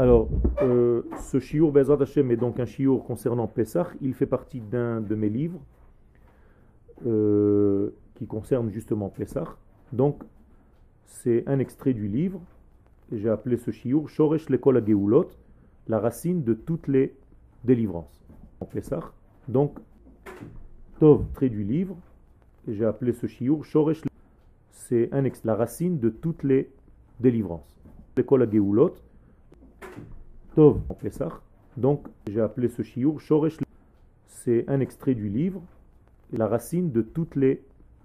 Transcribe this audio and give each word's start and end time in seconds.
Alors, 0.00 0.30
euh, 0.62 1.02
ce 1.20 1.40
shiur 1.40 1.72
Bezrat 1.72 2.00
Hashem 2.00 2.30
est 2.30 2.36
donc 2.38 2.58
un 2.58 2.64
shiur 2.64 3.04
concernant 3.04 3.46
Pessah. 3.46 3.88
Il 4.00 4.14
fait 4.14 4.24
partie 4.24 4.60
d'un 4.60 5.02
de 5.02 5.14
mes 5.14 5.28
livres 5.28 5.60
euh, 7.06 7.90
qui 8.14 8.26
concerne 8.26 8.70
justement 8.70 9.10
Pessah. 9.10 9.56
Donc, 9.92 10.22
c'est 11.04 11.42
un 11.46 11.58
extrait 11.58 11.92
du 11.92 12.08
livre. 12.08 12.40
J'ai 13.12 13.28
appelé 13.28 13.58
ce 13.58 13.72
shiur 13.72 14.08
Shoresh 14.08 14.48
Lekol 14.48 14.82
Geulot, 14.86 15.28
la 15.86 15.98
racine 15.98 16.44
de 16.44 16.54
toutes 16.54 16.88
les 16.88 17.14
délivrances. 17.64 18.24
Pessah. 18.72 19.12
Donc, 19.48 19.78
Tov, 20.98 21.26
trait 21.34 21.50
du 21.50 21.62
livre. 21.62 21.98
J'ai 22.66 22.86
appelé 22.86 23.12
ce 23.12 23.26
shiur 23.26 23.66
Shoresh 23.66 24.02
c'est 24.70 25.10
la 25.44 25.54
racine 25.54 25.98
de 26.00 26.08
toutes 26.08 26.42
les 26.42 26.70
délivrances. 27.20 27.78
Lekol 28.16 28.50
Geulot 28.50 28.94
Tov 30.54 30.80
en 30.88 30.94
Pessah. 30.94 31.40
Donc, 31.76 32.06
j'ai 32.26 32.40
appelé 32.40 32.68
ce 32.68 32.82
shiur 32.82 33.20
Shoresh. 33.20 33.58
C'est 34.26 34.68
un 34.68 34.80
extrait 34.80 35.14
du 35.14 35.28
livre, 35.28 35.62
la 36.32 36.48
racine 36.48 36.90
de 36.90 37.02
toutes 37.02 37.36
les 37.36 37.62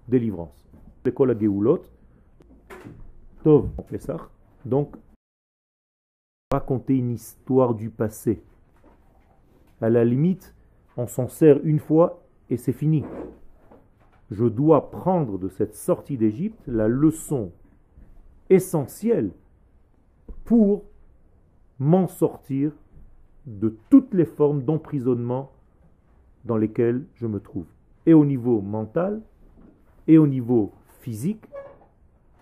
délivrances. 0.08 0.68
L'école 1.04 1.36
Geulot. 1.38 1.82
Tov 3.42 3.68
en. 3.78 3.84
Donc, 4.64 4.96
raconter 6.52 6.96
une 6.96 7.10
histoire 7.10 7.74
du 7.74 7.90
passé. 7.90 8.42
À 9.80 9.90
la 9.90 10.04
limite, 10.04 10.54
on 10.96 11.06
s'en 11.06 11.28
sert 11.28 11.58
une 11.64 11.80
fois 11.80 12.22
et 12.48 12.56
c'est 12.56 12.72
fini. 12.72 13.04
Je 14.30 14.44
dois 14.44 14.90
prendre 14.90 15.38
de 15.38 15.48
cette 15.48 15.74
sortie 15.74 16.16
d'Égypte 16.16 16.60
la 16.66 16.88
leçon 16.88 17.52
essentielle 18.50 19.30
pour 20.44 20.84
m'en 21.78 22.08
sortir 22.08 22.72
de 23.46 23.76
toutes 23.90 24.14
les 24.14 24.24
formes 24.24 24.62
d'emprisonnement 24.62 25.52
dans 26.44 26.56
lesquelles 26.56 27.04
je 27.14 27.26
me 27.26 27.40
trouve, 27.40 27.66
et 28.06 28.14
au 28.14 28.24
niveau 28.24 28.60
mental, 28.60 29.20
et 30.06 30.18
au 30.18 30.26
niveau 30.26 30.72
physique, 31.00 31.44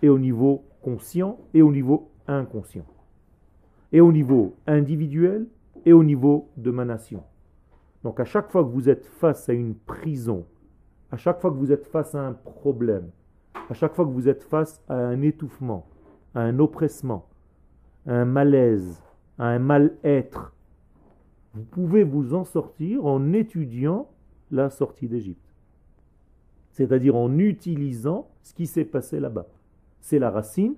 et 0.01 0.09
au 0.09 0.19
niveau 0.19 0.63
conscient, 0.81 1.39
et 1.53 1.61
au 1.61 1.71
niveau 1.71 2.09
inconscient, 2.27 2.85
et 3.91 4.01
au 4.01 4.11
niveau 4.11 4.55
individuel, 4.67 5.47
et 5.85 5.93
au 5.93 6.03
niveau 6.03 6.49
de 6.57 6.71
ma 6.71 6.85
nation. 6.85 7.23
Donc 8.03 8.19
à 8.19 8.25
chaque 8.25 8.49
fois 8.51 8.63
que 8.63 8.69
vous 8.69 8.89
êtes 8.89 9.05
face 9.05 9.49
à 9.49 9.53
une 9.53 9.75
prison, 9.75 10.45
à 11.11 11.17
chaque 11.17 11.39
fois 11.39 11.51
que 11.51 11.57
vous 11.57 11.71
êtes 11.71 11.85
face 11.85 12.15
à 12.15 12.25
un 12.25 12.33
problème, 12.33 13.09
à 13.69 13.73
chaque 13.73 13.93
fois 13.93 14.05
que 14.05 14.11
vous 14.11 14.27
êtes 14.27 14.43
face 14.43 14.81
à 14.87 14.95
un 14.95 15.21
étouffement, 15.21 15.87
à 16.33 16.41
un 16.41 16.59
oppressement, 16.59 17.27
à 18.07 18.13
un 18.13 18.25
malaise, 18.25 19.01
un 19.39 19.59
mal-être. 19.59 20.53
Vous 21.53 21.63
pouvez 21.63 22.03
vous 22.03 22.33
en 22.33 22.43
sortir 22.43 23.05
en 23.05 23.33
étudiant 23.33 24.09
la 24.51 24.69
sortie 24.69 25.07
d'Égypte. 25.07 25.53
C'est-à-dire 26.71 27.15
en 27.15 27.37
utilisant 27.37 28.29
ce 28.43 28.53
qui 28.53 28.67
s'est 28.67 28.85
passé 28.85 29.19
là-bas. 29.19 29.47
C'est 30.01 30.19
la 30.19 30.29
racine, 30.29 30.75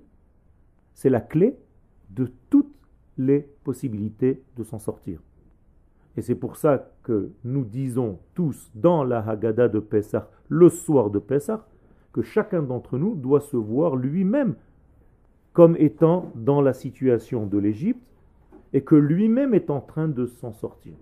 c'est 0.93 1.09
la 1.09 1.21
clé 1.21 1.57
de 2.11 2.31
toutes 2.49 2.73
les 3.17 3.39
possibilités 3.63 4.41
de 4.55 4.63
s'en 4.63 4.79
sortir. 4.79 5.19
Et 6.15 6.21
c'est 6.21 6.35
pour 6.35 6.55
ça 6.55 6.91
que 7.03 7.31
nous 7.43 7.63
disons 7.63 8.19
tous 8.33 8.71
dans 8.73 9.03
la 9.03 9.19
Haggadah 9.19 9.67
de 9.67 9.79
Pessah, 9.79 10.29
le 10.49 10.69
soir 10.69 11.09
de 11.09 11.19
Pessah, 11.19 11.67
que 12.13 12.21
chacun 12.21 12.63
d'entre 12.63 12.97
nous 12.97 13.15
doit 13.15 13.41
se 13.41 13.57
voir 13.57 13.95
lui-même 13.95 14.55
comme 15.53 15.75
étant 15.77 16.31
dans 16.35 16.61
la 16.61 16.73
situation 16.73 17.45
de 17.45 17.57
l'Égypte 17.57 18.07
et 18.73 18.81
que 18.83 18.95
lui-même 18.95 19.53
est 19.53 19.69
en 19.69 19.81
train 19.81 20.07
de 20.07 20.25
s'en 20.25 20.53
sortir. 20.53 20.93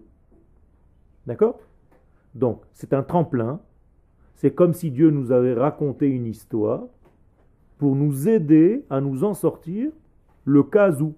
D'accord? 1.25 1.59
Donc, 2.33 2.61
c'est 2.73 2.93
un 2.93 3.03
tremplin. 3.03 3.59
C'est 4.35 4.53
comme 4.53 4.73
si 4.73 4.91
Dieu 4.91 5.09
nous 5.09 5.31
avait 5.31 5.53
raconté 5.53 6.07
une 6.07 6.25
histoire 6.25 6.83
pour 7.77 7.95
nous 7.95 8.29
aider 8.29 8.85
à 8.89 9.01
nous 9.01 9.23
en 9.23 9.33
sortir 9.33 9.91
le 10.43 10.63
cas 10.63 11.01
où 11.01 11.15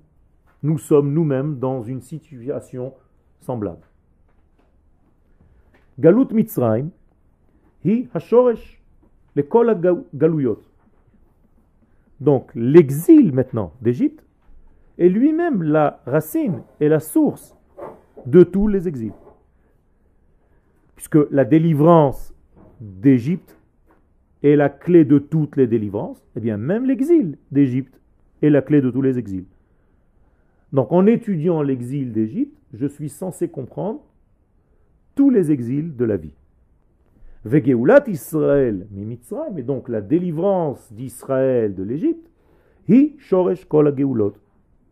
nous 0.63 0.77
sommes 0.77 1.13
nous-mêmes 1.13 1.59
dans 1.59 1.81
une 1.81 2.01
situation 2.01 2.94
semblable. 3.39 3.85
Galut 6.00 6.27
Mitzrayim, 6.31 6.89
hi 7.83 8.07
hashoresh, 8.13 8.81
le 9.35 9.44
kol 9.44 9.75
galuyot. 10.13 10.61
Donc, 12.19 12.51
l'exil 12.55 13.33
maintenant 13.33 13.73
d'Égypte 13.81 14.26
est 14.97 15.09
lui-même 15.09 15.63
la 15.63 16.01
racine 16.05 16.61
et 16.79 16.89
la 16.89 16.99
source 16.99 17.55
de 18.25 18.43
tous 18.43 18.67
les 18.67 18.87
exils. 18.87 19.13
Puisque 20.95 21.19
la 21.31 21.45
délivrance 21.45 22.33
d'Égypte 22.81 23.57
est 24.43 24.55
la 24.55 24.69
clé 24.69 25.05
de 25.05 25.19
toutes 25.19 25.55
les 25.55 25.67
délivrances, 25.67 26.23
eh 26.35 26.39
bien 26.39 26.57
même 26.57 26.85
l'exil 26.85 27.37
d'Égypte 27.51 27.99
est 28.41 28.49
la 28.49 28.61
clé 28.61 28.81
de 28.81 28.89
tous 28.89 29.01
les 29.01 29.17
exils. 29.17 29.45
Donc 30.73 30.91
en 30.91 31.05
étudiant 31.05 31.61
l'exil 31.61 32.11
d'Égypte, 32.11 32.57
je 32.73 32.87
suis 32.87 33.09
censé 33.09 33.47
comprendre 33.47 34.01
tous 35.15 35.29
les 35.29 35.51
exils 35.51 35.95
de 35.95 36.05
la 36.05 36.17
vie. 36.17 36.33
Vegeulat 37.45 38.03
Israël, 38.07 38.87
mais 38.91 39.63
donc 39.63 39.89
la 39.89 40.01
délivrance 40.01 40.91
d'Israël 40.91 41.73
de 41.73 41.83
l'Égypte, 41.83 42.29
hi 42.89 43.15
shoresh 43.17 43.65
kol 43.65 43.93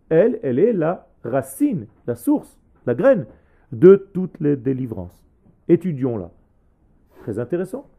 elle, 0.09 0.39
elle 0.43 0.59
est 0.59 0.73
la 0.73 1.07
racine, 1.23 1.87
la 2.07 2.15
source, 2.15 2.59
la 2.85 2.95
graine 2.95 3.25
de 3.71 3.95
toutes 4.13 4.39
les 4.39 4.55
délivrances. 4.55 5.25
Étudions-la. 5.67 6.31
Très 7.21 7.39
intéressant. 7.39 7.89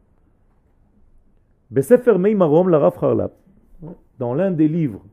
Dans 4.19 4.33
l'un 4.33 4.51
des 4.51 4.67
livres 4.67 5.03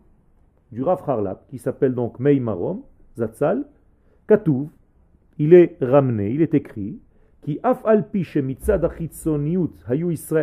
du 0.70 0.82
Rav 0.82 1.02
Harlap, 1.06 1.46
qui 1.48 1.58
s'appelle 1.58 1.94
donc 1.94 2.20
Meimarom, 2.20 2.82
Zatzal, 3.18 3.64
Katouv, 4.28 4.68
il 5.38 5.52
est 5.52 5.76
ramené, 5.80 6.30
il 6.30 6.42
est 6.42 6.54
écrit, 6.54 7.00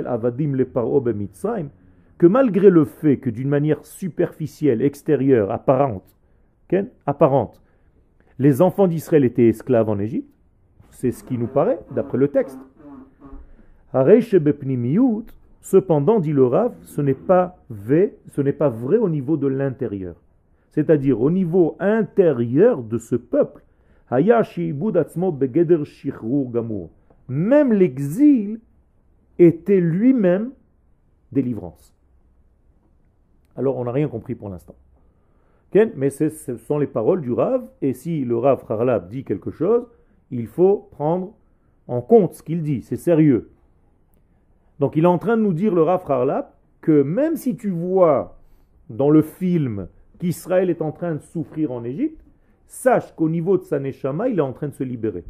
avadim 0.06 0.54
le 0.54 0.66
que 2.18 2.28
malgré 2.28 2.70
le 2.70 2.86
fait 2.86 3.18
que 3.18 3.30
d'une 3.30 3.50
manière 3.50 3.84
superficielle, 3.86 4.82
extérieure, 4.82 5.52
apparente, 5.52 6.16
apparente. 7.06 7.62
Les 8.40 8.62
enfants 8.62 8.88
d'Israël 8.88 9.24
étaient 9.24 9.48
esclaves 9.48 9.90
en 9.90 10.00
Égypte. 10.00 10.30
C'est 10.90 11.12
ce 11.12 11.24
qui 11.24 11.38
nous 11.38 11.48
paraît, 11.48 11.80
d'après 11.92 12.18
le 12.18 12.28
texte. 12.28 12.60
Cependant, 15.62 16.20
dit 16.20 16.34
le 16.34 16.46
Rav, 16.46 16.74
ce 16.84 17.02
n'est 17.02 17.14
pas 17.14 17.58
pas 18.58 18.70
vrai 18.70 18.98
au 18.98 19.10
niveau 19.10 19.38
de 19.38 19.48
l'intérieur. 19.48 20.16
C'est-à-dire 20.70 21.22
au 21.22 21.30
niveau 21.30 21.76
intérieur 21.80 22.82
de 22.82 22.98
ce 22.98 23.16
peuple. 23.16 23.64
Même 27.28 27.74
l'exil 27.74 28.60
était 29.38 29.80
lui-même 29.80 30.52
délivrance. 31.32 31.96
Alors 33.56 33.78
on 33.78 33.86
n'a 33.86 33.92
rien 33.92 34.08
compris 34.08 34.36
pour 34.36 34.50
l'instant 34.50 34.76
mais 35.74 36.10
ce 36.10 36.58
sont 36.58 36.78
les 36.78 36.88
paroles 36.88 37.22
du 37.22 37.32
Rav, 37.32 37.70
et 37.82 37.94
si 37.94 38.26
le 38.26 38.38
Rav 38.38 38.64
Harlab 38.68 39.10
dit 39.10 39.24
quelque 39.24 39.52
chose, 39.52 39.88
il 40.30 40.48
faut 40.48 40.90
prendre 40.92 41.34
en 41.88 42.02
compte 42.02 42.34
ce 42.34 42.44
qu'il 42.44 42.62
dit, 42.62 42.82
c'est 42.82 42.98
sérieux. 42.98 43.52
Donc 44.80 44.96
il 44.96 45.04
est 45.04 45.08
en 45.08 45.18
train 45.18 45.38
de 45.38 45.42
nous 45.42 45.54
dire, 45.54 45.74
le 45.74 45.84
Rav 45.84 46.04
Harlab, 46.10 46.48
que 46.82 47.04
même 47.04 47.36
si 47.36 47.56
tu 47.56 47.70
vois 47.70 48.40
dans 48.90 49.10
le 49.10 49.22
film 49.22 49.88
qu'Israël 50.20 50.70
est 50.70 50.82
en 50.82 50.92
train 50.92 51.16
de 51.16 51.22
souffrir 51.22 51.72
en 51.72 51.84
Égypte, 51.84 52.24
sache 52.68 53.14
qu'au 53.16 53.30
niveau 53.30 53.58
de 53.58 53.64
sa 53.64 53.80
neshama, 53.80 54.30
il 54.30 54.40
est 54.40 54.42
en 54.42 54.54
train 54.54 54.68
de 54.68 54.74
se 54.74 54.84
libérer, 54.84 55.26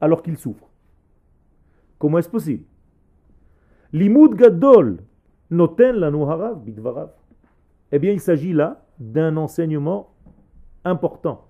alors 0.00 0.22
qu'il 0.22 0.36
souffre. 0.36 0.68
Comment 1.98 2.18
est-ce 2.18 2.28
possible? 2.28 2.64
Limud 3.92 4.34
gadol 4.34 4.98
noten 5.50 6.02
harav 6.02 6.62
bidvarav. 6.62 7.10
Eh 7.92 7.98
bien, 7.98 8.12
il 8.12 8.20
s'agit 8.20 8.52
là 8.52 8.85
d'un 8.98 9.36
enseignement 9.36 10.10
important. 10.84 11.46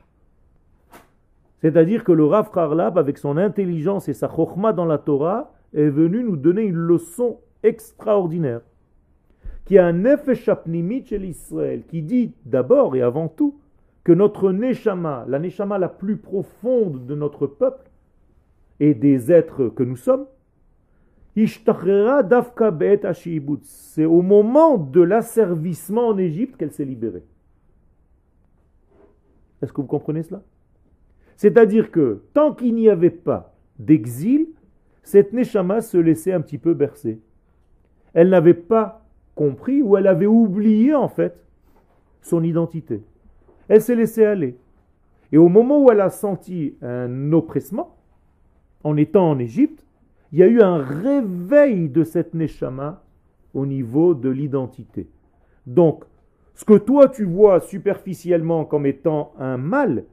C'est-à-dire 1.61 2.05
que 2.05 2.13
le 2.13 2.25
Rav 2.25 2.51
Karlab, 2.53 2.99
avec 2.99 3.19
son 3.19 3.37
intelligence 3.37 4.09
et 4.09 4.15
sa 4.15 4.29
chokma 4.29 4.73
dans 4.73 4.85
la 4.85 4.99
Torah, 4.99 5.53
est 5.75 5.89
venu 5.89 6.23
nous 6.23 6.37
donner 6.37 6.63
une 6.63 6.77
leçon 6.77 7.39
extraordinaire, 7.63 8.61
qui 9.65 9.79
a 9.79 9.87
un 9.87 10.05
effet 10.05 10.35
chapnimit 10.35 11.05
chez 11.07 11.19
l'Israël, 11.19 11.83
qui 11.89 12.03
dit 12.03 12.33
d'abord 12.45 12.95
et 12.95 13.03
avant 13.03 13.29
tout 13.29 13.59
que 14.05 14.13
notre 14.13 14.53
neshama, 14.53 15.25
la 15.27 15.39
neshama 15.39 15.79
la 15.79 15.89
plus 15.89 16.17
profonde 16.17 17.07
de 17.07 17.15
notre 17.15 17.47
peuple 17.47 17.91
et 18.79 18.95
des 18.95 19.33
êtres 19.33 19.69
que 19.69 19.83
nous 19.83 19.97
sommes, 19.97 20.27
c'est 23.63 24.05
au 24.05 24.23
moment 24.23 24.79
de 24.79 25.03
l'asservissement 25.03 26.09
en 26.09 26.17
Égypte 26.17 26.57
qu'elle 26.57 26.73
s'est 26.73 26.85
libérée. 26.85 27.25
Est-ce 29.67 29.73
que 29.73 29.81
vous 29.81 29.89
comprenez 29.89 30.23
cela? 30.23 30.43
C'est-à-dire 31.37 31.91
que 31.91 32.23
tant 32.35 32.55
qu'il 32.55 32.77
n'y 32.77 32.89
avait 32.89 33.11
pas 33.11 33.53
d'exil, 33.81 34.47
cette 35.03 35.33
Neshama 35.33 35.81
se 35.81 35.99
laissait 35.99 36.33
un 36.33 36.41
petit 36.41 36.59
peu 36.59 36.73
bercer. 36.73 37.21
Elle 38.15 38.29
n'avait 38.29 38.55
pas 38.55 39.05
compris 39.35 39.83
ou 39.83 39.97
elle 39.97 40.07
avait 40.07 40.27
oublié 40.27 40.95
en 40.95 41.09
fait 41.09 41.45
son 42.23 42.45
identité. 42.45 43.03
Elle 43.67 43.83
s'est 43.83 43.97
laissée 43.97 44.25
aller. 44.25 44.57
Et 45.33 45.37
au 45.37 45.49
moment 45.49 45.83
où 45.83 45.91
elle 45.91 46.01
a 46.01 46.11
senti 46.11 46.77
un 46.81 47.33
oppressement, 47.33 47.97
en 48.85 48.97
étant 48.97 49.29
en 49.29 49.41
Égypte, 49.41 49.85
il 50.31 50.39
y 50.39 50.45
a 50.45 50.47
eu 50.47 50.61
un 50.61 50.77
réveil 50.79 51.89
de 51.89 52.05
cette 52.05 52.35
Neshama 52.35 53.03
au 53.53 53.67
niveau 53.67 54.15
de 54.15 54.29
l'identité. 54.29 55.09
Donc, 55.67 56.05
ce 56.57 56.65
que 56.65 56.79
toi 56.79 57.09
tu 57.09 57.25
vois 57.25 57.61
superficiellement 57.61 58.65
comme 58.65 58.87
étant 58.87 59.35
un 59.39 59.59
mal, 59.59 60.05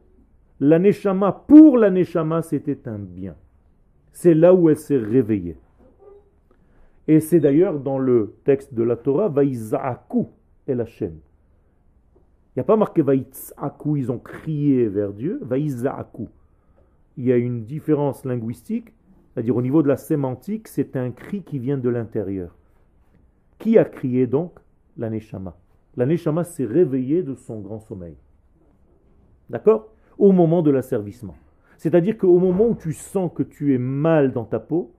la 0.60 0.78
Neshama, 0.78 1.32
pour 1.48 1.78
la 1.78 1.90
Neshama, 1.90 2.42
c'était 2.42 2.88
un 2.88 3.00
bien. 3.00 3.36
C'est 4.12 4.34
là 4.34 4.54
où 4.54 4.70
elle 4.70 4.78
s'est 4.78 4.98
réveillée. 4.98 5.58
Et 7.08 7.22
c'est 7.22 7.40
d'ailleurs 7.40 7.80
dans 7.80 7.98
le 7.98 8.36
texte 8.44 8.74
de 8.74 8.84
la 8.84 8.98
Torah, 8.98 9.30
Vaïza'aku 9.30 10.28
et 10.68 10.76
la 10.76 10.86
chaîne. 10.86 11.18
Il 12.16 12.60
n'y 12.60 12.62
a 12.62 12.66
pas 12.66 12.76
marqué 12.76 13.02
Vaïza'aku, 13.02 13.96
ils 13.96 14.12
ont 14.12 14.20
crié 14.20 14.88
vers 14.90 15.14
Dieu, 15.14 15.40
Vaïza'aku. 15.44 16.28
Il 17.18 17.24
y 17.24 17.32
a 17.32 17.38
une 17.38 17.64
différence 17.64 18.26
linguistique, 18.26 18.92
c'est-à-dire 19.34 19.56
au 19.56 19.62
niveau 19.62 19.82
de 19.82 19.88
la 19.88 19.98
sémantique, 19.98 20.68
c'est 20.68 20.98
un 20.98 21.12
cri 21.12 21.42
qui 21.42 21.58
vient 21.58 21.78
de 21.78 21.90
l'intérieur. 21.90 22.54
Qui 23.60 23.78
a 23.78 23.86
crié 23.86 24.28
donc 24.28 24.60
La 24.98 25.10
Neshama. 25.10 25.56
La 25.96 26.06
Neshama 26.06 26.44
s'est 26.44 26.66
réveillée 26.66 27.24
de 27.24 27.36
son 27.36 27.60
grand 27.60 27.80
sommeil. 27.80 28.16
D'accord? 29.50 29.94
Au 30.18 30.32
moment 30.32 30.62
de 30.62 30.72
l'asservissement. 30.72 31.36
C'est-à-dire 31.78 32.18
qu'au 32.18 32.40
moment 32.40 32.70
où 32.70 32.76
tu 32.76 32.94
sens 32.94 33.32
que 33.34 33.44
tu 33.44 33.74
es 33.74 33.78
mal 33.78 34.32
dans 34.32 34.46
ta 34.46 34.60
peau, 34.60 34.94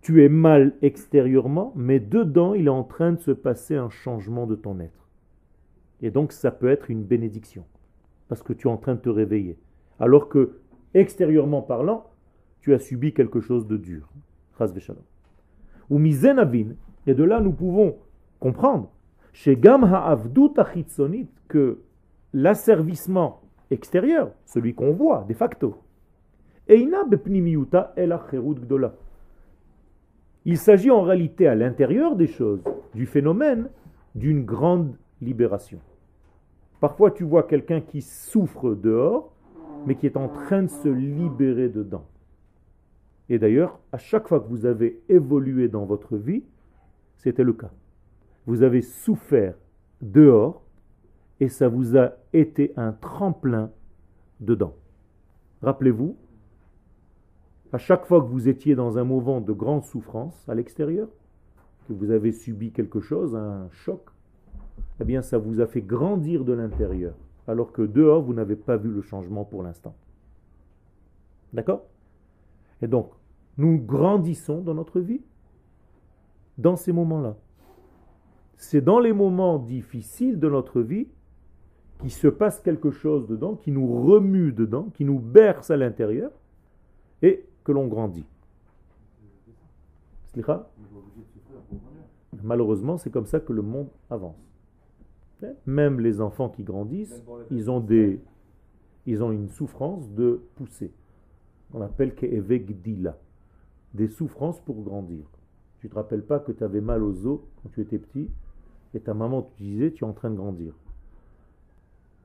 tu 0.00 0.24
es 0.24 0.28
mal 0.28 0.74
extérieurement, 0.80 1.72
mais 1.76 2.00
dedans, 2.00 2.54
il 2.54 2.66
est 2.66 2.70
en 2.70 2.84
train 2.84 3.12
de 3.12 3.20
se 3.20 3.32
passer 3.32 3.76
un 3.76 3.90
changement 3.90 4.46
de 4.46 4.54
ton 4.54 4.80
être. 4.80 5.08
Et 6.00 6.10
donc, 6.10 6.32
ça 6.32 6.50
peut 6.50 6.68
être 6.70 6.90
une 6.90 7.04
bénédiction, 7.04 7.64
parce 8.28 8.42
que 8.42 8.54
tu 8.54 8.68
es 8.68 8.70
en 8.70 8.78
train 8.78 8.94
de 8.94 9.00
te 9.00 9.10
réveiller. 9.10 9.58
Alors 9.98 10.28
que, 10.28 10.60
extérieurement 10.94 11.60
parlant, 11.60 12.06
tu 12.60 12.72
as 12.72 12.78
subi 12.78 13.12
quelque 13.12 13.40
chose 13.40 13.66
de 13.66 13.76
dur. 13.76 14.08
Ou 15.90 15.98
mizenavin, 15.98 16.74
et 17.06 17.14
de 17.14 17.24
là, 17.24 17.40
nous 17.40 17.52
pouvons 17.52 17.96
comprendre, 18.38 18.90
chez 19.32 19.56
Gam 19.56 19.84
ha'avdut 19.84 20.54
que 21.48 21.78
l'asservissement 22.32 23.40
extérieur, 23.70 24.30
celui 24.44 24.74
qu'on 24.74 24.92
voit 24.92 25.24
de 25.28 25.34
facto, 25.34 25.76
eina 26.68 27.04
il 30.46 30.56
s'agit 30.56 30.90
en 30.90 31.02
réalité 31.02 31.46
à 31.46 31.54
l'intérieur 31.54 32.16
des 32.16 32.26
choses, 32.26 32.64
du 32.94 33.06
phénomène, 33.06 33.68
d'une 34.14 34.44
grande 34.44 34.96
libération. 35.20 35.78
Parfois 36.80 37.10
tu 37.10 37.24
vois 37.24 37.42
quelqu'un 37.42 37.80
qui 37.80 38.00
souffre 38.00 38.74
dehors, 38.74 39.32
mais 39.86 39.96
qui 39.96 40.06
est 40.06 40.16
en 40.16 40.28
train 40.28 40.62
de 40.62 40.68
se 40.68 40.88
libérer 40.88 41.68
dedans. 41.68 42.04
Et 43.28 43.38
d'ailleurs, 43.38 43.78
à 43.92 43.98
chaque 43.98 44.28
fois 44.28 44.40
que 44.40 44.48
vous 44.48 44.66
avez 44.66 45.00
évolué 45.08 45.68
dans 45.68 45.84
votre 45.84 46.16
vie, 46.16 46.42
c'était 47.16 47.44
le 47.44 47.52
cas. 47.52 47.70
Vous 48.46 48.62
avez 48.62 48.82
souffert 48.82 49.54
dehors 50.00 50.62
et 51.40 51.48
ça 51.48 51.68
vous 51.68 51.96
a 51.96 52.12
été 52.32 52.72
un 52.76 52.92
tremplin 52.92 53.70
dedans. 54.40 54.74
Rappelez-vous, 55.62 56.16
à 57.72 57.78
chaque 57.78 58.06
fois 58.06 58.20
que 58.20 58.26
vous 58.26 58.48
étiez 58.48 58.74
dans 58.74 58.98
un 58.98 59.04
moment 59.04 59.40
de 59.40 59.52
grande 59.52 59.84
souffrance 59.84 60.48
à 60.48 60.54
l'extérieur, 60.54 61.08
que 61.86 61.92
vous 61.92 62.10
avez 62.10 62.32
subi 62.32 62.72
quelque 62.72 63.00
chose, 63.00 63.34
un 63.36 63.68
choc, 63.70 64.10
eh 65.00 65.04
bien 65.04 65.22
ça 65.22 65.38
vous 65.38 65.60
a 65.60 65.66
fait 65.66 65.82
grandir 65.82 66.44
de 66.44 66.52
l'intérieur, 66.52 67.14
alors 67.46 67.72
que 67.72 67.82
dehors, 67.82 68.22
vous 68.22 68.34
n'avez 68.34 68.56
pas 68.56 68.76
vu 68.76 68.90
le 68.90 69.02
changement 69.02 69.44
pour 69.44 69.62
l'instant. 69.62 69.94
D'accord? 71.52 71.84
Et 72.82 72.86
donc, 72.86 73.10
nous 73.58 73.78
grandissons 73.78 74.60
dans 74.60 74.74
notre 74.74 75.00
vie 75.00 75.20
dans 76.58 76.76
ces 76.76 76.92
moments-là. 76.92 77.36
C'est 78.60 78.82
dans 78.82 79.00
les 79.00 79.14
moments 79.14 79.58
difficiles 79.58 80.38
de 80.38 80.46
notre 80.46 80.82
vie 80.82 81.08
qu'il 81.98 82.12
se 82.12 82.28
passe 82.28 82.60
quelque 82.60 82.90
chose 82.90 83.26
dedans, 83.26 83.56
qui 83.56 83.72
nous 83.72 84.02
remue 84.02 84.52
dedans, 84.52 84.90
qui 84.94 85.06
nous 85.06 85.18
berce 85.18 85.70
à 85.70 85.78
l'intérieur, 85.78 86.30
et 87.22 87.46
que 87.64 87.72
l'on 87.72 87.86
grandit. 87.86 88.26
Malheureusement, 92.42 92.98
c'est 92.98 93.08
comme 93.10 93.24
ça 93.24 93.40
que 93.40 93.54
le 93.54 93.62
monde 93.62 93.88
avance. 94.10 94.36
Même 95.64 95.98
les 95.98 96.20
enfants 96.20 96.50
qui 96.50 96.62
grandissent, 96.62 97.24
ils 97.50 97.70
ont, 97.70 97.80
des, 97.80 98.20
ils 99.06 99.22
ont 99.22 99.32
une 99.32 99.48
souffrance 99.48 100.12
de 100.12 100.42
pousser. 100.56 100.92
On 101.72 101.80
appelle 101.80 102.14
Ke'evegdila. 102.14 103.18
Des 103.94 104.08
souffrances 104.08 104.60
pour 104.60 104.82
grandir. 104.82 105.24
Tu 105.78 105.86
ne 105.86 105.90
te 105.90 105.94
rappelles 105.94 106.26
pas 106.26 106.40
que 106.40 106.52
tu 106.52 106.62
avais 106.62 106.82
mal 106.82 107.02
aux 107.02 107.26
os 107.26 107.40
quand 107.62 107.70
tu 107.70 107.80
étais 107.80 107.98
petit? 107.98 108.28
Et 108.94 109.00
ta 109.00 109.14
maman 109.14 109.42
te 109.42 109.62
disait 109.62 109.92
tu 109.92 110.04
es 110.04 110.06
en 110.06 110.12
train 110.12 110.30
de 110.30 110.36
grandir. 110.36 110.74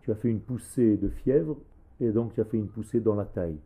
Tu 0.02 0.12
as 0.12 0.16
fait 0.16 0.30
une 0.30 0.40
poussée 0.40 0.98
de 0.98 1.10
fièvre 1.10 1.58
et 2.00 2.12
donc 2.12 2.34
tu 2.34 2.42
as 2.42 2.46
fait 2.46 2.58
une 2.58 2.68
poussée 2.68 3.00
dans 3.00 3.16
la 3.16 3.26
taille. 3.26 3.58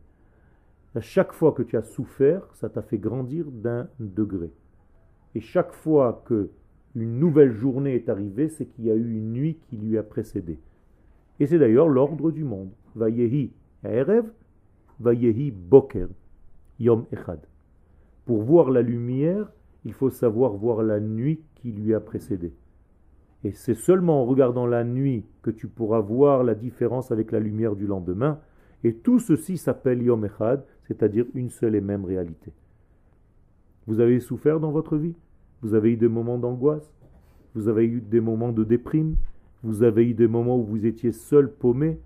À 0.94 1.00
chaque 1.00 1.32
fois 1.32 1.52
que 1.52 1.62
tu 1.62 1.76
as 1.76 1.82
souffert, 1.82 2.42
ça 2.54 2.68
t'a 2.68 2.82
fait 2.82 2.98
grandir 2.98 3.46
d'un 3.50 3.88
degré. 4.00 4.50
Et 5.34 5.40
chaque 5.40 5.72
fois 5.72 6.22
que 6.26 6.50
une 6.96 7.20
nouvelle 7.20 7.52
journée 7.52 7.94
est 7.94 8.08
arrivée, 8.08 8.48
c'est 8.48 8.66
qu'il 8.66 8.86
y 8.86 8.90
a 8.90 8.96
eu 8.96 9.16
une 9.16 9.32
nuit 9.32 9.58
qui 9.68 9.76
lui 9.76 9.96
a 9.96 10.02
précédé. 10.02 10.58
Et 11.38 11.46
c'est 11.46 11.58
d'ailleurs 11.58 11.88
l'ordre 11.88 12.32
du 12.32 12.42
monde. 12.42 12.70
Vayehi 12.96 13.52
Erev, 13.84 14.26
Vayehi 14.98 15.52
Boker, 15.52 16.08
Yom 16.80 17.06
Echad. 17.12 17.40
Pour 18.26 18.42
voir 18.42 18.70
la 18.70 18.82
lumière, 18.82 19.52
il 19.84 19.92
faut 19.92 20.10
savoir 20.10 20.54
voir 20.54 20.82
la 20.82 20.98
nuit 20.98 21.40
qui 21.54 21.70
lui 21.70 21.94
a 21.94 22.00
précédé. 22.00 22.52
Et 23.44 23.52
c'est 23.52 23.74
seulement 23.74 24.22
en 24.22 24.26
regardant 24.26 24.66
la 24.66 24.84
nuit 24.84 25.24
que 25.42 25.50
tu 25.50 25.66
pourras 25.66 26.00
voir 26.00 26.44
la 26.44 26.54
différence 26.54 27.10
avec 27.10 27.32
la 27.32 27.40
lumière 27.40 27.74
du 27.74 27.86
lendemain. 27.86 28.38
Et 28.84 28.94
tout 28.94 29.18
ceci 29.18 29.56
s'appelle 29.56 30.02
Yom 30.02 30.24
Echad, 30.24 30.64
c'est-à-dire 30.86 31.26
une 31.34 31.50
seule 31.50 31.74
et 31.74 31.80
même 31.80 32.04
réalité. 32.04 32.52
Vous 33.86 34.00
avez 34.00 34.20
souffert 34.20 34.60
dans 34.60 34.70
votre 34.70 34.96
vie? 34.96 35.14
Vous 35.62 35.74
avez 35.74 35.92
eu 35.92 35.96
des 35.96 36.08
moments 36.08 36.38
d'angoisse? 36.38 36.92
Vous 37.54 37.68
avez 37.68 37.84
eu 37.86 38.00
des 38.00 38.20
moments 38.20 38.52
de 38.52 38.64
déprime? 38.64 39.16
Vous 39.62 39.82
avez 39.82 40.08
eu 40.08 40.14
des 40.14 40.28
moments 40.28 40.58
où 40.58 40.64
vous 40.64 40.86
étiez 40.86 41.12
seul, 41.12 41.50
paumé? 41.50 41.98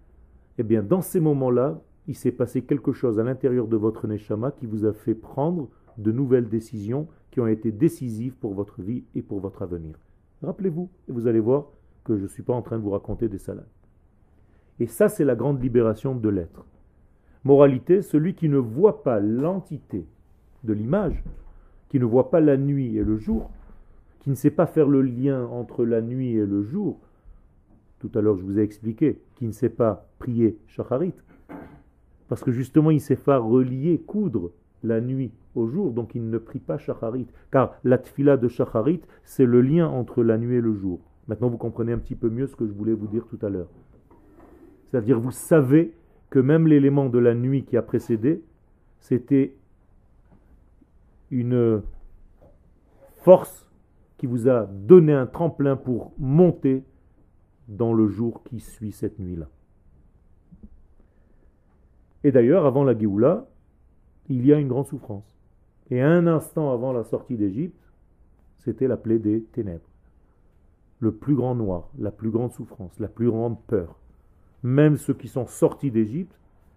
Eh 0.58 0.62
bien, 0.62 0.82
dans 0.82 1.02
ces 1.02 1.20
moments-là, 1.20 1.80
il 2.06 2.14
s'est 2.14 2.32
passé 2.32 2.62
quelque 2.62 2.92
chose 2.92 3.18
à 3.18 3.24
l'intérieur 3.24 3.66
de 3.66 3.76
votre 3.76 4.06
neshama 4.06 4.52
qui 4.52 4.66
vous 4.66 4.84
a 4.84 4.92
fait 4.92 5.14
prendre 5.14 5.68
de 5.98 6.12
nouvelles 6.12 6.48
décisions 6.48 7.08
qui 7.30 7.40
ont 7.40 7.46
été 7.46 7.72
décisives 7.72 8.34
pour 8.34 8.54
votre 8.54 8.82
vie 8.82 9.04
et 9.14 9.22
pour 9.22 9.40
votre 9.40 9.62
avenir. 9.62 9.94
Rappelez-vous, 10.44 10.88
et 11.08 11.12
vous 11.12 11.26
allez 11.26 11.40
voir 11.40 11.66
que 12.04 12.16
je 12.16 12.22
ne 12.22 12.28
suis 12.28 12.42
pas 12.42 12.54
en 12.54 12.62
train 12.62 12.78
de 12.78 12.82
vous 12.82 12.90
raconter 12.90 13.28
des 13.28 13.38
salades. 13.38 13.66
Et 14.80 14.86
ça, 14.86 15.08
c'est 15.08 15.24
la 15.24 15.36
grande 15.36 15.62
libération 15.62 16.14
de 16.14 16.28
l'être. 16.28 16.64
Moralité, 17.44 18.02
celui 18.02 18.34
qui 18.34 18.48
ne 18.48 18.58
voit 18.58 19.02
pas 19.02 19.20
l'entité 19.20 20.06
de 20.64 20.72
l'image, 20.72 21.22
qui 21.88 21.98
ne 21.98 22.04
voit 22.04 22.30
pas 22.30 22.40
la 22.40 22.56
nuit 22.56 22.96
et 22.96 23.04
le 23.04 23.16
jour, 23.16 23.50
qui 24.20 24.30
ne 24.30 24.34
sait 24.34 24.50
pas 24.50 24.66
faire 24.66 24.88
le 24.88 25.02
lien 25.02 25.46
entre 25.46 25.84
la 25.84 26.00
nuit 26.00 26.34
et 26.34 26.46
le 26.46 26.62
jour, 26.62 26.98
tout 28.00 28.10
à 28.14 28.20
l'heure 28.20 28.36
je 28.36 28.42
vous 28.42 28.58
ai 28.58 28.62
expliqué, 28.62 29.20
qui 29.36 29.46
ne 29.46 29.52
sait 29.52 29.68
pas 29.68 30.08
prier 30.18 30.58
shacharit, 30.66 31.12
parce 32.28 32.42
que 32.42 32.50
justement 32.50 32.90
il 32.90 33.00
sait 33.00 33.16
pas 33.16 33.38
relier, 33.38 33.98
coudre 33.98 34.50
la 34.84 35.00
nuit 35.00 35.32
au 35.54 35.66
jour, 35.66 35.92
donc 35.92 36.14
il 36.14 36.28
ne 36.28 36.38
prie 36.38 36.60
pas 36.60 36.78
shacharit, 36.78 37.26
car 37.50 37.74
la 37.84 37.98
tfila 37.98 38.36
de 38.36 38.48
shacharit, 38.48 39.00
c'est 39.24 39.46
le 39.46 39.60
lien 39.60 39.88
entre 39.88 40.22
la 40.22 40.38
nuit 40.38 40.56
et 40.56 40.60
le 40.60 40.74
jour. 40.74 41.00
Maintenant 41.26 41.48
vous 41.48 41.58
comprenez 41.58 41.92
un 41.92 41.98
petit 41.98 42.14
peu 42.14 42.28
mieux 42.28 42.46
ce 42.46 42.54
que 42.54 42.66
je 42.66 42.72
voulais 42.72 42.92
vous 42.92 43.06
dire 43.06 43.26
tout 43.26 43.38
à 43.42 43.48
l'heure. 43.48 43.70
C'est-à-dire 44.90 45.18
vous 45.18 45.30
savez 45.30 45.94
que 46.30 46.38
même 46.38 46.66
l'élément 46.66 47.08
de 47.08 47.18
la 47.18 47.34
nuit 47.34 47.64
qui 47.64 47.76
a 47.76 47.82
précédé, 47.82 48.42
c'était 48.98 49.56
une 51.30 51.82
force 53.22 53.68
qui 54.18 54.26
vous 54.26 54.48
a 54.48 54.66
donné 54.66 55.12
un 55.12 55.26
tremplin 55.26 55.76
pour 55.76 56.12
monter 56.18 56.84
dans 57.68 57.92
le 57.92 58.08
jour 58.08 58.42
qui 58.44 58.60
suit 58.60 58.92
cette 58.92 59.18
nuit-là. 59.18 59.48
Et 62.22 62.32
d'ailleurs, 62.32 62.66
avant 62.66 62.84
la 62.84 62.98
Géoula, 62.98 63.46
il 64.28 64.46
y 64.46 64.52
a 64.52 64.58
une 64.58 64.68
grande 64.68 64.86
souffrance. 64.86 65.24
Et 65.90 66.00
un 66.00 66.26
instant 66.26 66.72
avant 66.72 66.92
la 66.92 67.04
sortie 67.04 67.36
d'Égypte, 67.36 67.78
c'était 68.58 68.88
la 68.88 68.96
plaie 68.96 69.18
des 69.18 69.42
ténèbres. 69.42 69.84
Le 71.00 71.12
plus 71.12 71.34
grand 71.34 71.54
noir, 71.54 71.90
la 71.98 72.10
plus 72.10 72.30
grande 72.30 72.52
souffrance, 72.52 72.98
la 72.98 73.08
plus 73.08 73.30
grande 73.30 73.60
peur. 73.66 73.98
Même 74.62 74.96
ceux 74.96 75.12
qui 75.12 75.28
sont 75.28 75.46
sortis 75.46 75.90
d'Égypte, 75.90 76.34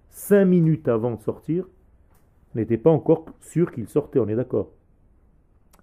cinq 0.10 0.46
minutes 0.46 0.88
avant 0.90 1.16
de 1.16 1.22
sortir, 1.22 1.66
n'étaient 2.56 2.78
pas 2.78 2.92
encore 2.92 3.26
sûrs 3.40 3.72
qu'ils 3.72 3.88
sortaient, 3.88 4.20
on 4.20 4.28
est 4.28 4.36
d'accord. 4.36 4.72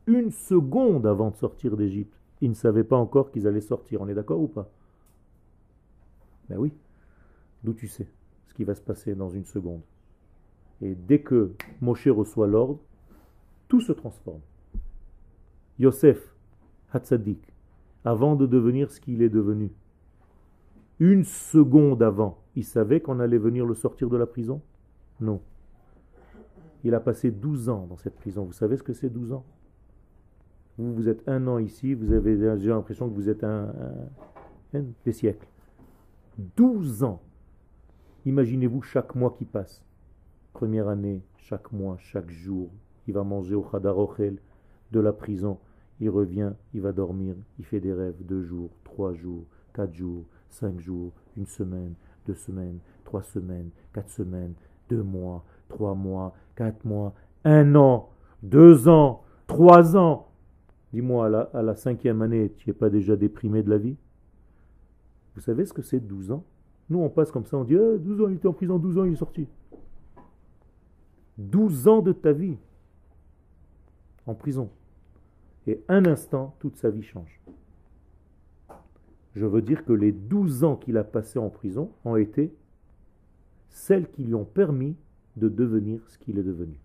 Une 0.06 0.30
seconde 0.30 1.06
avant 1.06 1.30
de 1.30 1.37
sortir 1.37 1.76
d'Égypte, 1.76 2.12
ils 2.42 2.50
ne 2.50 2.54
savaient 2.54 2.85
pas 2.85 2.97
encore 2.97 3.30
qu'ils 3.30 3.47
allaient 3.47 3.62
sortir, 3.62 4.02
on 4.02 4.09
est 4.09 4.14
d'accord 4.14 4.40
ou 4.40 4.49
pas? 4.49 4.68
Ben 6.50 6.59
oui, 6.59 6.73
d'où 7.62 7.73
tu 7.73 7.88
sais 7.88 8.06
ce 8.49 8.52
qui 8.54 8.64
va 8.64 8.75
se 8.75 8.83
passer 8.83 9.14
dans 9.14 9.30
une 9.30 9.47
seconde? 9.47 9.80
Et 10.85 10.95
dès 10.95 11.21
que 11.21 11.53
Moshe 11.81 12.09
reçoit 12.09 12.47
l'ordre, 12.47 12.79
tout 13.69 13.81
se 13.81 13.93
transforme. 13.93 14.43
Yosef, 15.79 16.35
Hatzadik, 16.93 17.41
avant 18.05 18.37
de 18.37 18.47
devenir 18.47 18.91
ce 18.91 19.00
qu'il 19.00 19.23
est 19.23 19.31
devenu, 19.31 19.73
une 21.00 21.25
seconde 21.25 22.03
avant, 22.03 22.38
il 22.55 22.64
savait 22.64 23.00
qu'on 23.00 23.19
allait 23.19 23.38
venir 23.38 23.64
le 23.64 23.75
sortir 23.75 24.11
de 24.11 24.19
la 24.19 24.26
prison? 24.26 24.61
Non. 25.21 25.41
Il 26.85 26.95
a 26.95 27.00
passé 27.00 27.31
12 27.31 27.71
ans 27.71 27.87
dans 27.88 27.97
cette 27.97 28.17
prison. 28.17 28.45
Vous 28.45 28.53
savez 28.53 28.76
ce 28.76 28.83
que 28.83 28.93
c'est 28.93 29.09
12 29.09 29.33
ans? 29.33 29.47
Vous, 30.76 30.95
vous 30.95 31.09
êtes 31.09 31.26
un 31.26 31.47
an 31.47 31.57
ici, 31.57 31.95
vous 31.95 32.12
avez 32.12 32.37
l'impression 32.37 33.09
que 33.09 33.14
vous 33.14 33.31
êtes 33.31 33.43
un, 33.43 33.73
des 34.73 35.12
siècles. 35.12 35.47
12 36.57 37.05
ans. 37.05 37.23
Imaginez-vous 38.26 38.83
chaque 38.83 39.14
mois 39.14 39.35
qui 39.37 39.47
passe. 39.47 39.83
Première 40.54 40.88
année, 40.88 41.20
chaque 41.37 41.73
mois, 41.73 41.96
chaque 41.99 42.30
jour, 42.30 42.70
il 43.08 43.14
va 43.14 43.25
manger 43.25 43.56
au 43.56 43.62
Khadarochel 43.62 44.38
de 44.92 45.00
la 45.00 45.12
prison. 45.12 45.58
Il 46.00 46.11
revient, 46.11 46.52
il 46.73 46.80
va 46.80 46.92
dormir, 46.92 47.34
il 47.58 47.64
fait 47.64 47.80
des 47.80 47.92
rêves 47.92 48.25
deux 48.25 48.44
jours, 48.44 48.70
trois 48.84 49.12
jours, 49.14 49.44
quatre 49.73 49.92
jours, 49.92 50.25
cinq 50.50 50.78
jours, 50.78 51.11
une 51.37 51.46
semaine, 51.46 51.94
deux 52.28 52.37
semaines, 52.37 52.78
trois 53.04 53.25
semaines, 53.25 53.70
quatre 53.92 54.11
semaines, 54.11 54.54
deux 54.88 55.02
mois, 55.02 55.44
trois 55.68 55.96
mois, 55.96 56.32
quatre 56.54 56.84
mois, 56.84 57.14
un 57.44 57.75
an, 57.75 58.11
deux 58.44 58.88
ans, 58.88 59.25
trois 59.49 59.96
ans. 59.96 60.28
Dis-moi, 60.92 61.49
à 61.52 61.62
la, 61.62 61.75
cinquième 61.75 62.23
année, 62.23 62.52
tu 62.58 62.70
n'es 62.70 62.75
pas 62.75 62.90
déjà 62.90 63.16
déprimé 63.16 63.64
de 63.64 63.70
la 63.70 63.78
vie? 63.78 63.96
Vous 65.34 65.40
savez 65.40 65.64
ce 65.64 65.73
que 65.73 65.82
c'est 65.82 65.99
12 65.99 66.30
ans? 66.30 66.44
Nous, 66.90 67.00
on 67.00 67.08
passe 67.08 67.32
comme 67.32 67.44
ça, 67.44 67.56
on 67.56 67.64
dit 67.64 67.75
12 67.75 68.20
ans, 68.20 68.28
il 68.28 68.37
était 68.37 68.46
en 68.46 68.52
prison, 68.52 68.78
12 68.78 68.99
ans, 68.99 69.04
il 69.04 69.14
est 69.14 69.16
sorti. 69.16 69.49
12 71.38 71.88
ans 71.88 72.03
de 72.03 72.12
ta 72.12 72.33
vie 72.33 72.57
en 74.26 74.35
prison. 74.35 74.71
Et 75.67 75.83
un 75.88 76.05
instant, 76.07 76.55
toute 76.59 76.76
sa 76.76 76.91
vie 76.91 77.03
change. 77.03 77.41
Je 79.35 79.47
veux 79.47 79.62
dire 79.62 79.85
que 79.85 79.93
les 79.93 80.12
12 80.12 80.64
ans 80.64 80.76
qu'il 80.76 80.97
a 80.97 81.05
passés 81.05 81.38
en 81.38 81.50
prison 81.50 81.91
ont 82.05 82.17
été 82.17 82.55
celles 83.69 84.09
qui 84.11 84.23
lui 84.23 84.35
ont 84.35 84.45
permis 84.45 84.97
de 85.37 85.49
devenir 85.49 86.00
ce 86.09 86.19
qu'il 86.19 86.38
est 86.38 86.45
devenu. 86.45 86.79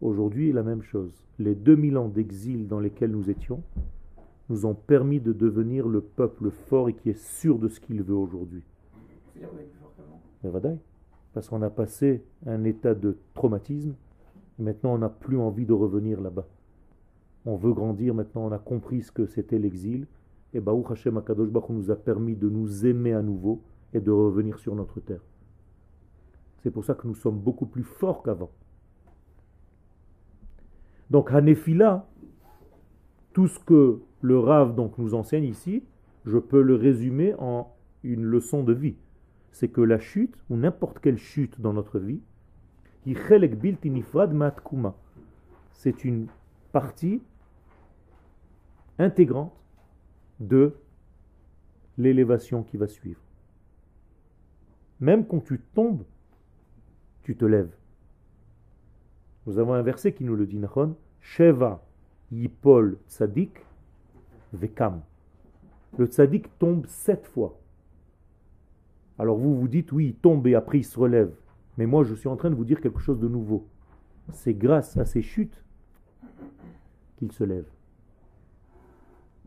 Aujourd'hui, 0.00 0.52
la 0.52 0.62
même 0.62 0.82
chose. 0.82 1.12
Les 1.38 1.54
2000 1.54 1.98
ans 1.98 2.08
d'exil 2.08 2.68
dans 2.68 2.80
lesquels 2.80 3.10
nous 3.10 3.30
étions 3.30 3.62
nous 4.48 4.64
ont 4.64 4.74
permis 4.74 5.20
de 5.20 5.32
devenir 5.32 5.86
le 5.86 6.00
peuple 6.00 6.50
fort 6.50 6.88
et 6.88 6.94
qui 6.94 7.10
est 7.10 7.18
sûr 7.18 7.58
de 7.58 7.68
ce 7.68 7.80
qu'il 7.80 8.02
veut 8.02 8.14
aujourd'hui. 8.14 8.62
Parce 11.32 11.48
qu'on 11.48 11.62
a 11.62 11.70
passé 11.70 12.24
un 12.46 12.64
état 12.64 12.94
de 12.94 13.18
traumatisme 13.34 13.94
et 14.58 14.62
maintenant 14.62 14.94
on 14.94 14.98
n'a 14.98 15.08
plus 15.08 15.38
envie 15.38 15.66
de 15.66 15.72
revenir 15.72 16.20
là-bas. 16.20 16.46
On 17.46 17.56
veut 17.56 17.72
grandir, 17.72 18.14
maintenant 18.14 18.46
on 18.46 18.52
a 18.52 18.58
compris 18.58 19.02
ce 19.02 19.12
que 19.12 19.26
c'était 19.26 19.58
l'exil 19.58 20.06
et 20.54 20.60
Baruch 20.60 20.90
Hashem 20.90 21.16
Akadosh 21.18 21.50
Baruch 21.50 21.70
nous 21.70 21.90
a 21.90 21.96
permis 21.96 22.34
de 22.34 22.48
nous 22.48 22.86
aimer 22.86 23.12
à 23.12 23.22
nouveau 23.22 23.62
et 23.92 24.00
de 24.00 24.10
revenir 24.10 24.58
sur 24.58 24.74
notre 24.74 25.00
terre. 25.00 25.20
C'est 26.62 26.70
pour 26.70 26.84
ça 26.84 26.94
que 26.94 27.06
nous 27.06 27.14
sommes 27.14 27.38
beaucoup 27.38 27.66
plus 27.66 27.84
forts 27.84 28.22
qu'avant. 28.22 28.50
Donc 31.10 31.32
Hanefila, 31.32 32.06
tout 33.32 33.48
ce 33.48 33.58
que 33.60 34.00
le 34.20 34.38
Rav 34.38 34.74
donc 34.74 34.98
nous 34.98 35.14
enseigne 35.14 35.44
ici, 35.44 35.84
je 36.26 36.38
peux 36.38 36.60
le 36.60 36.74
résumer 36.74 37.34
en 37.38 37.72
une 38.02 38.24
leçon 38.24 38.62
de 38.62 38.72
vie. 38.72 38.96
C'est 39.52 39.68
que 39.68 39.80
la 39.80 39.98
chute, 39.98 40.34
ou 40.50 40.56
n'importe 40.56 41.00
quelle 41.00 41.18
chute 41.18 41.60
dans 41.60 41.72
notre 41.72 41.98
vie, 41.98 42.20
c'est 45.72 46.04
une 46.04 46.26
partie 46.72 47.22
intégrante 48.98 49.52
de 50.40 50.74
l'élévation 51.96 52.62
qui 52.62 52.76
va 52.76 52.86
suivre. 52.86 53.20
Même 55.00 55.26
quand 55.26 55.40
tu 55.40 55.60
tombes, 55.74 56.04
tu 57.22 57.36
te 57.36 57.44
lèves. 57.44 57.74
Nous 59.46 59.58
avons 59.58 59.74
un 59.74 59.82
verset 59.82 60.12
qui 60.12 60.24
nous 60.24 60.36
le 60.36 60.46
dit, 60.46 60.58
Nachon, 60.58 60.96
Sheva 61.20 61.82
Yipol 62.30 62.98
Tzadik 63.08 63.64
Vekam. 64.52 65.02
Le 65.96 66.06
Tzadik 66.06 66.58
tombe 66.58 66.86
sept 66.86 67.26
fois. 67.26 67.58
Alors 69.18 69.36
vous 69.36 69.58
vous 69.58 69.68
dites, 69.68 69.92
oui, 69.92 70.06
il 70.06 70.14
tombe 70.14 70.46
et 70.46 70.54
après 70.54 70.78
il 70.78 70.84
se 70.84 70.98
relève. 70.98 71.34
Mais 71.76 71.86
moi, 71.86 72.04
je 72.04 72.14
suis 72.14 72.28
en 72.28 72.36
train 72.36 72.50
de 72.50 72.54
vous 72.54 72.64
dire 72.64 72.80
quelque 72.80 73.00
chose 73.00 73.18
de 73.18 73.28
nouveau. 73.28 73.66
C'est 74.32 74.54
grâce 74.54 74.96
à 74.96 75.04
ces 75.04 75.22
chutes 75.22 75.64
qu'il 77.16 77.32
se 77.32 77.44
lève. 77.44 77.66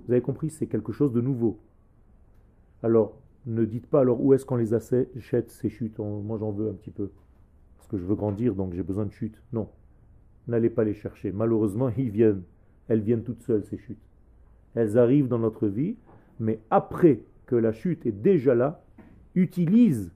Vous 0.06 0.12
avez 0.12 0.22
compris, 0.22 0.50
c'est 0.50 0.68
quelque 0.68 0.92
chose 0.92 1.14
de 1.14 1.22
nouveau. 1.22 1.60
Alors, 2.84 3.18
ne 3.46 3.66
dites 3.66 3.88
pas 3.88 4.02
alors 4.02 4.22
où 4.22 4.34
est-ce 4.34 4.46
qu'on 4.46 4.56
les 4.56 4.74
achète 4.74 5.52
ces 5.52 5.70
chutes? 5.70 6.00
moi, 6.00 6.38
j'en 6.38 6.52
veux 6.52 6.70
un 6.70 6.74
petit 6.74 6.92
peu. 6.92 7.12
Parce 7.78 7.88
que 7.88 7.98
je 7.98 8.04
veux 8.04 8.16
grandir, 8.16 8.56
donc 8.56 8.74
j'ai 8.74 8.84
besoin 8.84 9.06
de 9.06 9.12
chutes. 9.12 9.42
Non. 9.54 9.70
N'allez 10.48 10.70
pas 10.70 10.84
les 10.84 10.94
chercher. 10.94 11.32
Malheureusement, 11.32 11.90
ils 11.98 12.10
viennent. 12.10 12.44
Elles 12.88 13.02
viennent 13.02 13.24
toutes 13.24 13.44
seules, 13.44 13.64
ces 13.66 13.78
chutes. 13.78 14.02
Elles 14.76 14.98
arrivent 14.98 15.28
dans 15.28 15.40
notre 15.40 15.68
vie, 15.68 15.96
mais 16.40 16.60
après 16.70 17.24
que 17.46 17.56
la 17.56 17.72
chute 17.72 18.06
est 18.06 18.12
déjà 18.12 18.56
là, 18.56 18.84
utilise 19.36 20.12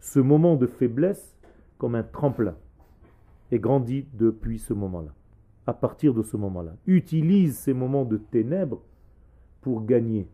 ce 0.00 0.20
moment 0.20 0.56
de 0.56 0.66
faiblesse 0.66 1.36
comme 1.78 1.94
un 1.94 2.02
tremplin 2.02 2.56
et 3.50 3.58
grandit 3.58 4.06
depuis 4.14 4.58
ce 4.58 4.72
moment-là 4.72 5.12
à 5.66 5.74
partir 5.74 6.14
de 6.14 6.22
ce 6.22 6.36
moment-là. 6.36 6.76
Utilise 6.86 7.58
ces 7.58 7.72
moments 7.72 8.04
de 8.04 8.16
ténèbres 8.16 8.82
pour 9.60 9.84
gagner. 9.84 10.28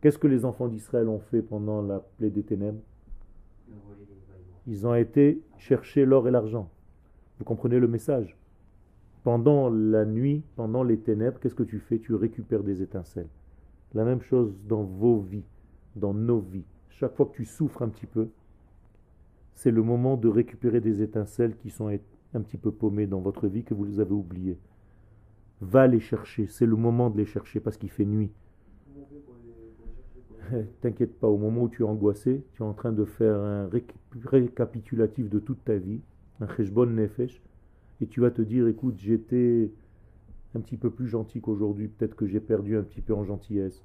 Qu'est-ce 0.00 0.18
que 0.18 0.26
les 0.26 0.44
enfants 0.44 0.68
d'Israël 0.68 1.08
ont 1.08 1.18
fait 1.18 1.42
pendant 1.42 1.82
la 1.82 2.00
plaie 2.00 2.30
des 2.30 2.42
ténèbres? 2.42 2.80
Ils 4.66 4.86
ont 4.86 4.94
été 4.94 5.42
chercher 5.58 6.04
l'or 6.04 6.26
et 6.26 6.30
l'argent. 6.30 6.70
Vous 7.38 7.44
comprenez 7.44 7.78
le 7.78 7.88
message? 7.88 8.36
Pendant 9.22 9.68
la 9.68 10.04
nuit, 10.04 10.42
pendant 10.54 10.82
les 10.82 10.98
ténèbres, 10.98 11.38
qu'est-ce 11.40 11.54
que 11.54 11.62
tu 11.62 11.78
fais? 11.78 11.98
Tu 11.98 12.14
récupères 12.14 12.62
des 12.62 12.82
étincelles. 12.82 13.28
La 13.94 14.04
même 14.04 14.20
chose 14.20 14.54
dans 14.66 14.82
vos 14.82 15.20
vies, 15.20 15.44
dans 15.94 16.14
nos 16.14 16.40
vies. 16.40 16.66
Chaque 16.88 17.14
fois 17.14 17.26
que 17.26 17.36
tu 17.36 17.44
souffres 17.44 17.82
un 17.82 17.88
petit 17.88 18.06
peu, 18.06 18.28
c'est 19.54 19.70
le 19.70 19.82
moment 19.82 20.16
de 20.16 20.28
récupérer 20.28 20.80
des 20.80 21.02
étincelles 21.02 21.56
qui 21.56 21.70
sont 21.70 21.88
un 22.34 22.40
petit 22.42 22.58
peu 22.58 22.70
paumé 22.70 23.06
dans 23.06 23.20
votre 23.20 23.46
vie 23.48 23.64
que 23.64 23.74
vous 23.74 23.84
les 23.84 24.00
avez 24.00 24.12
oubliés. 24.12 24.58
Va 25.60 25.86
les 25.86 26.00
chercher, 26.00 26.46
c'est 26.46 26.66
le 26.66 26.76
moment 26.76 27.08
de 27.08 27.16
les 27.16 27.24
chercher 27.24 27.60
parce 27.60 27.78
qu'il 27.78 27.90
fait 27.90 28.04
nuit. 28.04 28.30
T'inquiète 30.80 31.18
pas, 31.18 31.28
au 31.28 31.38
moment 31.38 31.62
où 31.62 31.68
tu 31.68 31.82
es 31.82 31.86
angoissé, 31.86 32.44
tu 32.52 32.62
es 32.62 32.66
en 32.66 32.74
train 32.74 32.92
de 32.92 33.04
faire 33.04 33.36
un 33.36 33.70
récapitulatif 34.24 35.30
de 35.30 35.38
toute 35.38 35.64
ta 35.64 35.76
vie, 35.76 36.02
un 36.40 36.48
cheshbon 36.48 36.86
nefesh, 36.86 37.42
et 38.00 38.06
tu 38.06 38.20
vas 38.20 38.30
te 38.30 38.42
dire, 38.42 38.68
écoute, 38.68 38.98
j'étais 38.98 39.72
un 40.56 40.60
petit 40.60 40.76
peu 40.76 40.90
plus 40.90 41.06
gentil 41.06 41.40
qu'aujourd'hui, 41.40 41.88
peut-être 41.88 42.16
que 42.16 42.26
j'ai 42.26 42.40
perdu 42.40 42.76
un 42.76 42.82
petit 42.82 43.00
peu 43.00 43.14
en 43.14 43.24
gentillesse, 43.24 43.84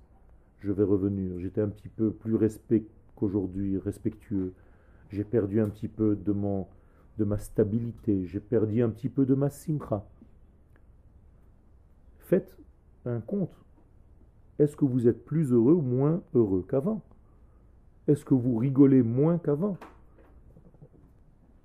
je 0.59 0.71
vais 0.71 0.83
revenir, 0.83 1.37
j'étais 1.39 1.61
un 1.61 1.69
petit 1.69 1.89
peu 1.89 2.11
plus 2.11 2.35
respect 2.35 2.83
qu'aujourd'hui, 3.15 3.77
respectueux, 3.77 4.53
j'ai 5.09 5.23
perdu 5.23 5.59
un 5.59 5.69
petit 5.69 5.87
peu 5.87 6.15
de 6.15 6.31
mon 6.31 6.67
de 7.17 7.25
ma 7.25 7.37
stabilité, 7.37 8.25
j'ai 8.25 8.39
perdu 8.39 8.81
un 8.81 8.89
petit 8.89 9.09
peu 9.09 9.25
de 9.25 9.35
ma 9.35 9.49
simcha. 9.49 10.03
Faites 12.19 12.55
un 13.05 13.19
compte. 13.19 13.53
Est-ce 14.57 14.75
que 14.75 14.85
vous 14.85 15.07
êtes 15.07 15.25
plus 15.25 15.51
heureux 15.51 15.73
ou 15.73 15.81
moins 15.81 16.21
heureux 16.33 16.65
qu'avant? 16.67 17.01
Est-ce 18.07 18.23
que 18.23 18.33
vous 18.33 18.55
rigolez 18.55 19.03
moins 19.03 19.37
qu'avant? 19.37 19.77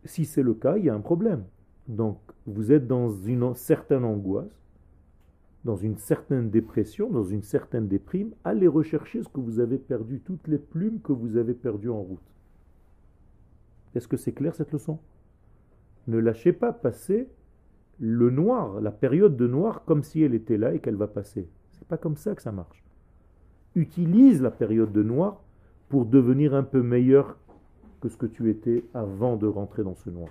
Si 0.05 0.25
c'est 0.25 0.43
le 0.43 0.55
cas, 0.55 0.77
il 0.77 0.85
y 0.85 0.91
a 0.91 0.95
un 0.95 1.01
problème. 1.01 1.45
Donc, 1.89 2.19
vous 2.47 2.73
êtes 2.73 2.87
dans 2.87 3.11
une 3.11 3.55
certaine 3.55 4.05
angoisse, 4.05 4.66
dans 5.67 5.77
une 5.77 5.97
certaine 5.97 6.49
dépression, 6.49 7.11
dans 7.11 7.25
une 7.25 7.43
certaine 7.43 7.89
déprime. 7.89 8.33
Allez 8.45 8.69
rechercher 8.69 9.23
ce 9.23 9.29
que 9.29 9.41
vous 9.41 9.59
avez 9.59 9.79
perdu, 9.79 10.21
toutes 10.25 10.47
les 10.47 10.59
plumes 10.59 11.01
que 11.01 11.13
vous 11.13 11.37
avez 11.37 11.55
perdues 11.55 11.91
en 11.91 12.01
route. 12.01 12.33
Est-ce 13.95 14.09
que 14.09 14.17
c'est 14.17 14.33
clair 14.33 14.55
cette 14.55 14.73
leçon? 14.73 15.01
Ne 16.07 16.19
lâchez 16.19 16.53
pas 16.53 16.73
passer 16.73 17.29
le 17.99 18.31
noir, 18.31 18.81
la 18.81 18.93
période 18.93 19.37
de 19.37 19.47
noir, 19.49 19.85
comme 19.85 20.05
si 20.05 20.23
elle 20.23 20.35
était 20.35 20.57
là 20.57 20.73
et 20.73 20.79
qu'elle 20.79 20.97
va 20.97 21.09
passer. 21.09 21.49
C'est 21.73 21.89
pas 21.89 21.99
comme 21.99 22.17
ça 22.17 22.35
que 22.35 22.43
ça 22.43 22.53
marche. 22.53 22.83
utilise 23.75 24.41
la 24.41 24.51
période 24.51 24.93
de 24.93 25.03
noir 25.03 25.43
pour 25.89 26.07
devenir 26.07 26.55
un 26.55 26.63
peu 26.63 26.83
meilleur 26.83 27.37
que 28.01 28.09
ce 28.09 28.17
que 28.17 28.27
tu 28.27 28.49
étais 28.51 28.85
avant 28.95 29.37
de 29.37 29.47
rentrer 29.47 29.83
dans 29.83 29.97
ce 29.97 30.11
noir. 30.11 30.31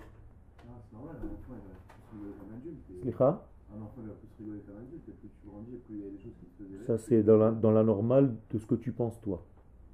Ça, 6.87 6.97
c'est 6.97 7.23
dans 7.23 7.37
la, 7.37 7.51
dans 7.51 7.71
la 7.71 7.83
normale 7.83 8.35
de 8.51 8.59
ce 8.59 8.65
que 8.65 8.75
tu 8.75 8.91
penses 8.91 9.19
toi. 9.21 9.45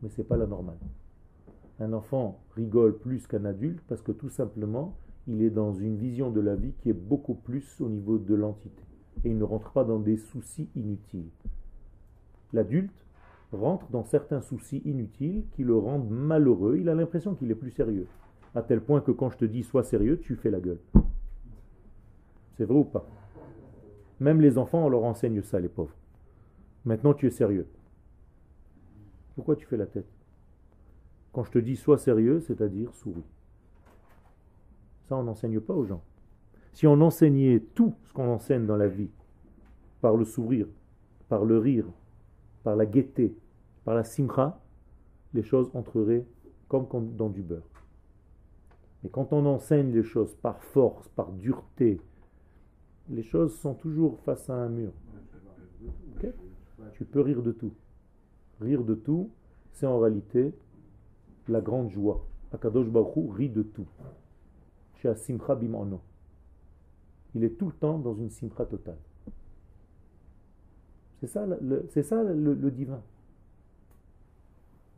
Mais 0.01 0.10
c'est 0.10 0.24
pas 0.24 0.38
la 0.38 0.48
normale. 0.48 0.77
Un 1.79 1.93
enfant 1.93 2.39
rigole 2.55 2.98
plus 2.98 3.27
qu'un 3.27 3.45
adulte 3.45 3.81
parce 3.88 4.01
que 4.01 4.12
tout 4.12 4.29
simplement, 4.29 4.98
il 5.27 5.41
est 5.41 5.50
dans 5.50 5.74
une 5.74 5.98
vision 5.98 6.31
de 6.31 6.41
la 6.41 6.55
vie 6.55 6.74
qui 6.81 6.89
est 6.89 6.93
beaucoup 6.93 7.36
plus 7.36 7.79
au 7.81 7.89
niveau 7.89 8.17
de 8.17 8.36
l'entité. 8.36 8.83
Et 9.24 9.29
il 9.29 9.38
ne 9.38 9.43
rentre 9.43 9.71
pas 9.71 9.83
dans 9.83 10.00
des 10.00 10.17
soucis 10.17 10.69
inutiles. 10.75 11.29
L'adulte 12.53 13.05
rentre 13.51 13.88
dans 13.89 14.03
certains 14.03 14.41
soucis 14.41 14.81
inutiles 14.86 15.43
qui 15.51 15.63
le 15.63 15.77
rendent 15.77 16.10
malheureux. 16.10 16.77
Il 16.77 16.89
a 16.89 16.95
l'impression 16.95 17.36
qu'il 17.36 17.51
est 17.51 17.55
plus 17.55 17.71
sérieux. 17.71 18.07
À 18.55 18.62
tel 18.62 18.81
point 18.81 19.01
que 19.01 19.12
quand 19.12 19.29
je 19.29 19.38
te 19.38 19.45
dis 19.45 19.63
sois 19.63 19.83
sérieux, 19.83 20.19
tu 20.19 20.36
fais 20.36 20.51
la 20.51 20.60
gueule. 20.60 20.79
C'est 22.57 22.65
vrai 22.65 22.77
ou 22.77 22.83
pas? 22.83 23.05
Même 24.21 24.39
les 24.39 24.59
enfants, 24.59 24.85
on 24.85 24.89
leur 24.89 25.03
enseigne 25.03 25.41
ça, 25.41 25.59
les 25.59 25.67
pauvres. 25.67 25.95
Maintenant, 26.85 27.15
tu 27.15 27.25
es 27.25 27.31
sérieux. 27.31 27.67
Pourquoi 29.33 29.55
tu 29.55 29.65
fais 29.65 29.77
la 29.77 29.87
tête? 29.87 30.05
Quand 31.33 31.43
je 31.43 31.49
te 31.49 31.57
dis 31.57 31.75
sois 31.75 31.97
sérieux, 31.97 32.39
c'est-à-dire 32.39 32.93
souris. 32.93 33.25
Ça, 35.05 35.15
on 35.15 35.23
n'enseigne 35.23 35.59
pas 35.59 35.73
aux 35.73 35.85
gens. 35.85 36.03
Si 36.71 36.85
on 36.85 37.01
enseignait 37.01 37.61
tout 37.73 37.95
ce 38.03 38.13
qu'on 38.13 38.31
enseigne 38.31 38.67
dans 38.67 38.77
la 38.77 38.87
vie, 38.87 39.09
par 40.01 40.15
le 40.15 40.23
sourire, 40.23 40.67
par 41.27 41.43
le 41.43 41.57
rire, 41.57 41.87
par 42.63 42.75
la 42.75 42.85
gaieté, 42.85 43.35
par 43.85 43.95
la 43.95 44.03
simcha, 44.03 44.61
les 45.33 45.41
choses 45.41 45.71
entreraient 45.73 46.27
comme 46.67 47.15
dans 47.15 47.29
du 47.29 47.41
beurre. 47.41 47.67
Mais 49.03 49.09
quand 49.09 49.33
on 49.33 49.47
enseigne 49.47 49.91
les 49.91 50.03
choses 50.03 50.35
par 50.35 50.61
force, 50.63 51.07
par 51.07 51.31
dureté, 51.31 51.99
les 53.10 53.24
choses 53.24 53.58
sont 53.60 53.74
toujours 53.74 54.20
face 54.22 54.50
à 54.50 54.53
un 54.55 54.70
mur. 54.70 54.91
Tu 56.93 57.05
peux 57.05 57.22
rire 57.22 57.41
de 57.41 57.51
tout. 57.51 57.74
Rire 58.60 58.84
de 58.84 58.93
tout, 58.93 59.29
c'est 59.72 59.88
en 59.88 60.00
réalité 60.00 60.53
la 61.48 61.62
grande 61.62 61.89
joie. 61.89 62.25
Akadosh 62.53 62.88
Baruch 62.88 63.36
rit 63.36 63.50
de 63.50 63.63
tout. 63.63 63.88
Chez 65.01 65.15
Simcha 65.15 65.55
Bimano. 65.55 66.01
Il 67.34 67.43
est 67.43 67.58
tout 67.58 67.67
le 67.67 67.74
temps 67.74 67.98
dans 67.98 68.13
une 68.13 68.29
simcha 68.29 68.65
totale. 68.65 68.98
C'est 71.20 71.27
ça, 71.27 71.46
le, 71.46 71.86
c'est 71.89 72.03
ça 72.03 72.24
le, 72.24 72.53
le 72.53 72.72
divin. 72.72 73.01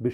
La 0.02 0.10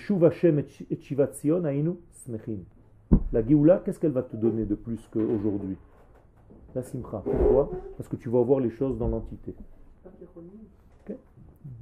Géoula, 3.47 3.81
qu'est-ce 3.83 3.99
qu'elle 3.99 4.11
va 4.11 4.23
te 4.23 4.35
donner 4.35 4.65
de 4.65 4.75
plus 4.75 4.99
qu'aujourd'hui? 5.11 5.77
La 6.75 6.83
simcha. 6.83 7.21
Pourquoi? 7.25 7.71
Parce 7.97 8.07
que 8.07 8.15
tu 8.15 8.29
vas 8.29 8.41
voir 8.41 8.59
les 8.59 8.69
choses 8.69 8.97
dans 8.97 9.07
l'entité. 9.07 9.55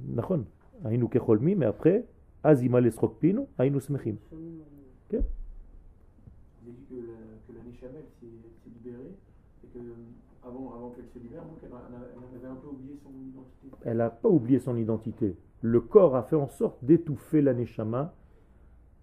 Nachon. 0.06 0.44
Aïnou 0.84 1.08
kecholmi, 1.08 1.54
mais 1.54 1.66
après, 1.66 2.06
azima 2.42 2.80
lesrokpinu, 2.80 3.42
aïnou 3.58 3.80
smechim. 3.80 4.16
Ok 4.32 5.20
J'ai 6.64 6.70
dit 6.70 6.84
que 6.88 6.94
la, 6.94 7.18
que 7.46 7.52
la 7.52 7.64
Neshamel 7.64 8.04
s'est 8.20 8.70
libérée 8.70 9.12
et 9.64 9.66
que 9.66 9.78
avant, 10.44 10.72
avant 10.74 10.90
qu'elle 10.90 11.08
se 11.12 11.18
libère, 11.18 11.42
donc 11.42 11.58
elle, 11.62 11.70
elle, 11.72 12.36
avait 12.38 12.52
un 12.52 12.56
peu 12.56 12.68
oublié 12.68 12.96
son 13.02 13.10
identité. 13.10 13.76
Elle 13.84 13.96
n'a 13.96 14.10
pas 14.10 14.28
oublié 14.28 14.58
son 14.60 14.76
identité. 14.76 15.36
Le 15.62 15.80
corps 15.80 16.14
a 16.14 16.22
fait 16.22 16.36
en 16.36 16.48
sorte 16.48 16.78
d'étouffer 16.84 17.42
la 17.42 17.54
Neshama 17.54 18.14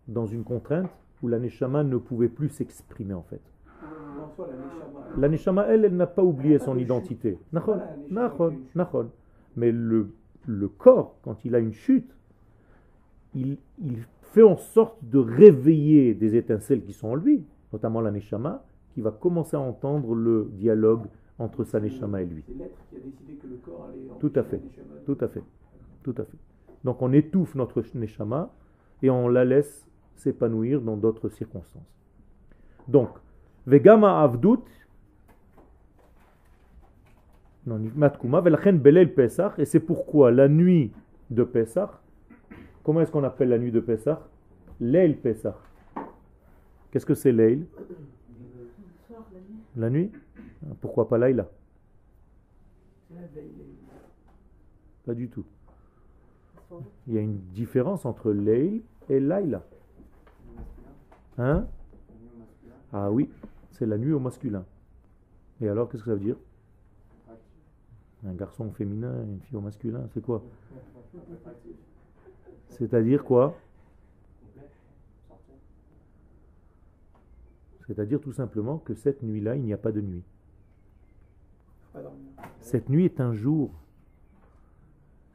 dans 0.07 0.25
une 0.25 0.43
contrainte 0.43 0.89
où 1.21 1.27
la 1.27 1.39
Neshama 1.39 1.83
ne 1.83 1.97
pouvait 1.97 2.29
plus 2.29 2.49
s'exprimer 2.49 3.13
en 3.13 3.23
fait. 3.23 3.41
La 5.17 5.29
Neshama, 5.29 5.65
elle, 5.67 5.85
elle 5.85 5.95
n'a 5.95 6.07
pas 6.07 6.23
oublié 6.23 6.59
son 6.59 6.77
identité. 6.77 7.37
Mais 9.55 9.71
le 9.71 10.09
le 10.47 10.67
corps, 10.67 11.17
quand 11.23 11.43
il 11.45 11.55
a 11.55 11.59
une 11.59 11.73
chute, 11.73 12.15
il, 13.33 13.57
fait 14.21 14.43
en 14.43 14.57
sorte 14.57 14.97
de 15.03 15.17
réveiller 15.17 16.13
des 16.13 16.35
étincelles 16.35 16.83
qui 16.83 16.91
sont 16.91 17.09
en 17.09 17.15
lui, 17.15 17.45
notamment 17.71 18.01
la 18.01 18.11
Neshama, 18.11 18.65
qui 18.93 18.99
va 19.01 19.11
commencer 19.11 19.55
à 19.55 19.61
entendre 19.61 20.13
le 20.13 20.49
dialogue 20.53 21.05
entre 21.39 21.63
sa 21.63 21.79
Neshama 21.79 22.21
et 22.21 22.25
lui. 22.25 22.43
C'est 22.45 22.57
l'être 22.57 22.77
qui 22.89 22.97
a 22.97 22.99
décidé 22.99 23.33
que 23.35 23.47
le 23.47 23.55
corps 23.55 23.89
allait 23.89 24.07
Tout 24.19 24.31
à 24.35 24.43
fait, 24.43 24.61
tout 25.05 25.17
à 25.21 25.27
fait, 25.29 25.43
tout 26.03 26.15
à 26.17 26.25
fait. 26.25 26.37
Donc 26.83 27.01
on 27.01 27.13
étouffe 27.13 27.55
notre 27.55 27.81
Neshama 27.95 28.53
et 29.01 29.09
on 29.09 29.29
la 29.29 29.45
laisse 29.45 29.87
s'épanouir 30.15 30.81
dans 30.81 30.97
d'autres 30.97 31.29
circonstances. 31.29 31.83
Donc, 32.87 33.09
Vegama 33.65 34.21
Avdut, 34.21 34.61
et 39.57 39.65
c'est 39.65 39.79
pourquoi 39.79 40.31
la 40.31 40.47
nuit 40.47 40.91
de 41.31 41.43
Pesach, 41.43 41.89
comment 42.83 43.01
est-ce 43.01 43.11
qu'on 43.11 43.23
appelle 43.23 43.49
la 43.49 43.57
nuit 43.57 43.71
de 43.71 43.79
Pesach 43.79 44.19
Leil 44.79 45.15
Pesach. 45.15 45.55
Qu'est-ce 46.91 47.05
que 47.05 47.15
c'est 47.15 47.31
Leil 47.31 47.65
La 49.75 49.89
nuit? 49.89 50.11
Pourquoi 50.81 51.07
pas 51.07 51.17
Laila 51.17 51.49
Pas 55.05 55.13
du 55.13 55.29
tout. 55.29 55.45
Il 57.07 57.13
y 57.13 57.17
a 57.17 57.21
une 57.21 57.37
différence 57.53 58.05
entre 58.05 58.31
Leil 58.31 58.83
et 59.09 59.19
Laila. 59.19 59.63
Hein? 61.37 61.65
Ah 62.91 63.11
oui, 63.11 63.29
c'est 63.75 63.85
la 63.85 63.97
nuit 63.97 64.13
au 64.13 64.19
masculin. 64.19 64.65
Et 65.61 65.67
alors, 65.67 65.89
qu'est-ce 65.89 66.03
que 66.03 66.09
ça 66.09 66.15
veut 66.15 66.23
dire? 66.23 66.37
Un 68.25 68.33
garçon 68.33 68.71
féminin, 68.71 69.23
une 69.23 69.39
fille 69.41 69.57
au 69.57 69.61
masculin, 69.61 70.07
c'est 70.13 70.21
quoi? 70.21 70.43
C'est-à-dire 72.69 73.23
quoi? 73.23 73.55
C'est-à-dire 77.85 78.19
tout 78.19 78.31
simplement 78.31 78.79
que 78.79 78.95
cette 78.95 79.21
nuit-là, 79.21 79.55
il 79.55 79.63
n'y 79.63 79.73
a 79.73 79.77
pas 79.77 79.91
de 79.91 80.01
nuit. 80.01 80.23
Cette 82.61 82.89
nuit 82.89 83.05
est 83.05 83.21
un 83.21 83.33
jour. 83.33 83.71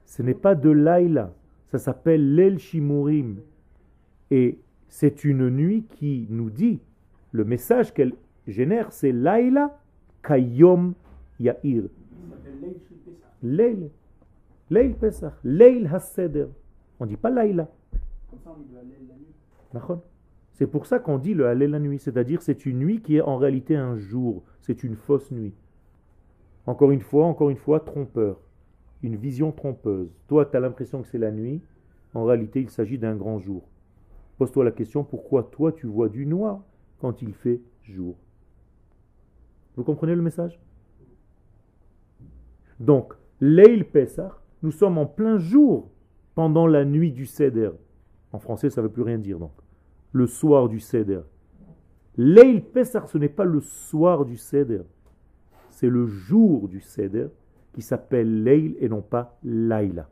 Ce 0.05 0.23
n'est 0.23 0.35
pas 0.35 0.57
de 0.57 0.71
Laïla. 0.71 1.33
Ça 1.69 1.79
s'appelle 1.79 2.35
l'El 2.35 2.59
Shimurim. 2.59 3.41
Et 4.33 4.59
c'est 4.89 5.25
une 5.25 5.49
nuit 5.49 5.85
qui 5.91 6.27
nous 6.29 6.51
dit, 6.51 6.81
le 7.31 7.45
message 7.45 7.95
qu'elle 7.95 8.15
génère, 8.53 8.93
c'est 8.93 9.13
Laïla 9.13 9.79
Kayom 10.23 10.95
Ya'ir. 11.39 11.85
Leil. 13.43 13.91
Leil 14.71 14.95
Pesach. 14.95 15.35
Leil 15.45 15.87
Haseder. 15.87 16.47
On 16.99 17.07
dit 17.07 17.17
pas 17.17 17.31
Laïla. 17.31 17.69
C'est 20.53 20.67
pour 20.67 20.87
ça 20.87 20.99
qu'on 20.99 21.19
dit 21.19 21.35
le 21.35 21.47
Hallel 21.47 21.71
la 21.71 21.79
nuit, 21.79 21.99
c'est-à-dire 21.99 22.43
c'est 22.43 22.67
une 22.67 22.79
nuit 22.79 23.01
qui 23.01 23.17
est 23.17 23.21
en 23.23 23.37
réalité 23.37 23.77
un 23.77 23.97
jour, 23.97 24.43
c'est 24.61 24.85
une 24.85 24.97
fausse 24.97 25.31
nuit. 25.31 25.55
Encore 26.67 26.91
une 26.91 27.01
fois, 27.01 27.25
encore 27.25 27.51
une 27.51 27.57
fois, 27.57 27.81
trompeur, 27.81 28.39
une 29.03 29.17
vision 29.17 29.53
trompeuse. 29.53 30.11
Toi, 30.29 30.45
tu 30.45 30.57
as 30.57 30.61
l'impression 30.61 31.01
que 31.03 31.09
c'est 31.09 31.19
la 31.19 31.31
nuit, 31.31 31.63
en 32.13 32.25
réalité, 32.25 32.61
il 32.61 32.69
s'agit 32.69 32.99
d'un 32.99 33.17
grand 33.17 33.39
jour. 33.39 33.63
Pose-toi 34.37 34.65
la 34.65 34.71
question, 34.71 35.05
pourquoi 35.05 35.45
toi 35.45 35.73
tu 35.73 35.87
vois 35.87 36.09
du 36.09 36.27
noir 36.27 36.63
quand 37.01 37.23
il 37.23 37.33
fait 37.33 37.61
jour? 37.85 38.17
Vous 39.81 39.85
comprenez 39.85 40.15
le 40.15 40.21
message? 40.21 40.61
Donc, 42.79 43.15
Leil 43.41 43.83
Pesach, 43.85 44.33
nous 44.63 44.73
sommes 44.73 44.99
en 44.99 45.07
plein 45.07 45.39
jour 45.39 45.89
pendant 46.35 46.67
la 46.67 46.85
nuit 46.85 47.13
du 47.13 47.25
Seder. 47.25 47.71
En 48.31 48.39
français, 48.39 48.69
ça 48.69 48.83
ne 48.83 48.87
veut 48.87 48.93
plus 48.93 49.05
rien 49.05 49.17
dire 49.17 49.39
donc. 49.39 49.55
Le 50.13 50.27
soir 50.27 50.69
du 50.69 50.81
Seder. 50.81 51.23
Leil 52.19 52.61
Pesach, 52.61 53.09
ce 53.09 53.17
n'est 53.17 53.31
pas 53.31 53.47
le 53.47 53.61
soir 53.61 54.27
du 54.27 54.37
Seder. 54.37 54.83
C'est 55.71 55.89
le 55.89 56.05
jour 56.05 56.69
du 56.69 56.83
Seder 56.83 57.29
qui 57.73 57.81
s'appelle 57.81 58.45
Leil 58.45 58.77
et 58.81 58.89
non 58.91 59.01
pas 59.01 59.39
Laila. 59.43 60.11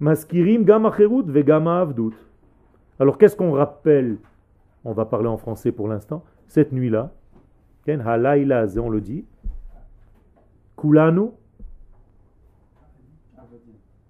Maskirim 0.00 0.64
Gama 0.64 0.90
ve 0.90 1.40
Gama 1.40 1.80
Avdut. 1.80 2.12
Alors 2.98 3.16
qu'est-ce 3.16 3.36
qu'on 3.36 3.52
rappelle? 3.52 4.18
On 4.84 4.92
va 4.92 5.06
parler 5.06 5.28
en 5.28 5.38
français 5.38 5.72
pour 5.72 5.88
l'instant. 5.88 6.22
Cette 6.46 6.72
nuit-là, 6.72 7.14
Ken 7.84 8.00
on 8.00 8.90
le 8.90 9.00
dit. 9.00 9.24
Kulanu? 10.76 11.30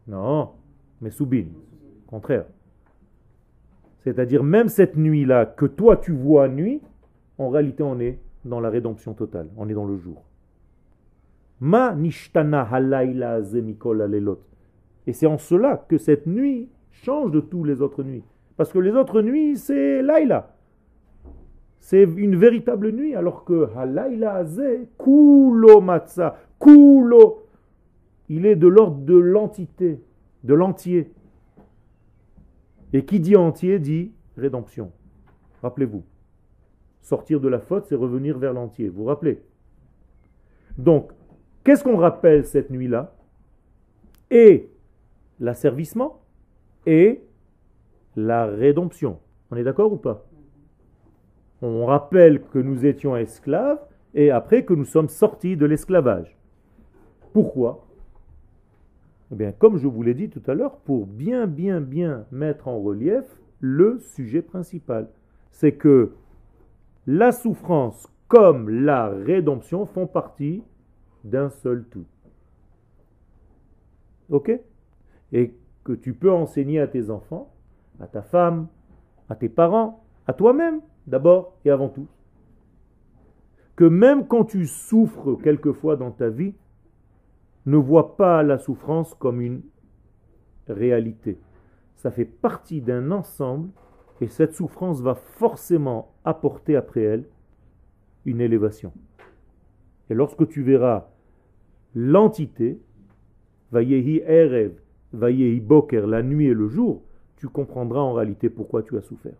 Non, 0.06 0.50
mais 1.00 1.10
soubin, 1.10 1.46
contraire. 2.06 2.44
C'est-à-dire 4.00 4.42
même 4.42 4.68
cette 4.68 4.96
nuit-là 4.96 5.46
que 5.46 5.64
toi 5.64 5.96
tu 5.96 6.12
vois 6.12 6.48
nuit, 6.48 6.80
en 7.38 7.50
réalité 7.50 7.82
on 7.82 8.00
est 8.00 8.18
dans 8.44 8.60
la 8.60 8.68
rédemption 8.68 9.14
totale, 9.14 9.48
on 9.56 9.68
est 9.68 9.74
dans 9.74 9.86
le 9.86 9.96
jour. 9.96 10.24
Ma 11.60 11.94
nishtana 11.94 12.62
halayla 12.62 13.42
zemikol 13.42 14.02
alelot. 14.02 14.40
Et 15.06 15.12
c'est 15.12 15.26
en 15.26 15.38
cela 15.38 15.76
que 15.88 15.98
cette 15.98 16.26
nuit 16.26 16.68
change 16.90 17.30
de 17.30 17.40
toutes 17.40 17.66
les 17.66 17.80
autres 17.80 18.02
nuits. 18.02 18.24
Parce 18.56 18.72
que 18.72 18.78
les 18.78 18.92
autres 18.92 19.22
nuits, 19.22 19.56
c'est 19.56 20.02
Laïla. 20.02 20.54
C'est 21.82 22.04
une 22.04 22.36
véritable 22.36 22.92
nuit, 22.92 23.16
alors 23.16 23.44
que 23.44 23.68
Halaïla 23.76 24.34
Azé, 24.34 24.88
Kulo 24.96 25.80
Matza, 25.80 26.38
Kulo, 26.60 27.44
il 28.28 28.46
est 28.46 28.54
de 28.54 28.68
l'ordre 28.68 29.00
de 29.00 29.16
l'entité, 29.16 30.00
de 30.44 30.54
l'entier. 30.54 31.12
Et 32.92 33.04
qui 33.04 33.18
dit 33.18 33.34
entier 33.34 33.80
dit 33.80 34.12
rédemption. 34.36 34.92
Rappelez-vous. 35.60 36.04
Sortir 37.00 37.40
de 37.40 37.48
la 37.48 37.58
faute, 37.58 37.86
c'est 37.88 37.96
revenir 37.96 38.38
vers 38.38 38.52
l'entier. 38.52 38.88
Vous 38.88 39.02
vous 39.02 39.08
rappelez? 39.08 39.42
Donc, 40.78 41.10
qu'est-ce 41.64 41.82
qu'on 41.82 41.96
rappelle 41.96 42.46
cette 42.46 42.70
nuit-là? 42.70 43.12
Et 44.30 44.70
l'asservissement 45.40 46.22
et 46.86 47.24
la 48.14 48.46
rédemption. 48.46 49.18
On 49.50 49.56
est 49.56 49.64
d'accord 49.64 49.92
ou 49.92 49.96
pas? 49.96 50.24
On 51.62 51.86
rappelle 51.86 52.42
que 52.42 52.58
nous 52.58 52.84
étions 52.84 53.16
esclaves 53.16 53.78
et 54.14 54.32
après 54.32 54.64
que 54.64 54.74
nous 54.74 54.84
sommes 54.84 55.08
sortis 55.08 55.56
de 55.56 55.64
l'esclavage. 55.64 56.36
Pourquoi? 57.32 57.86
Eh 59.30 59.36
bien, 59.36 59.52
comme 59.52 59.78
je 59.78 59.86
vous 59.86 60.02
l'ai 60.02 60.12
dit 60.12 60.28
tout 60.28 60.42
à 60.48 60.54
l'heure, 60.54 60.76
pour 60.78 61.06
bien, 61.06 61.46
bien, 61.46 61.80
bien 61.80 62.26
mettre 62.32 62.66
en 62.66 62.80
relief 62.80 63.24
le 63.60 64.00
sujet 64.00 64.42
principal. 64.42 65.08
C'est 65.52 65.72
que 65.72 66.12
la 67.06 67.30
souffrance 67.30 68.08
comme 68.26 68.68
la 68.68 69.08
rédemption 69.08 69.86
font 69.86 70.06
partie 70.06 70.62
d'un 71.22 71.48
seul 71.48 71.84
tout. 71.90 72.06
Ok? 74.30 74.50
Et 75.32 75.54
que 75.84 75.92
tu 75.92 76.12
peux 76.12 76.32
enseigner 76.32 76.80
à 76.80 76.88
tes 76.88 77.08
enfants, 77.08 77.52
à 78.00 78.06
ta 78.06 78.22
femme, 78.22 78.66
à 79.28 79.36
tes 79.36 79.48
parents, 79.48 80.02
à 80.26 80.32
toi-même 80.32 80.80
d'abord 81.06 81.56
et 81.64 81.70
avant 81.70 81.88
tout. 81.88 82.06
Que 83.76 83.84
même 83.84 84.26
quand 84.26 84.44
tu 84.44 84.66
souffres 84.66 85.34
quelquefois 85.42 85.96
dans 85.96 86.10
ta 86.10 86.28
vie, 86.28 86.54
ne 87.66 87.76
vois 87.76 88.16
pas 88.16 88.42
la 88.42 88.58
souffrance 88.58 89.14
comme 89.14 89.40
une 89.40 89.62
réalité. 90.68 91.38
Ça 91.96 92.10
fait 92.10 92.24
partie 92.24 92.80
d'un 92.80 93.10
ensemble 93.10 93.70
et 94.20 94.28
cette 94.28 94.54
souffrance 94.54 95.00
va 95.00 95.14
forcément 95.14 96.12
apporter 96.24 96.76
après 96.76 97.02
elle 97.02 97.24
une 98.24 98.40
élévation. 98.40 98.92
Et 100.10 100.14
lorsque 100.14 100.48
tu 100.48 100.62
verras 100.62 101.08
l'entité, 101.94 102.80
Vayehi 103.70 104.22
Erev, 104.26 104.72
Vayehi 105.12 105.60
Boker, 105.60 106.06
la 106.06 106.22
nuit 106.22 106.46
et 106.46 106.54
le 106.54 106.68
jour, 106.68 107.02
tu 107.36 107.48
comprendras 107.48 108.00
en 108.00 108.12
réalité 108.12 108.50
pourquoi 108.50 108.82
tu 108.82 108.96
as 108.96 109.02
souffert. 109.02 109.36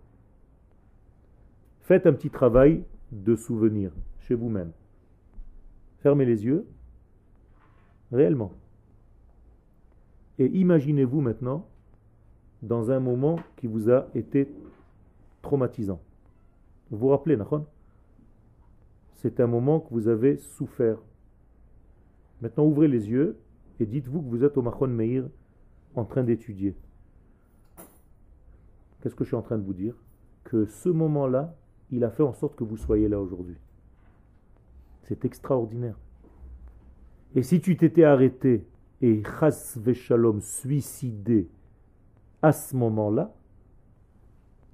Faites 1.92 2.06
un 2.06 2.14
petit 2.14 2.30
travail 2.30 2.82
de 3.10 3.36
souvenir 3.36 3.92
chez 4.20 4.34
vous-même. 4.34 4.72
Fermez 5.98 6.24
les 6.24 6.42
yeux, 6.42 6.66
réellement. 8.10 8.54
Et 10.38 10.46
imaginez-vous 10.46 11.20
maintenant 11.20 11.68
dans 12.62 12.90
un 12.90 12.98
moment 12.98 13.38
qui 13.56 13.66
vous 13.66 13.90
a 13.90 14.06
été 14.14 14.48
traumatisant. 15.42 16.00
Vous 16.90 16.96
vous 16.96 17.08
rappelez, 17.08 17.36
Nahon 17.36 17.66
C'est 19.16 19.38
un 19.38 19.46
moment 19.46 19.80
que 19.80 19.92
vous 19.92 20.08
avez 20.08 20.38
souffert. 20.38 20.96
Maintenant, 22.40 22.64
ouvrez 22.64 22.88
les 22.88 23.10
yeux 23.10 23.36
et 23.80 23.84
dites-vous 23.84 24.22
que 24.22 24.30
vous 24.30 24.44
êtes 24.44 24.56
au 24.56 24.62
Mahon 24.62 24.88
Meir 24.88 25.24
en 25.94 26.06
train 26.06 26.22
d'étudier. 26.22 26.74
Qu'est-ce 29.02 29.14
que 29.14 29.24
je 29.24 29.28
suis 29.28 29.36
en 29.36 29.42
train 29.42 29.58
de 29.58 29.64
vous 29.64 29.74
dire? 29.74 29.94
Que 30.44 30.64
ce 30.64 30.88
moment-là, 30.88 31.54
il 31.92 32.04
a 32.04 32.10
fait 32.10 32.22
en 32.22 32.32
sorte 32.32 32.56
que 32.56 32.64
vous 32.64 32.76
soyez 32.76 33.08
là 33.08 33.20
aujourd'hui. 33.20 33.56
C'est 35.02 35.24
extraordinaire. 35.24 35.98
Et 37.34 37.42
si 37.42 37.60
tu 37.60 37.76
t'étais 37.76 38.04
arrêté 38.04 38.66
et 39.00 39.22
chas 39.22 39.78
shalom 39.92 40.40
suicidé 40.40 41.48
à 42.40 42.52
ce 42.52 42.74
moment-là, 42.76 43.34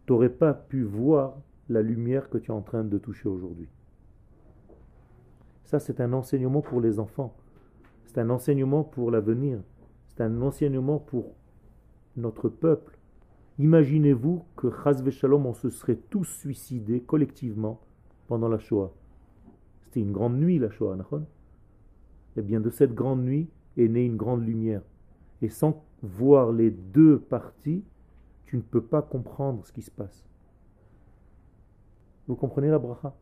tu 0.06 0.12
n'aurais 0.12 0.30
pas 0.30 0.54
pu 0.54 0.82
voir 0.82 1.36
la 1.68 1.82
lumière 1.82 2.30
que 2.30 2.38
tu 2.38 2.50
es 2.50 2.54
en 2.54 2.62
train 2.62 2.84
de 2.84 2.98
toucher 2.98 3.28
aujourd'hui. 3.28 3.68
Ça, 5.64 5.78
c'est 5.78 6.00
un 6.00 6.12
enseignement 6.12 6.62
pour 6.62 6.80
les 6.80 6.98
enfants. 6.98 7.36
C'est 8.06 8.18
un 8.18 8.30
enseignement 8.30 8.84
pour 8.84 9.10
l'avenir. 9.10 9.60
C'est 10.08 10.22
un 10.22 10.40
enseignement 10.40 10.98
pour 10.98 11.34
notre 12.16 12.48
peuple. 12.48 12.97
Imaginez-vous 13.58 14.44
que 14.56 14.70
Chazve 14.70 15.10
Shalom, 15.10 15.44
on 15.46 15.52
se 15.52 15.68
serait 15.68 15.98
tous 16.10 16.24
suicidés 16.24 17.00
collectivement 17.00 17.80
pendant 18.28 18.48
la 18.48 18.60
Shoah. 18.60 18.92
C'était 19.80 19.98
une 20.00 20.12
grande 20.12 20.38
nuit, 20.38 20.60
la 20.60 20.70
Shoah, 20.70 20.96
Et 20.96 21.18
Eh 22.36 22.42
bien, 22.42 22.60
de 22.60 22.70
cette 22.70 22.94
grande 22.94 23.24
nuit 23.24 23.48
est 23.76 23.88
née 23.88 24.04
une 24.04 24.16
grande 24.16 24.46
lumière. 24.46 24.82
Et 25.42 25.48
sans 25.48 25.82
voir 26.02 26.52
les 26.52 26.70
deux 26.70 27.18
parties, 27.18 27.82
tu 28.46 28.56
ne 28.56 28.62
peux 28.62 28.82
pas 28.82 29.02
comprendre 29.02 29.66
ce 29.66 29.72
qui 29.72 29.82
se 29.82 29.90
passe. 29.90 30.24
Vous 32.28 32.36
comprenez 32.36 32.68
la 32.68 32.78
bracha? 32.78 33.12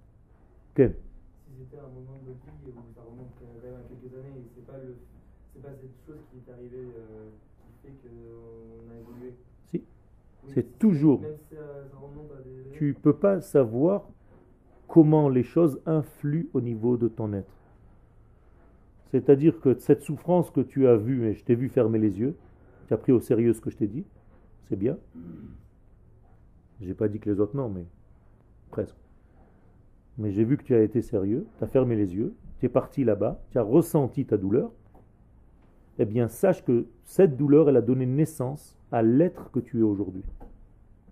C'est 10.48 10.78
toujours. 10.78 11.20
Des... 11.20 11.58
Tu 12.72 12.94
peux 12.94 13.16
pas 13.16 13.40
savoir 13.40 14.08
comment 14.88 15.28
les 15.28 15.42
choses 15.42 15.80
influent 15.86 16.46
au 16.54 16.60
niveau 16.60 16.96
de 16.96 17.08
ton 17.08 17.32
être. 17.32 17.52
C'est-à-dire 19.10 19.60
que 19.60 19.78
cette 19.78 20.02
souffrance 20.02 20.50
que 20.50 20.60
tu 20.60 20.86
as 20.86 20.96
vue, 20.96 21.26
et 21.26 21.34
je 21.34 21.44
t'ai 21.44 21.54
vu 21.54 21.68
fermer 21.68 21.98
les 21.98 22.18
yeux, 22.18 22.36
tu 22.88 22.94
as 22.94 22.96
pris 22.96 23.12
au 23.12 23.20
sérieux 23.20 23.52
ce 23.52 23.60
que 23.60 23.70
je 23.70 23.76
t'ai 23.76 23.86
dit, 23.86 24.04
c'est 24.68 24.76
bien. 24.76 24.98
J'ai 26.80 26.94
pas 26.94 27.08
dit 27.08 27.18
que 27.18 27.30
les 27.30 27.40
autres 27.40 27.56
non, 27.56 27.68
mais 27.68 27.86
presque. 28.70 28.96
Mais 30.18 30.30
j'ai 30.32 30.44
vu 30.44 30.56
que 30.56 30.62
tu 30.62 30.74
as 30.74 30.82
été 30.82 31.02
sérieux, 31.02 31.46
tu 31.58 31.64
as 31.64 31.66
fermé 31.66 31.96
les 31.96 32.14
yeux, 32.14 32.34
tu 32.58 32.66
es 32.66 32.68
parti 32.68 33.04
là-bas, 33.04 33.40
tu 33.50 33.58
as 33.58 33.62
ressenti 33.62 34.24
ta 34.24 34.36
douleur. 34.36 34.72
Eh 35.98 36.04
bien, 36.04 36.28
sache 36.28 36.64
que 36.64 36.86
cette 37.04 37.36
douleur, 37.36 37.68
elle 37.68 37.76
a 37.76 37.82
donné 37.82 38.06
naissance 38.06 38.75
à 38.92 39.02
l'être 39.02 39.50
que 39.50 39.60
tu 39.60 39.80
es 39.80 39.82
aujourd'hui. 39.82 40.24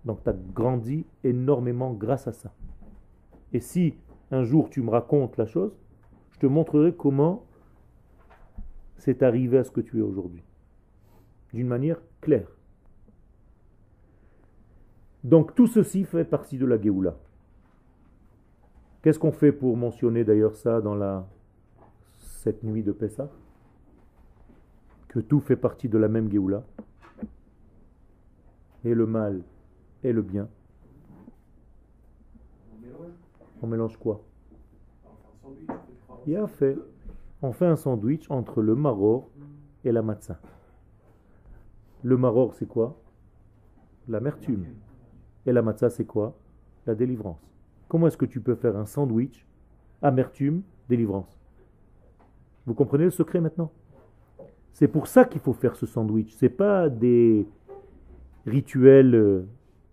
Donc, 0.05 0.23
tu 0.23 0.29
as 0.29 0.33
grandi 0.53 1.05
énormément 1.23 1.93
grâce 1.93 2.27
à 2.27 2.33
ça. 2.33 2.53
Et 3.53 3.59
si 3.59 3.95
un 4.31 4.43
jour 4.43 4.69
tu 4.69 4.81
me 4.81 4.89
racontes 4.89 5.37
la 5.37 5.45
chose, 5.45 5.75
je 6.31 6.39
te 6.39 6.45
montrerai 6.45 6.93
comment 6.93 7.45
c'est 8.97 9.23
arrivé 9.23 9.57
à 9.57 9.63
ce 9.63 9.71
que 9.71 9.81
tu 9.81 9.99
es 9.99 10.01
aujourd'hui 10.01 10.43
d'une 11.53 11.67
manière 11.67 12.01
claire. 12.19 12.49
Donc 15.23 15.55
tout 15.55 15.67
ceci 15.67 16.03
fait 16.03 16.25
partie 16.25 16.57
de 16.57 16.65
la 16.65 16.79
Géoula. 16.79 17.15
Qu'est-ce 19.01 19.17
qu'on 19.17 19.31
fait 19.31 19.53
pour 19.53 19.77
mentionner 19.77 20.23
d'ailleurs 20.23 20.55
ça 20.55 20.81
dans 20.81 20.95
la, 20.95 21.25
cette 22.19 22.63
nuit 22.63 22.83
de 22.83 22.91
Pessah? 22.91 23.29
Que 25.07 25.19
tout 25.19 25.39
fait 25.39 25.55
partie 25.55 25.87
de 25.87 25.97
la 25.97 26.09
même 26.09 26.29
Géoula. 26.29 26.63
Et 28.85 28.93
le 28.93 29.07
mal 29.07 29.41
et 30.03 30.13
le 30.13 30.21
bien. 30.21 30.47
On 33.61 33.67
mélange 33.67 33.97
quoi? 33.97 34.23
Il 36.27 36.37
a 36.37 36.47
fait. 36.47 36.77
On 37.41 37.51
fait 37.51 37.65
un 37.65 37.75
sandwich 37.75 38.29
entre 38.29 38.61
le 38.61 38.75
maror 38.75 39.27
et 39.83 39.91
la 39.91 40.01
matzah. 40.01 40.39
Le 42.03 42.17
maror, 42.17 42.53
c'est 42.53 42.67
quoi? 42.67 42.95
L'amertume. 44.07 44.65
Et 45.47 45.51
la 45.51 45.63
matzah, 45.63 45.89
c'est 45.89 46.05
quoi? 46.05 46.37
La 46.85 46.93
délivrance. 46.93 47.41
Comment 47.87 48.07
est-ce 48.07 48.17
que 48.17 48.25
tu 48.25 48.39
peux 48.39 48.55
faire 48.55 48.77
un 48.77 48.85
sandwich 48.85 49.47
Amertume, 50.01 50.61
délivrance? 50.87 51.39
Vous 52.67 52.75
comprenez 52.75 53.05
le 53.05 53.11
secret 53.11 53.41
maintenant? 53.41 53.71
C'est 54.73 54.87
pour 54.87 55.07
ça 55.07 55.25
qu'il 55.25 55.41
faut 55.41 55.53
faire 55.53 55.75
ce 55.75 55.87
sandwich. 55.87 56.35
Ce 56.35 56.45
pas 56.45 56.89
des 56.89 57.47
rituels 58.45 59.15
euh, 59.15 59.45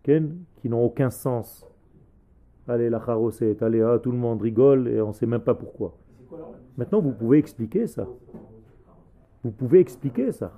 qui 0.02 0.68
n'ont 0.68 0.84
aucun 0.84 1.10
sens. 1.10 1.66
Allez, 2.68 2.90
la 2.90 3.00
charosette, 3.04 3.62
allez, 3.62 3.82
ah, 3.82 3.98
tout 3.98 4.12
le 4.12 4.18
monde 4.18 4.40
rigole 4.40 4.88
et 4.88 5.00
on 5.00 5.08
ne 5.08 5.12
sait 5.12 5.26
même 5.26 5.40
pas 5.40 5.54
pourquoi. 5.54 5.96
Maintenant, 6.76 7.00
vous 7.00 7.12
pouvez 7.12 7.38
expliquer 7.38 7.86
ça. 7.86 8.06
Vous 9.42 9.50
pouvez 9.50 9.80
expliquer 9.80 10.32
ça. 10.32 10.52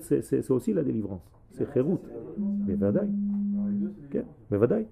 c'est 0.00 0.50
aussi 0.50 0.72
la 0.72 0.82
délivrance. 0.82 1.22
C'est 1.50 1.70
Kherout. 1.70 2.00
Mais 2.66 2.74
Vadaï. 2.74 3.08
Mais 4.50 4.56
Vadaï. 4.56 4.86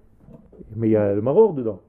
Mais 0.75 0.89
il 0.89 0.91
y 0.91 0.95
a 0.95 1.15
le 1.15 1.21
Maror 1.21 1.53
dedans. 1.53 1.81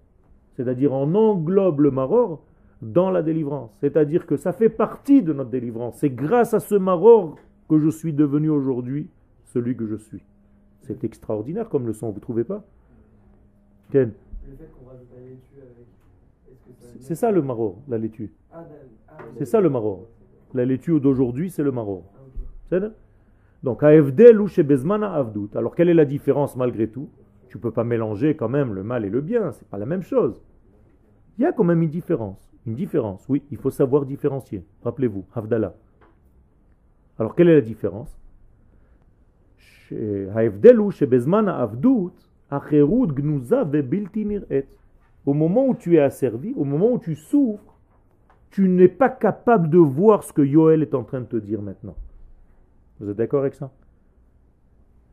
C'est-à-dire, 0.57 0.93
on 0.93 1.15
englobe 1.15 1.81
le 1.81 1.91
Maror 1.91 2.43
dans 2.81 3.11
la 3.11 3.23
délivrance. 3.23 3.71
C'est-à-dire 3.81 4.27
que 4.27 4.37
ça 4.37 4.53
fait 4.53 4.69
partie 4.71 5.23
de 5.23 5.33
notre 5.33 5.51
délivrance. 5.51 5.97
C'est 5.99 6.11
grâce 6.11 6.55
à 6.55 6.61
ce 6.61 6.75
Maror 6.75 7.37
que 7.69 7.79
je 7.79 7.89
suis 7.89 8.13
devenu 8.13 8.49
aujourd'hui 8.49 9.09
celui 9.45 9.77
que 9.77 9.87
je 9.87 9.97
suis. 9.97 10.23
C'est 10.83 11.05
extraordinaire 11.05 11.69
comme 11.69 11.87
leçon, 11.87 12.09
vous 12.09 12.17
ne 12.17 12.21
trouvez 12.21 12.45
pas? 12.45 12.65
Ken 13.91 14.13
C'est 17.01 17.15
ça 17.15 17.31
le 17.31 17.43
maror, 17.43 17.79
la 17.89 17.99
laitue. 17.99 18.33
Ah, 18.53 18.65
ah, 19.09 19.19
c'est 19.37 19.45
ça 19.45 19.61
le 19.61 19.71
maror. 19.71 20.07
La 20.55 20.65
laitue 20.65 21.01
d'aujourd'hui, 21.01 21.51
c'est 21.51 21.63
le 21.63 21.73
maror. 21.73 22.05
Ah, 22.73 22.79
Donc, 23.63 23.83
AFD, 23.83 24.35
ou 24.39 24.47
chez 24.49 24.63
Bezmana 24.63 25.13
Avdout. 25.13 25.51
Alors, 25.55 25.75
quelle 25.75 25.89
est 25.89 25.95
la 25.95 26.05
différence 26.05 26.57
malgré 26.57 26.89
tout? 26.89 27.09
Tu 27.49 27.57
ne 27.57 27.63
peux 27.63 27.73
pas 27.73 27.85
mélanger 27.85 28.37
quand 28.37 28.49
même 28.49 28.75
le 28.75 28.83
mal 28.83 29.05
et 29.05 29.11
le 29.11 29.21
bien, 29.21 29.53
c'est 29.53 29.67
pas 29.69 29.79
la 29.79 29.87
même 29.87 30.03
chose. 30.03 30.41
Il 31.39 31.43
y 31.43 31.47
a 31.47 31.53
quand 31.53 31.65
même 31.65 31.83
une 31.83 31.91
différence. 31.91 32.51
Une 32.67 32.75
différence, 32.75 33.27
oui, 33.29 33.43
il 33.51 33.57
faut 33.57 33.71
savoir 33.71 34.05
différencier. 34.05 34.65
Rappelez-vous, 34.85 35.25
Havdalah. 35.35 35.75
Alors, 37.19 37.35
quelle 37.35 37.49
est 37.49 37.55
la 37.55 37.61
différence? 37.61 38.20
Au 45.27 45.35
moment 45.35 45.67
où 45.67 45.75
tu 45.75 45.97
es 45.97 46.01
asservi, 46.01 46.55
au 46.57 46.65
moment 46.65 46.93
où 46.93 46.99
tu 46.99 47.15
souffres, 47.15 47.79
tu 48.51 48.69
n'es 48.69 48.89
pas 48.89 49.09
capable 49.09 49.71
de 49.71 49.79
voir 49.79 50.25
ce 50.25 50.33
que 50.33 50.43
Yoel 50.43 50.83
est 50.83 50.95
en 50.95 51.05
train 51.05 51.21
de 51.21 51.27
te 51.27 51.37
dire 51.37 51.63
maintenant. 51.63 51.95
Vous 52.99 53.09
êtes 53.11 53.17
d'accord 53.17 53.41
avec 53.41 53.55
ça? 53.55 53.71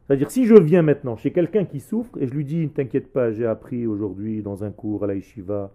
C'est-à-dire, 0.08 0.32
si 0.32 0.46
je 0.46 0.56
viens 0.56 0.82
maintenant 0.82 1.18
chez 1.18 1.32
quelqu'un 1.32 1.66
qui 1.66 1.80
souffre 1.80 2.18
et 2.18 2.28
je 2.28 2.34
lui 2.34 2.46
dis, 2.46 2.64
ne 2.64 2.70
t'inquiète 2.70 3.12
pas, 3.12 3.32
j'ai 3.32 3.46
appris 3.46 3.86
aujourd'hui 3.86 4.42
dans 4.42 4.64
un 4.64 4.72
cours 4.72 5.04
à 5.04 5.08
la 5.08 5.16
yeshiva 5.16 5.72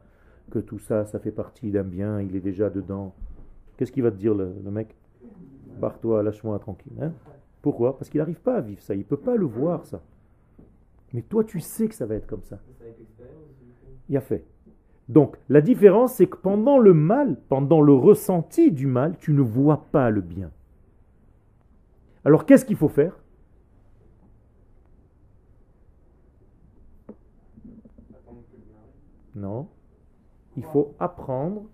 que 0.51 0.59
tout 0.59 0.79
ça, 0.79 1.05
ça 1.05 1.19
fait 1.19 1.31
partie 1.31 1.71
d'un 1.71 1.85
bien, 1.85 2.21
il 2.21 2.35
est 2.35 2.41
déjà 2.41 2.71
dedans. 2.71 3.15
Qu'est-ce 3.77 3.93
qu'il 3.93 4.03
va 4.03 4.11
te 4.11 4.17
dire 4.17 4.35
le, 4.35 4.55
mec? 4.71 4.95
Barre-toi, 5.79 6.23
lâche-moi 6.23 6.59
tranquille. 6.59 6.93
Hein? 7.01 7.13
Pourquoi? 7.63 7.97
Parce 7.97 8.11
qu'il 8.11 8.19
n'arrive 8.19 8.41
pas 8.41 8.57
à 8.57 8.61
vivre 8.61 8.83
ça, 8.83 8.95
il 8.95 8.99
ne 8.99 9.05
peut 9.05 9.17
pas 9.17 9.37
le 9.37 9.47
voir 9.47 9.87
ça. 9.87 10.03
Mais 11.13 11.23
toi, 11.23 11.45
tu 11.45 11.61
sais 11.61 11.89
que 11.89 11.95
ça 11.95 12.07
va 12.07 12.17
être 12.17 12.27
comme 12.27 12.43
ça. 12.43 12.59
Il 14.09 14.17
a 14.17 14.21
fait. 14.21 14.45
Donc, 15.09 15.37
la 15.49 15.61
différence, 15.61 16.15
c'est 16.15 16.27
que 16.27 16.37
pendant 16.37 16.79
le 16.79 16.95
mal, 16.95 17.39
pendant 17.49 17.81
le 17.81 17.93
ressenti 17.93 18.73
du 18.73 18.87
mal, 18.87 19.17
tu 19.19 19.33
ne 19.33 19.43
vois 19.43 19.87
pas 19.93 20.11
le 20.11 20.21
bien. 20.21 20.51
Alors, 22.25 22.47
qu'est-ce 22.47 22.65
qu'il 22.65 22.77
faut 22.77 22.89
faire? 22.89 23.19
Non. 29.35 29.69
Il 30.57 30.65
faut 30.65 30.95
apprendre 30.99 31.65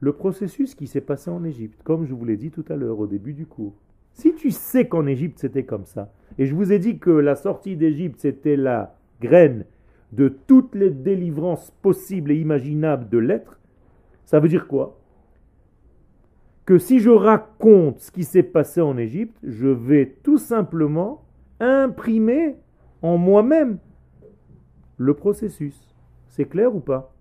le 0.00 0.12
processus 0.12 0.74
qui 0.74 0.86
s'est 0.86 1.00
passé 1.00 1.30
en 1.30 1.44
Égypte, 1.44 1.82
comme 1.82 2.04
je 2.04 2.14
vous 2.14 2.24
l'ai 2.24 2.36
dit 2.36 2.50
tout 2.50 2.64
à 2.68 2.76
l'heure 2.76 2.98
au 2.98 3.06
début 3.06 3.32
du 3.32 3.46
cours. 3.46 3.74
Si 4.18 4.34
tu 4.34 4.50
sais 4.50 4.88
qu'en 4.88 5.06
Égypte 5.06 5.38
c'était 5.38 5.64
comme 5.64 5.86
ça, 5.86 6.12
et 6.38 6.46
je 6.46 6.54
vous 6.54 6.72
ai 6.72 6.80
dit 6.80 6.98
que 6.98 7.10
la 7.10 7.36
sortie 7.36 7.76
d'Égypte 7.76 8.18
c'était 8.18 8.56
la 8.56 8.96
graine 9.20 9.64
de 10.10 10.28
toutes 10.28 10.74
les 10.74 10.90
délivrances 10.90 11.70
possibles 11.82 12.32
et 12.32 12.36
imaginables 12.36 13.08
de 13.08 13.18
l'être, 13.18 13.60
ça 14.24 14.40
veut 14.40 14.48
dire 14.48 14.66
quoi? 14.66 14.98
Que 16.66 16.78
si 16.78 16.98
je 16.98 17.10
raconte 17.10 18.00
ce 18.00 18.10
qui 18.10 18.24
s'est 18.24 18.42
passé 18.42 18.80
en 18.80 18.98
Égypte, 18.98 19.38
je 19.44 19.68
vais 19.68 20.16
tout 20.24 20.38
simplement 20.38 21.22
imprimer 21.60 22.56
en 23.02 23.18
moi-même 23.18 23.78
le 24.96 25.14
processus. 25.14 25.94
C'est 26.26 26.46
clair 26.46 26.74
ou 26.74 26.80
pas? 26.80 27.14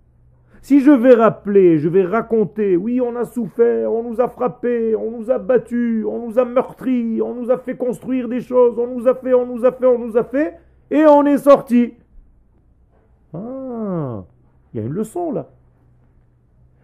Si 0.61 0.81
je 0.81 0.91
vais 0.91 1.13
rappeler, 1.13 1.77
je 1.77 1.87
vais 1.87 2.03
raconter, 2.03 2.75
oui, 2.75 2.99
on 2.99 3.15
a 3.15 3.25
souffert, 3.25 3.91
on 3.91 4.03
nous 4.03 4.19
a 4.19 4.27
frappés, 4.27 4.95
on 4.95 5.11
nous 5.11 5.31
a 5.31 5.37
battus, 5.37 6.05
on 6.05 6.27
nous 6.27 6.39
a 6.39 6.45
meurtris, 6.45 7.21
on 7.21 7.33
nous 7.33 7.51
a 7.51 7.57
fait 7.57 7.77
construire 7.77 8.27
des 8.27 8.41
choses, 8.41 8.77
on 8.77 8.87
nous 8.87 9.07
a 9.07 9.15
fait, 9.15 9.33
on 9.33 9.45
nous 9.45 9.65
a 9.65 9.71
fait, 9.71 9.85
on 9.85 9.99
nous 9.99 10.17
a 10.17 10.23
fait, 10.23 10.55
et 10.91 11.05
on 11.05 11.25
est 11.25 11.37
sorti. 11.37 11.93
Ah, 13.33 14.23
il 14.73 14.79
y 14.79 14.83
a 14.83 14.85
une 14.85 14.93
leçon 14.93 15.31
là. 15.31 15.49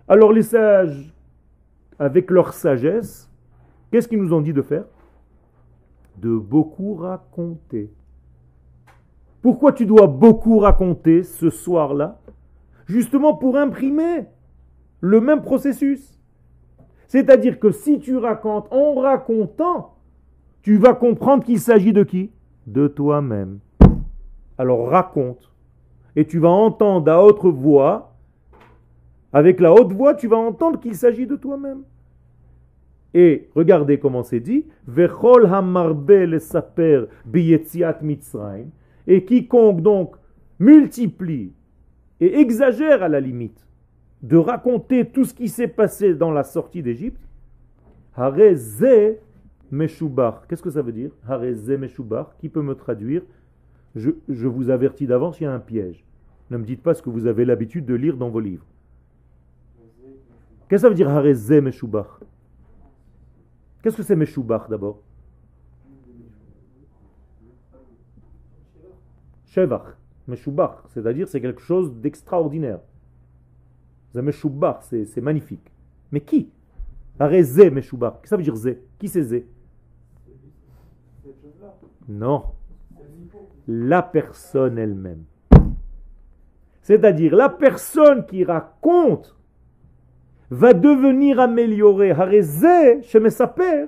Alors 0.07 0.31
les 0.33 0.43
sages, 0.43 1.13
avec 1.99 2.29
leur 2.29 2.53
sagesse, 2.53 3.29
qu'est-ce 3.91 4.07
qu'ils 4.07 4.21
nous 4.21 4.33
ont 4.33 4.41
dit 4.41 4.53
de 4.53 4.61
faire? 4.61 4.85
De 6.17 6.37
beaucoup 6.37 6.95
raconter. 6.95 7.91
Pourquoi 9.41 9.73
tu 9.73 9.85
dois 9.85 10.07
beaucoup 10.07 10.59
raconter 10.59 11.23
ce 11.23 11.49
soir-là? 11.49 12.19
Justement 12.87 13.35
pour 13.35 13.57
imprimer 13.57 14.25
le 15.01 15.21
même 15.21 15.41
processus. 15.41 16.19
C'est-à-dire 17.07 17.59
que 17.59 17.71
si 17.71 17.99
tu 17.99 18.17
racontes 18.17 18.67
en 18.71 18.95
racontant, 18.95 19.95
tu 20.61 20.77
vas 20.77 20.93
comprendre 20.93 21.43
qu'il 21.43 21.59
s'agit 21.59 21.93
de 21.93 22.03
qui? 22.03 22.31
De 22.65 22.87
toi-même. 22.87 23.59
Alors 24.57 24.87
raconte. 24.87 25.51
Et 26.15 26.25
tu 26.25 26.39
vas 26.39 26.49
entendre 26.49 27.11
à 27.11 27.23
haute 27.23 27.43
voix, 27.43 28.15
avec 29.33 29.59
la 29.59 29.73
haute 29.73 29.91
voix, 29.91 30.13
tu 30.13 30.27
vas 30.27 30.37
entendre 30.37 30.79
qu'il 30.79 30.95
s'agit 30.95 31.27
de 31.27 31.35
toi-même. 31.35 31.83
Et 33.13 33.49
regardez 33.55 33.99
comment 33.99 34.23
c'est 34.23 34.39
dit. 34.39 34.65
Vechol 34.87 35.45
hamarbe 35.45 36.37
saper. 36.39 37.05
Et 39.05 39.25
quiconque 39.25 39.81
donc 39.81 40.15
multiplie 40.59 41.51
et 42.19 42.39
exagère 42.39 43.03
à 43.03 43.09
la 43.09 43.19
limite 43.19 43.65
de 44.21 44.37
raconter 44.37 45.05
tout 45.09 45.25
ce 45.25 45.33
qui 45.33 45.49
s'est 45.49 45.67
passé 45.67 46.15
dans 46.15 46.31
la 46.31 46.43
sortie 46.43 46.81
d'Égypte, 46.81 47.21
Hareze 48.15 48.85
Meshubar. 49.69 50.47
Qu'est-ce 50.47 50.63
que 50.63 50.69
ça 50.69 50.81
veut 50.81 50.93
dire 50.93 51.11
Hareze 51.27 51.69
Meshubar. 51.69 52.37
Qui 52.37 52.47
peut 52.49 52.61
me 52.61 52.75
traduire 52.75 53.23
je, 53.95 54.47
vous 54.47 54.69
avertis 54.69 55.05
d'avance, 55.05 55.39
il 55.39 55.43
y 55.43 55.45
a 55.45 55.53
un 55.53 55.59
piège. 55.59 56.03
Ne 56.49 56.57
me 56.57 56.65
dites 56.65 56.81
pas 56.81 56.93
ce 56.93 57.01
que 57.01 57.09
vous 57.09 57.27
avez 57.27 57.45
l'habitude 57.45 57.85
de 57.85 57.93
lire 57.93 58.17
dans 58.17 58.29
vos 58.29 58.39
livres. 58.39 58.65
Qu'est-ce 60.67 60.81
que 60.81 60.87
ça 60.87 60.89
veut 60.89 60.95
dire 60.95 61.09
Hareze 61.09 61.51
Meshubar? 61.51 62.19
Qu'est-ce 63.81 63.97
que 63.97 64.03
c'est 64.03 64.15
Meshubar 64.15 64.67
d'abord? 64.69 64.99
Shevach. 69.45 69.97
Meshubach, 70.27 70.83
c'est-à-dire 70.89 71.27
c'est 71.27 71.41
quelque 71.41 71.61
chose 71.61 71.93
d'extraordinaire. 71.95 72.79
Meshubach, 74.13 74.83
c'est 74.83 75.21
magnifique. 75.21 75.71
Mais 76.11 76.21
qui 76.21 76.49
Arezé 77.19 77.69
Meshubach. 77.69 78.15
Ça 78.25 78.37
veut 78.37 78.43
dire 78.43 78.55
Zé? 78.55 78.81
Qui 78.99 79.07
c'est 79.07 79.23
Zé? 79.23 79.47
Non. 82.07 82.45
La 83.67 84.03
personne 84.03 84.77
elle-même. 84.77 85.23
C'est-à-dire 86.81 87.35
la 87.35 87.49
personne 87.49 88.25
qui 88.25 88.43
raconte 88.43 89.35
va 90.49 90.73
devenir 90.73 91.39
améliorée. 91.39 92.11
Harezé, 92.11 93.01
Shemesaper, 93.03 93.85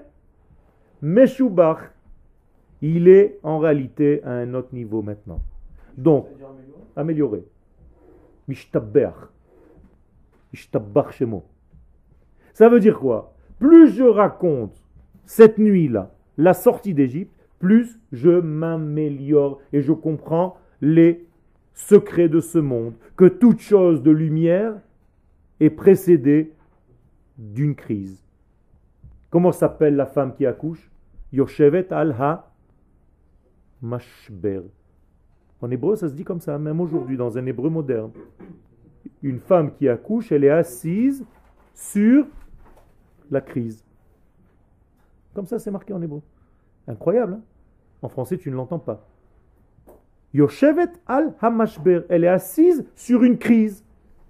Meshubach, 1.01 1.91
il 2.81 3.07
est 3.07 3.39
en 3.43 3.59
réalité 3.59 4.23
à 4.23 4.31
un 4.31 4.53
autre 4.53 4.73
niveau 4.73 5.01
maintenant. 5.01 5.41
Donc, 5.97 6.27
améliorer. 6.95 7.45
Mishtabber. 8.47 9.11
Mishtabbar 10.51 11.11
shemo. 11.11 11.43
Ça 12.53 12.69
veut 12.69 12.79
dire 12.79 12.99
quoi? 12.99 13.33
Plus 13.59 13.93
je 13.93 14.03
raconte 14.03 14.81
cette 15.25 15.57
nuit-là, 15.57 16.13
la 16.37 16.53
sortie 16.53 16.93
d'Égypte, 16.93 17.33
plus 17.59 17.99
je 18.11 18.29
m'améliore 18.29 19.59
et 19.73 19.81
je 19.81 19.91
comprends 19.91 20.57
les 20.81 21.25
secrets 21.73 22.29
de 22.29 22.39
ce 22.39 22.59
monde. 22.59 22.93
Que 23.15 23.25
toute 23.25 23.59
chose 23.59 24.03
de 24.03 24.11
lumière 24.11 24.73
est 25.59 25.69
précédée 25.69 26.53
d'une 27.37 27.75
crise. 27.75 28.23
Comment 29.29 29.51
s'appelle 29.51 29.95
la 29.95 30.05
femme 30.05 30.33
qui 30.35 30.45
accouche? 30.45 30.91
Yoshevet 31.33 31.91
al-ha 31.91 32.51
mashber. 33.81 34.61
En 35.61 35.71
hébreu, 35.71 35.95
ça 35.95 36.09
se 36.09 36.13
dit 36.13 36.23
comme 36.23 36.41
ça, 36.41 36.57
même 36.57 36.79
aujourd'hui, 36.81 37.17
dans 37.17 37.37
un 37.37 37.45
hébreu 37.45 37.69
moderne. 37.69 38.11
Une 39.21 39.39
femme 39.39 39.73
qui 39.73 39.87
accouche, 39.87 40.31
elle 40.31 40.43
est 40.43 40.49
assise 40.49 41.25
sur 41.73 42.25
la 43.31 43.41
crise. 43.41 43.83
Comme 45.33 45.45
ça, 45.45 45.59
c'est 45.59 45.71
marqué 45.71 45.93
en 45.93 46.01
hébreu. 46.01 46.21
Incroyable. 46.87 47.33
Hein? 47.33 47.41
En 48.01 48.09
français, 48.09 48.37
tu 48.37 48.51
ne 48.51 48.55
l'entends 48.55 48.79
pas. 48.79 49.07
Yoshevet 50.33 50.91
al 51.07 51.33
hamashber. 51.41 52.01
Elle 52.09 52.23
est 52.23 52.29
assise 52.29 52.85
sur 52.95 53.23
une 53.23 53.37
crise. 53.37 53.83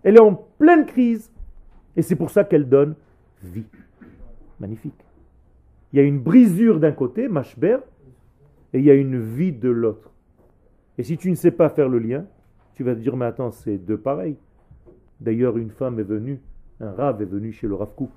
Elle 0.04 0.18
est 0.18 0.22
en 0.22 0.36
pleine 0.36 0.86
crise. 0.86 1.32
Et 1.96 2.02
c'est 2.02 2.16
pour 2.16 2.30
ça 2.30 2.44
qu'elle 2.44 2.70
donne 2.70 2.96
vie. 3.44 3.66
Magnifique. 4.60 5.06
Il 5.92 5.98
y 5.98 6.00
a 6.00 6.04
une 6.04 6.20
brisure 6.20 6.80
d'un 6.80 6.92
côté, 6.92 7.28
mashber, 7.28 7.78
et 8.74 8.80
il 8.80 8.86
y 8.86 8.92
a 8.92 8.94
une 8.94 9.20
vie 9.20 9.52
de 9.52 9.70
l'autre. 9.70 10.12
Et 10.98 11.04
si 11.04 11.18
tu 11.18 11.30
ne 11.30 11.36
sais 11.36 11.52
pas 11.52 11.70
faire 11.70 11.90
le 11.90 12.00
lien, 12.00 12.26
tu 12.74 12.84
vas 12.84 12.96
te 12.96 13.00
dire, 13.00 13.16
mais 13.16 13.26
attends, 13.26 13.52
c'est 13.52 13.78
deux 13.78 13.98
pareils. 13.98 14.38
D'ailleurs, 15.20 15.58
une 15.58 15.72
femme 15.72 16.00
est 16.00 16.04
venue, 16.04 16.42
un 16.80 16.92
rave 16.92 17.22
est 17.22 17.26
venu 17.26 17.52
chez 17.52 17.68
le 17.68 17.76
Rav 17.76 17.94
Kook, 17.96 18.12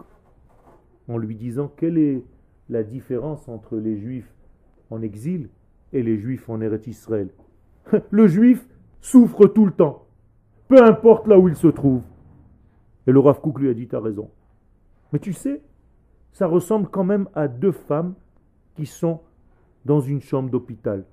en 1.09 1.17
lui 1.17 1.37
disant, 1.37 1.73
quelle 1.77 1.99
est 1.99 2.23
la 2.69 2.83
différence 2.83 3.49
entre 3.49 3.77
les 3.77 3.97
juifs 3.97 4.33
en 4.91 5.03
exil 5.03 5.49
et 5.93 6.03
les 6.03 6.19
juifs 6.19 6.49
en 6.49 6.61
Eretz 6.61 6.87
Israël? 6.87 7.29
Le 8.11 8.27
juif 8.27 8.67
souffre 9.01 9.47
tout 9.47 9.65
le 9.65 9.73
temps, 9.73 10.07
peu 10.67 10.83
importe 10.83 11.27
là 11.27 11.39
où 11.39 11.49
il 11.49 11.57
se 11.57 11.69
trouve. 11.69 12.03
Et 13.07 13.13
le 13.13 13.21
Rav 13.21 13.41
Kouk 13.41 13.59
lui 13.61 13.71
a 13.71 13.75
dit, 13.75 13.89
as 13.93 14.01
raison. 14.01 14.29
Mais 15.13 15.19
tu 15.19 15.33
sais, 15.33 15.63
ça 16.33 16.47
ressemble 16.47 16.89
quand 16.89 17.05
même 17.05 17.29
à 17.35 17.49
deux 17.49 17.73
femmes 17.73 18.15
qui 18.75 18.85
sont 18.85 19.21
dans 19.87 20.01
une 20.01 20.21
chambre 20.21 20.51
d'hôpital. 20.51 21.05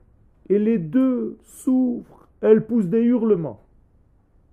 Et 0.49 0.59
les 0.59 0.77
deux 0.77 1.37
souffrent, 1.43 2.27
elles 2.41 2.65
poussent 2.65 2.87
des 2.87 3.01
hurlements. 3.01 3.65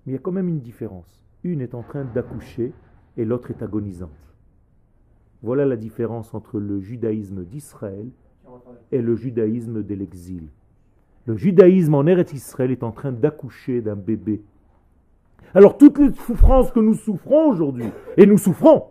Mais 0.04 0.12
il 0.12 0.16
y 0.16 0.18
a 0.18 0.20
quand 0.20 0.32
même 0.32 0.48
une 0.48 0.60
différence. 0.60 1.22
Une 1.44 1.60
est 1.60 1.74
en 1.74 1.82
train 1.82 2.04
d'accoucher 2.04 2.72
et 3.16 3.24
l'autre 3.24 3.50
est 3.50 3.62
agonisante. 3.62 4.10
Voilà 5.42 5.66
la 5.66 5.76
différence 5.76 6.34
entre 6.34 6.58
le 6.58 6.80
judaïsme 6.80 7.44
d'Israël 7.44 8.08
et 8.90 9.02
le 9.02 9.16
judaïsme 9.16 9.82
de 9.82 9.94
l'exil. 9.94 10.48
Le 11.26 11.36
judaïsme 11.36 11.94
en 11.94 12.06
Eretz 12.06 12.32
Israël 12.32 12.70
est 12.70 12.82
en 12.82 12.92
train 12.92 13.12
d'accoucher 13.12 13.80
d'un 13.80 13.96
bébé. 13.96 14.42
Alors 15.54 15.76
toutes 15.76 15.98
les 15.98 16.12
souffrances 16.12 16.72
que 16.72 16.80
nous 16.80 16.94
souffrons 16.94 17.50
aujourd'hui, 17.50 17.86
et 18.16 18.26
nous 18.26 18.38
souffrons, 18.38 18.84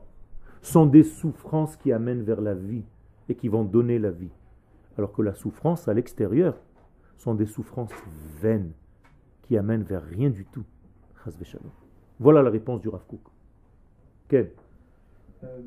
sont 0.62 0.86
des 0.86 1.04
souffrances 1.04 1.76
qui 1.76 1.92
amènent 1.92 2.22
vers 2.22 2.42
la 2.42 2.54
vie 2.54 2.84
et 3.30 3.36
qui 3.36 3.48
vont 3.48 3.64
donner 3.64 3.98
la 3.98 4.12
vie. 4.12 4.32
Alors 4.98 5.12
que 5.12 5.22
la 5.22 5.34
souffrance 5.34 5.88
à 5.88 5.94
l'extérieur 5.94 6.56
sont 7.22 7.36
des 7.36 7.46
souffrances 7.46 7.94
vaines 8.42 8.72
qui 9.44 9.56
amènent 9.56 9.84
vers 9.84 10.04
rien 10.04 10.32
du 10.32 10.44
tout. 10.46 10.64
Voilà 12.20 12.42
la 12.42 12.50
réponse 12.50 12.82
du 12.82 12.90
Rav 12.90 13.06
Kook. 13.06 13.22
Quel 14.28 14.52
euh, 15.44 15.62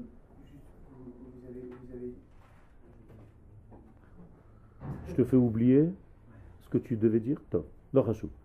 Je 5.09 5.15
te 5.15 5.23
fais 5.25 5.37
oublier 5.37 5.89
ce 6.63 6.69
que 6.71 6.79
tu 6.79 6.97
devais 6.97 7.21
dire, 7.21 7.41
Top. 7.51 7.69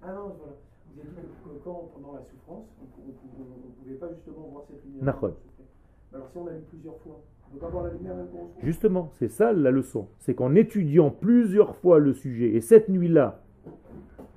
Ah 0.04 0.14
non, 0.14 0.36
voilà. 0.38 0.54
Vous 0.94 1.02
avez 1.02 1.10
dit 1.10 1.34
que 1.44 1.64
quand, 1.64 1.90
pendant 1.96 2.14
la 2.14 2.22
souffrance, 2.22 2.68
on 2.80 2.86
ne 2.86 3.72
pouvait 3.72 3.96
pas 3.96 4.14
justement 4.14 4.50
voir 4.52 4.66
cette 4.70 4.84
lumière. 4.86 5.04
Alors 6.14 6.30
si 6.32 6.38
on 6.38 6.46
a 6.46 6.52
lu 6.52 6.62
plusieurs 6.70 6.98
fois, 7.00 7.22
Justement, 8.64 9.12
c'est 9.16 9.28
ça 9.30 9.54
la 9.54 9.72
leçon. 9.72 10.08
C'est 10.20 10.36
qu'en 10.36 10.56
étudiant 10.56 11.10
plusieurs 11.10 11.76
fois 11.76 12.00
le 12.00 12.14
sujet, 12.14 12.54
et 12.56 12.62
cette 12.62 12.90
nuit-là, 12.90 13.42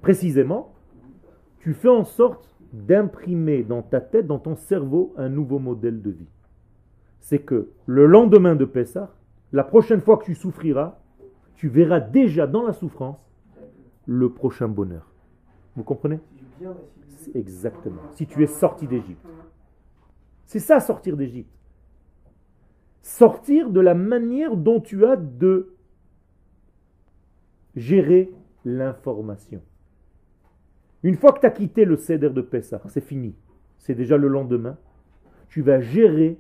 précisément, 0.00 0.72
tu 1.58 1.74
fais 1.74 1.88
en 1.88 2.04
sorte 2.04 2.54
d'imprimer 2.72 3.62
dans 3.62 3.82
ta 3.82 4.00
tête, 4.00 4.26
dans 4.26 4.38
ton 4.38 4.56
cerveau, 4.56 5.12
un 5.16 5.28
nouveau 5.28 5.58
modèle 5.58 6.00
de 6.02 6.10
vie. 6.10 6.28
C'est 7.20 7.40
que 7.40 7.70
le 7.86 8.06
lendemain 8.06 8.56
de 8.56 8.64
Pessah, 8.64 9.14
la 9.52 9.62
prochaine 9.62 10.00
fois 10.00 10.16
que 10.16 10.24
tu 10.24 10.34
souffriras, 10.34 10.98
tu 11.54 11.68
verras 11.68 12.00
déjà 12.00 12.46
dans 12.46 12.62
la 12.62 12.72
souffrance 12.72 13.18
le 14.06 14.30
prochain 14.30 14.68
bonheur. 14.68 15.06
Vous 15.76 15.84
comprenez? 15.84 16.18
Exactement. 17.34 18.02
Si 18.12 18.26
tu 18.26 18.42
es 18.42 18.46
sorti 18.46 18.86
d'Égypte. 18.86 19.24
C'est 20.44 20.58
ça 20.58 20.80
sortir 20.80 21.16
d'Égypte. 21.16 21.50
Sortir 23.02 23.70
de 23.70 23.80
la 23.80 23.94
manière 23.94 24.56
dont 24.56 24.80
tu 24.80 25.04
as 25.04 25.16
de 25.16 25.74
gérer 27.74 28.32
l'information. 28.64 29.60
Une 31.02 31.16
fois 31.16 31.32
que 31.32 31.40
tu 31.40 31.46
as 31.46 31.50
quitté 31.50 31.84
le 31.84 31.96
céder 31.96 32.30
de 32.30 32.40
Pessah, 32.40 32.80
c'est 32.88 33.00
fini. 33.00 33.34
C'est 33.78 33.94
déjà 33.94 34.16
le 34.16 34.28
lendemain. 34.28 34.78
Tu 35.48 35.62
vas 35.62 35.80
gérer 35.80 36.38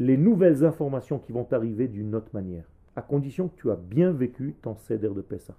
les 0.00 0.16
nouvelles 0.16 0.64
informations 0.64 1.18
qui 1.18 1.30
vont 1.30 1.46
arriver 1.52 1.86
d'une 1.86 2.14
autre 2.14 2.30
manière 2.32 2.64
à 2.96 3.02
condition 3.02 3.48
que 3.48 3.56
tu 3.56 3.70
as 3.70 3.76
bien 3.76 4.12
vécu 4.12 4.54
ton 4.60 4.76
Seder 4.76 5.10
de 5.14 5.20
Pessah. 5.20 5.56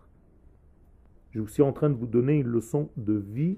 Je 1.32 1.44
suis 1.46 1.64
en 1.64 1.72
train 1.72 1.90
de 1.90 1.96
vous 1.96 2.08
donner 2.08 2.40
une 2.40 2.48
leçon 2.48 2.90
de 2.98 3.14
vie 3.14 3.58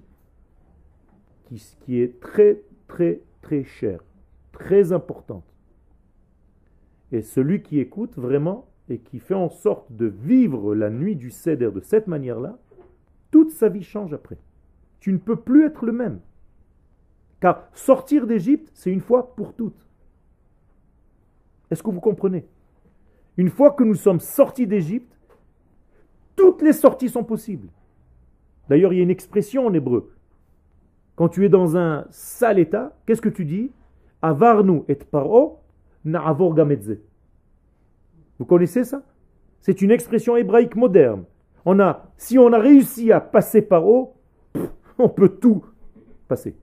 qui 1.82 2.00
est 2.00 2.20
très, 2.20 2.62
très, 2.88 3.22
très 3.42 3.63
chère, 3.63 4.04
très 4.52 4.92
importante. 4.92 5.44
Et 7.13 7.21
celui 7.21 7.62
qui 7.62 7.80
écoute 7.80 8.17
vraiment 8.17 8.67
et 8.89 8.97
qui 8.97 9.19
fait 9.19 9.36
en 9.36 9.49
sorte 9.49 9.91
de 9.91 10.08
vivre 10.08 10.73
la 10.73 10.89
nuit 10.89 11.15
du 11.15 11.30
Seder 11.30 11.69
de 11.71 11.80
cette 11.80 12.08
manière-là, 12.08 12.58
toute 13.30 13.52
sa 13.52 13.69
vie 13.69 13.84
change 13.84 14.13
après. 14.13 14.39
Tu 14.99 15.13
ne 15.13 15.19
peux 15.19 15.36
plus 15.36 15.63
être 15.63 15.86
le 15.86 15.91
même. 15.91 16.19
Car 17.39 17.69
sortir 17.73 18.26
d'Égypte, 18.26 18.71
c'est 18.73 18.91
une 18.91 18.99
fois 18.99 19.36
pour 19.36 19.54
toutes. 19.54 19.88
Est-ce 21.69 21.84
que 21.84 21.91
vous 21.91 22.02
comprenez? 22.02 22.47
Une 23.38 23.49
fois 23.49 23.71
que 23.71 23.84
nous 23.84 23.95
sommes 23.95 24.19
sortis 24.19 24.67
d'Égypte, 24.67 25.15
toutes 26.36 26.63
les 26.63 26.73
sorties 26.73 27.10
sont 27.10 27.23
possibles. 27.23 27.69
D'ailleurs, 28.69 28.91
il 28.91 28.97
y 28.97 28.99
a 29.02 29.04
une 29.04 29.12
expression 29.12 29.67
en 29.67 29.73
hébreu. 29.73 30.13
Quand 31.15 31.30
tu 31.30 31.45
es 31.45 31.49
dans 31.49 31.78
un 31.78 32.08
sale 32.10 32.58
état, 32.58 32.97
qu'est-ce 33.06 33.21
que 33.21 33.30
tu 33.30 33.45
dis? 33.45 33.71
Avarnu 34.23 34.82
et 34.88 34.95
paro 34.95 35.62
na'avor. 36.06 36.56
Vous 38.39 38.46
connaissez 38.46 38.84
ça? 38.84 39.04
C'est 39.62 39.82
une 39.82 39.92
expression 39.92 40.36
hébraïque 40.36 40.76
moderne. 40.76 41.24
On 41.66 41.80
a, 41.80 42.12
si 42.18 42.38
on 42.38 42.52
a 42.52 42.60
réussi 42.60 43.12
à 43.12 43.22
passer 43.22 43.62
par 43.62 43.88
haut, 43.88 44.16
on 44.98 45.10
peut 45.10 45.30
tout 45.30 45.63
passer. 46.28 46.56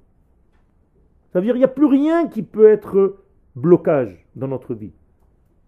Ça 1.33 1.40
veut 1.40 1.44
dire 1.44 1.55
qu'il 1.55 1.61
n'y 1.61 1.64
a 1.64 1.68
plus 1.68 1.87
rien 1.87 2.29
qui 2.29 2.42
peut 2.42 2.68
être 2.68 3.22
blocage 3.57 4.26
dans 4.37 4.48
notre 4.48 4.74
vie. 4.74 4.92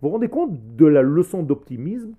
Vous 0.00 0.08
vous 0.08 0.14
rendez 0.14 0.28
compte 0.28 0.76
de 0.76 0.86
la 0.86 1.02
leçon 1.02 1.42
d'optimisme? 1.42 2.12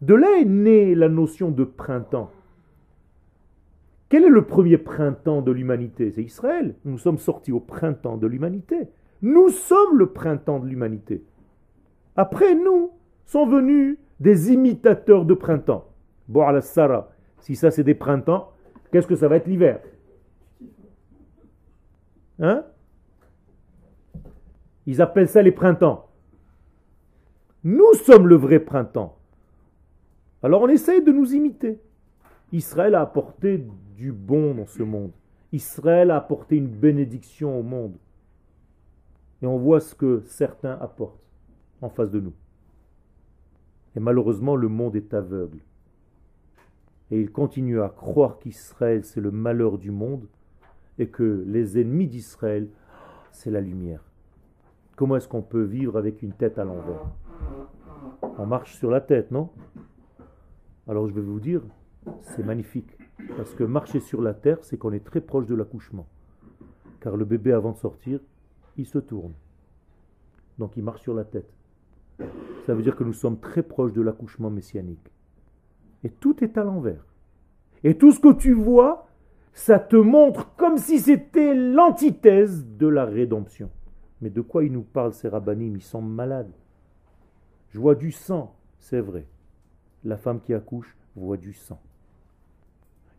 De 0.00 0.14
là 0.14 0.38
est 0.40 0.44
née 0.44 0.94
la 0.94 1.08
notion 1.08 1.50
de 1.50 1.64
printemps. 1.64 2.30
Quel 4.08 4.24
est 4.24 4.28
le 4.28 4.44
premier 4.44 4.76
printemps 4.76 5.40
de 5.40 5.50
l'humanité? 5.50 6.10
C'est 6.10 6.22
Israël. 6.22 6.74
Nous 6.84 6.98
sommes 6.98 7.18
sortis 7.18 7.52
au 7.52 7.60
printemps 7.60 8.16
de 8.16 8.26
l'humanité. 8.26 8.88
Nous 9.24 9.48
sommes 9.48 9.96
le 9.96 10.12
printemps 10.12 10.58
de 10.58 10.66
l'humanité. 10.66 11.24
Après 12.14 12.54
nous 12.54 12.90
sont 13.24 13.46
venus 13.46 13.96
des 14.20 14.52
imitateurs 14.52 15.24
de 15.24 15.32
printemps. 15.32 15.88
Bon, 16.28 16.46
la 16.50 16.60
Sarah, 16.60 17.10
si 17.40 17.56
ça 17.56 17.70
c'est 17.70 17.84
des 17.84 17.94
printemps, 17.94 18.52
qu'est-ce 18.92 19.06
que 19.06 19.16
ça 19.16 19.26
va 19.26 19.36
être 19.36 19.46
l'hiver? 19.46 19.80
Hein? 22.38 22.66
Ils 24.84 25.00
appellent 25.00 25.30
ça 25.30 25.40
les 25.40 25.52
printemps. 25.52 26.10
Nous 27.64 27.94
sommes 27.94 28.28
le 28.28 28.36
vrai 28.36 28.58
printemps. 28.58 29.16
Alors 30.42 30.60
on 30.60 30.68
essaye 30.68 31.02
de 31.02 31.12
nous 31.12 31.34
imiter. 31.34 31.80
Israël 32.52 32.94
a 32.94 33.00
apporté 33.00 33.66
du 33.96 34.12
bon 34.12 34.54
dans 34.54 34.66
ce 34.66 34.82
monde. 34.82 35.12
Israël 35.50 36.10
a 36.10 36.16
apporté 36.16 36.56
une 36.56 36.68
bénédiction 36.68 37.58
au 37.58 37.62
monde. 37.62 37.96
Et 39.42 39.46
on 39.46 39.58
voit 39.58 39.80
ce 39.80 39.94
que 39.94 40.20
certains 40.26 40.78
apportent 40.80 41.20
en 41.82 41.88
face 41.88 42.10
de 42.10 42.20
nous. 42.20 42.32
Et 43.96 44.00
malheureusement, 44.00 44.56
le 44.56 44.68
monde 44.68 44.96
est 44.96 45.14
aveugle. 45.14 45.58
Et 47.10 47.20
il 47.20 47.30
continue 47.30 47.80
à 47.80 47.88
croire 47.88 48.38
qu'Israël, 48.38 49.04
c'est 49.04 49.20
le 49.20 49.30
malheur 49.30 49.78
du 49.78 49.90
monde 49.90 50.26
et 50.98 51.08
que 51.08 51.44
les 51.46 51.78
ennemis 51.78 52.06
d'Israël, 52.06 52.68
c'est 53.30 53.50
la 53.50 53.60
lumière. 53.60 54.02
Comment 54.96 55.16
est-ce 55.16 55.28
qu'on 55.28 55.42
peut 55.42 55.62
vivre 55.62 55.98
avec 55.98 56.22
une 56.22 56.32
tête 56.32 56.58
à 56.58 56.64
l'envers? 56.64 57.04
On 58.38 58.46
marche 58.46 58.76
sur 58.76 58.90
la 58.90 59.00
tête, 59.00 59.30
non? 59.30 59.50
Alors 60.88 61.06
je 61.06 61.12
vais 61.12 61.20
vous 61.20 61.40
dire, 61.40 61.62
c'est 62.20 62.44
magnifique. 62.44 62.96
Parce 63.36 63.54
que 63.54 63.64
marcher 63.64 64.00
sur 64.00 64.22
la 64.22 64.34
terre, 64.34 64.58
c'est 64.62 64.76
qu'on 64.76 64.92
est 64.92 65.04
très 65.04 65.20
proche 65.20 65.46
de 65.46 65.54
l'accouchement. 65.54 66.06
Car 67.00 67.16
le 67.16 67.24
bébé, 67.24 67.52
avant 67.52 67.72
de 67.72 67.76
sortir, 67.76 68.20
il 68.76 68.86
se 68.86 68.98
tourne. 68.98 69.32
Donc 70.58 70.76
il 70.76 70.82
marche 70.82 71.02
sur 71.02 71.14
la 71.14 71.24
tête. 71.24 71.50
Ça 72.66 72.74
veut 72.74 72.82
dire 72.82 72.96
que 72.96 73.04
nous 73.04 73.12
sommes 73.12 73.38
très 73.38 73.62
proches 73.62 73.92
de 73.92 74.02
l'accouchement 74.02 74.50
messianique. 74.50 75.10
Et 76.02 76.10
tout 76.10 76.42
est 76.44 76.56
à 76.58 76.64
l'envers. 76.64 77.04
Et 77.82 77.96
tout 77.96 78.12
ce 78.12 78.20
que 78.20 78.32
tu 78.32 78.52
vois, 78.52 79.08
ça 79.52 79.78
te 79.78 79.96
montre 79.96 80.54
comme 80.56 80.78
si 80.78 80.98
c'était 80.98 81.54
l'antithèse 81.54 82.64
de 82.66 82.86
la 82.86 83.04
rédemption. 83.04 83.70
Mais 84.20 84.30
de 84.30 84.40
quoi 84.40 84.64
ils 84.64 84.72
nous 84.72 84.82
parlent 84.82 85.12
ces 85.12 85.28
rabbinim? 85.28 85.76
Ils 85.76 85.82
sont 85.82 86.02
malades. 86.02 86.52
Je 87.70 87.78
vois 87.78 87.94
du 87.94 88.12
sang, 88.12 88.54
c'est 88.78 89.00
vrai. 89.00 89.26
La 90.04 90.16
femme 90.16 90.40
qui 90.40 90.54
accouche 90.54 90.96
voit 91.16 91.36
du 91.36 91.52
sang. 91.52 91.80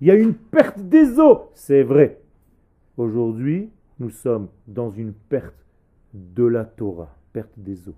Il 0.01 0.07
y 0.07 0.11
a 0.11 0.15
une 0.15 0.33
perte 0.33 0.79
des 0.79 1.19
os, 1.19 1.39
c'est 1.53 1.83
vrai. 1.83 2.21
Aujourd'hui, 2.97 3.69
nous 3.99 4.09
sommes 4.09 4.49
dans 4.67 4.89
une 4.89 5.13
perte 5.13 5.65
de 6.13 6.45
la 6.45 6.65
Torah, 6.65 7.15
perte 7.33 7.57
des 7.57 7.87
os. 7.89 7.95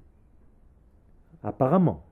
Apparemment. 1.43 2.03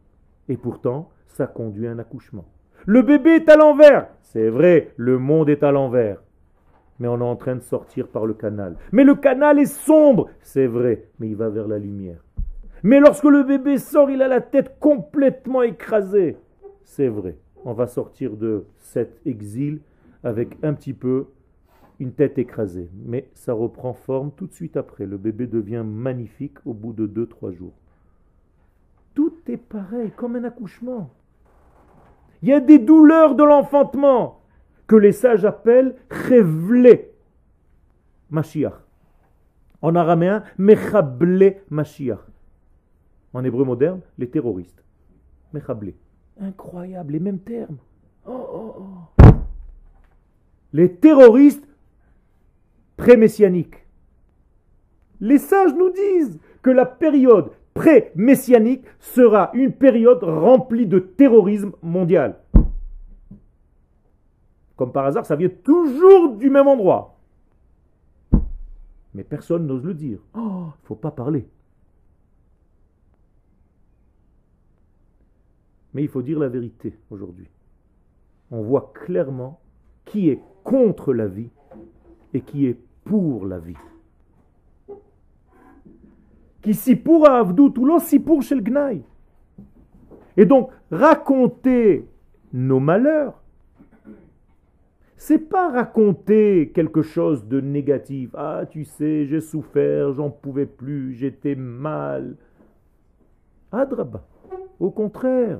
Et 0.47 0.57
pourtant, 0.57 1.09
ça 1.27 1.47
conduit 1.47 1.87
à 1.87 1.91
un 1.91 1.99
accouchement. 1.99 2.45
Le 2.85 3.01
bébé 3.01 3.31
est 3.31 3.49
à 3.49 3.55
l'envers. 3.55 4.07
C'est 4.21 4.49
vrai, 4.49 4.93
le 4.97 5.17
monde 5.17 5.49
est 5.49 5.63
à 5.63 5.71
l'envers 5.71 6.21
mais 6.99 7.07
on 7.07 7.19
est 7.19 7.23
en 7.23 7.35
train 7.35 7.55
de 7.55 7.61
sortir 7.61 8.07
par 8.07 8.25
le 8.25 8.33
canal. 8.33 8.75
Mais 8.91 9.03
le 9.03 9.15
canal 9.15 9.59
est 9.59 9.65
sombre, 9.65 10.29
c'est 10.41 10.67
vrai, 10.67 11.05
mais 11.19 11.27
il 11.27 11.35
va 11.35 11.49
vers 11.49 11.67
la 11.67 11.77
lumière. 11.77 12.23
Mais 12.83 12.99
lorsque 12.99 13.25
le 13.25 13.43
bébé 13.43 13.77
sort, 13.77 14.09
il 14.09 14.21
a 14.21 14.27
la 14.27 14.41
tête 14.41 14.77
complètement 14.79 15.61
écrasée. 15.63 16.37
C'est 16.83 17.07
vrai, 17.07 17.37
on 17.63 17.73
va 17.73 17.87
sortir 17.87 18.37
de 18.37 18.65
cet 18.77 19.25
exil 19.25 19.79
avec 20.23 20.57
un 20.63 20.73
petit 20.73 20.93
peu 20.93 21.27
une 21.99 22.13
tête 22.13 22.37
écrasée. 22.37 22.89
Mais 23.05 23.29
ça 23.33 23.53
reprend 23.53 23.93
forme 23.93 24.31
tout 24.31 24.47
de 24.47 24.53
suite 24.53 24.77
après. 24.77 25.05
Le 25.05 25.17
bébé 25.17 25.47
devient 25.47 25.83
magnifique 25.85 26.57
au 26.65 26.73
bout 26.73 26.93
de 26.93 27.07
2-3 27.07 27.51
jours. 27.51 27.73
Tout 29.13 29.33
est 29.47 29.57
pareil, 29.57 30.11
comme 30.15 30.35
un 30.35 30.43
accouchement. 30.43 31.09
Il 32.41 32.49
y 32.49 32.53
a 32.53 32.59
des 32.59 32.79
douleurs 32.79 33.35
de 33.35 33.43
l'enfantement 33.43 34.41
que 34.87 34.95
les 34.95 35.13
sages 35.13 35.45
appellent 35.45 35.95
révélé 36.09 37.11
Mashiach. 38.29 38.73
En 39.81 39.95
araméen, 39.95 40.43
Mechable 40.57 41.57
Mashiach. 41.69 42.19
En 43.33 43.43
hébreu 43.43 43.63
moderne, 43.63 44.01
les 44.17 44.29
terroristes. 44.29 44.83
Mechable. 45.53 45.93
Incroyable, 46.39 47.13
les 47.13 47.19
mêmes 47.19 47.39
termes. 47.39 47.77
Oh, 48.27 48.47
oh, 48.53 48.75
oh. 48.79 49.25
Les 50.73 50.93
terroristes 50.93 51.65
pré-messianiques. 52.97 53.85
Les 55.21 55.37
sages 55.37 55.73
nous 55.73 55.91
disent 55.91 56.39
que 56.61 56.69
la 56.69 56.85
période 56.85 57.51
pré-messianique 57.73 58.85
sera 58.99 59.51
une 59.53 59.73
période 59.73 60.23
remplie 60.23 60.87
de 60.87 60.99
terrorisme 60.99 61.73
mondial. 61.81 62.39
Comme 64.75 64.91
par 64.91 65.05
hasard, 65.05 65.25
ça 65.25 65.35
vient 65.35 65.49
toujours 65.49 66.35
du 66.35 66.49
même 66.49 66.67
endroit. 66.67 67.17
Mais 69.13 69.23
personne 69.23 69.65
n'ose 69.65 69.85
le 69.85 69.93
dire. 69.93 70.19
Oh, 70.33 70.39
il 70.65 70.81
ne 70.81 70.87
faut 70.87 70.95
pas 70.95 71.11
parler. 71.11 71.47
Mais 75.93 76.03
il 76.03 76.09
faut 76.09 76.21
dire 76.21 76.39
la 76.39 76.49
vérité 76.49 76.97
aujourd'hui. 77.09 77.47
On 78.51 78.61
voit 78.61 78.91
clairement 78.93 79.61
qui 80.03 80.29
est 80.29 80.41
contre 80.65 81.13
la 81.13 81.27
vie 81.27 81.49
et 82.35 82.41
qui 82.41 82.67
est 82.67 82.77
pour 83.05 83.45
la 83.45 83.59
vie. 83.59 83.77
Qui 86.61 86.73
si 86.73 86.95
pour 86.95 87.29
Avdou, 87.29 87.73
ou 87.77 87.99
si 87.99 88.19
pour 88.19 88.41
chez 88.41 88.55
le 88.55 88.61
Gnaï. 88.61 89.01
Et 90.35 90.45
donc, 90.45 90.69
raconter 90.91 92.05
nos 92.51 92.81
malheurs, 92.81 93.41
c'est 95.15 95.39
pas 95.39 95.71
raconter 95.71 96.71
quelque 96.75 97.01
chose 97.01 97.47
de 97.47 97.61
négatif. 97.61 98.31
Ah, 98.33 98.63
tu 98.69 98.83
sais, 98.83 99.25
j'ai 99.27 99.39
souffert, 99.39 100.11
j'en 100.11 100.29
pouvais 100.29 100.65
plus, 100.65 101.13
j'étais 101.13 101.55
mal. 101.55 102.35
Adraba. 103.71 104.27
Au 104.79 104.91
contraire. 104.91 105.59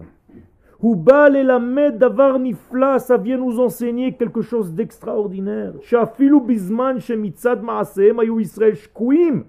Hubal 0.84 1.36
et 1.38 1.43
la 1.43 1.59
davar 1.91 2.38
nifla, 2.39 2.99
ça 2.99 3.17
vient 3.17 3.38
nous 3.38 3.59
enseigner 3.59 4.13
quelque 4.15 4.41
chose 4.41 4.73
d'extraordinaire. 4.73 5.73
Shafilu 5.82 6.41
bizman 6.41 6.99
shemitzad 6.99 7.63
maaseem 7.63 8.19
ayu 8.19 8.43
shkuim. 8.43 9.45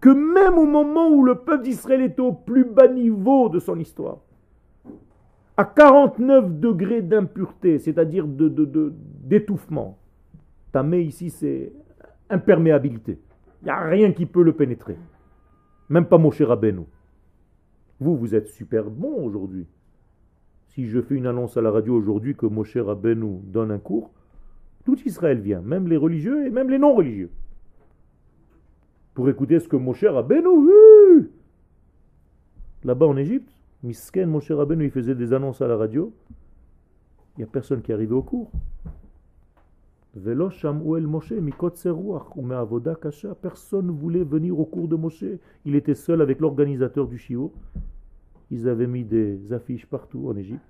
Que 0.00 0.08
même 0.08 0.58
au 0.58 0.66
moment 0.66 1.08
où 1.08 1.24
le 1.24 1.34
peuple 1.34 1.64
d'Israël 1.64 2.02
était 2.02 2.20
au 2.20 2.32
plus 2.32 2.64
bas 2.64 2.86
niveau 2.86 3.48
de 3.48 3.58
son 3.58 3.78
histoire, 3.78 4.18
à 5.56 5.64
49 5.64 6.60
degrés 6.60 7.02
d'impureté, 7.02 7.78
c'est-à-dire 7.78 8.26
d'étouffement. 8.26 9.88
De, 9.88 10.72
Tamé 10.72 11.02
ici, 11.02 11.30
c'est 11.30 11.72
imperméabilité. 12.30 13.18
Il 13.62 13.64
n'y 13.64 13.70
a 13.70 13.80
rien 13.80 14.12
qui 14.12 14.24
peut 14.24 14.42
le 14.42 14.52
pénétrer. 14.52 14.96
Même 15.88 16.06
pas 16.06 16.16
Moshe 16.16 16.40
Rabbeinu. 16.40 16.86
Vous, 18.00 18.16
vous 18.16 18.34
êtes 18.34 18.48
super 18.48 18.90
bon 18.90 19.22
aujourd'hui. 19.22 19.66
Si 20.68 20.88
je 20.88 21.00
fais 21.00 21.16
une 21.16 21.26
annonce 21.26 21.56
à 21.56 21.60
la 21.60 21.70
radio 21.70 21.94
aujourd'hui 21.94 22.34
que 22.34 22.46
Moshe 22.46 22.76
Rabbeinu 22.76 23.40
donne 23.44 23.70
un 23.70 23.78
cours, 23.78 24.10
tout 24.84 24.98
Israël 25.04 25.40
vient, 25.40 25.60
même 25.60 25.86
les 25.86 25.98
religieux 25.98 26.46
et 26.46 26.50
même 26.50 26.70
les 26.70 26.78
non-religieux. 26.78 27.30
Pour 29.14 29.28
écouter 29.28 29.60
ce 29.60 29.68
que 29.68 29.76
Moshe 29.76 30.04
Rabbeinu... 30.04 31.28
Là-bas 32.84 33.06
en 33.06 33.16
Égypte, 33.18 33.52
Misken 33.82 34.30
Moshe 34.30 34.50
Rabbeinu, 34.50 34.86
il 34.86 34.90
faisait 34.90 35.14
des 35.14 35.34
annonces 35.34 35.60
à 35.60 35.68
la 35.68 35.76
radio. 35.76 36.14
Il 37.36 37.40
n'y 37.40 37.44
a 37.44 37.46
personne 37.46 37.82
qui 37.82 37.92
arrivait 37.92 38.14
au 38.14 38.22
cours. 38.22 38.50
Personne 40.14 40.78
ne 43.86 43.92
voulait 43.92 44.24
venir 44.24 44.58
au 44.58 44.64
cours 44.64 44.88
de 44.88 44.96
Moshe. 44.96 45.24
Il 45.64 45.76
était 45.76 45.94
seul 45.94 46.20
avec 46.22 46.40
l'organisateur 46.40 47.06
du 47.06 47.18
Shio. 47.18 47.52
Ils 48.50 48.68
avaient 48.68 48.86
mis 48.86 49.04
des 49.04 49.52
affiches 49.52 49.86
partout 49.86 50.28
en 50.28 50.36
Égypte. 50.36 50.60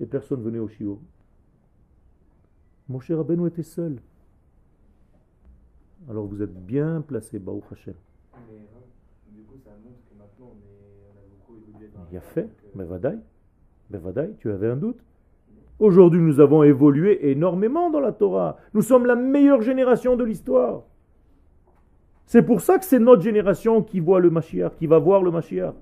Et 0.00 0.06
personne 0.06 0.42
venait 0.42 0.58
au 0.58 0.68
Shio. 0.68 1.00
Moshe 2.88 3.10
Rabbeinu 3.10 3.46
était 3.46 3.62
seul. 3.62 4.00
Alors 6.08 6.26
vous 6.26 6.42
êtes 6.42 6.54
bien 6.54 7.00
placé, 7.00 7.38
Baou 7.38 7.62
Hashem. 7.70 7.94
Mais 8.50 8.58
du 9.32 9.42
coup, 9.42 9.56
ça 9.64 9.70
montre 9.82 10.00
que 10.10 10.18
maintenant 10.18 10.52
on 10.52 10.58
est 10.58 10.84
il 12.10 12.16
a 12.16 12.20
fait, 12.20 12.48
mais 12.74 12.84
Vadaï, 12.84 13.18
mais 13.90 13.98
Vadaï, 13.98 14.34
tu 14.38 14.50
avais 14.50 14.68
un 14.68 14.76
doute. 14.76 15.02
Aujourd'hui, 15.78 16.20
nous 16.20 16.40
avons 16.40 16.62
évolué 16.62 17.30
énormément 17.30 17.90
dans 17.90 18.00
la 18.00 18.12
Torah. 18.12 18.58
Nous 18.74 18.82
sommes 18.82 19.06
la 19.06 19.16
meilleure 19.16 19.62
génération 19.62 20.16
de 20.16 20.24
l'histoire. 20.24 20.82
C'est 22.26 22.42
pour 22.42 22.60
ça 22.60 22.78
que 22.78 22.84
c'est 22.84 22.98
notre 22.98 23.22
génération 23.22 23.82
qui 23.82 24.00
voit 24.00 24.20
le 24.20 24.30
Mashiach, 24.30 24.76
qui 24.76 24.86
va 24.86 24.98
voir 24.98 25.22
le 25.22 25.30
Mashiach. 25.30 25.74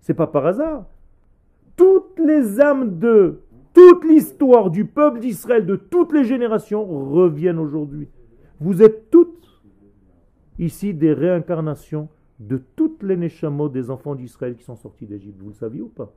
C'est 0.00 0.14
pas 0.14 0.26
par 0.26 0.46
hasard. 0.46 0.86
Toutes 1.76 2.18
les 2.18 2.60
âmes 2.60 2.98
de 2.98 3.40
toute 3.74 4.04
l'histoire 4.04 4.70
du 4.70 4.86
peuple 4.86 5.20
d'Israël, 5.20 5.66
de 5.66 5.76
toutes 5.76 6.12
les 6.12 6.24
générations, 6.24 6.84
reviennent 6.86 7.58
aujourd'hui. 7.58 8.08
Vous 8.60 8.82
êtes 8.82 9.10
toutes 9.10 9.62
ici 10.58 10.94
des 10.94 11.12
réincarnations 11.12 12.08
de 12.40 12.62
toutes 12.76 13.02
les 13.02 13.16
Neshamot 13.16 13.68
des 13.68 13.90
enfants 13.90 14.14
d'Israël 14.14 14.56
qui 14.56 14.64
sont 14.64 14.76
sortis 14.76 15.06
d'Égypte. 15.06 15.38
Vous 15.40 15.48
le 15.48 15.54
saviez 15.54 15.82
ou 15.82 15.88
pas? 15.88 16.10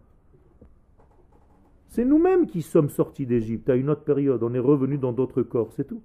C'est 1.89 2.05
nous-mêmes 2.05 2.45
qui 2.45 2.61
sommes 2.61 2.89
sortis 2.89 3.25
d'Égypte 3.25 3.69
à 3.69 3.75
une 3.75 3.89
autre 3.89 4.03
période. 4.03 4.43
On 4.43 4.53
est 4.53 4.59
revenu 4.59 4.97
dans 4.97 5.11
d'autres 5.11 5.41
corps, 5.41 5.73
c'est 5.73 5.87
tout. 5.87 6.01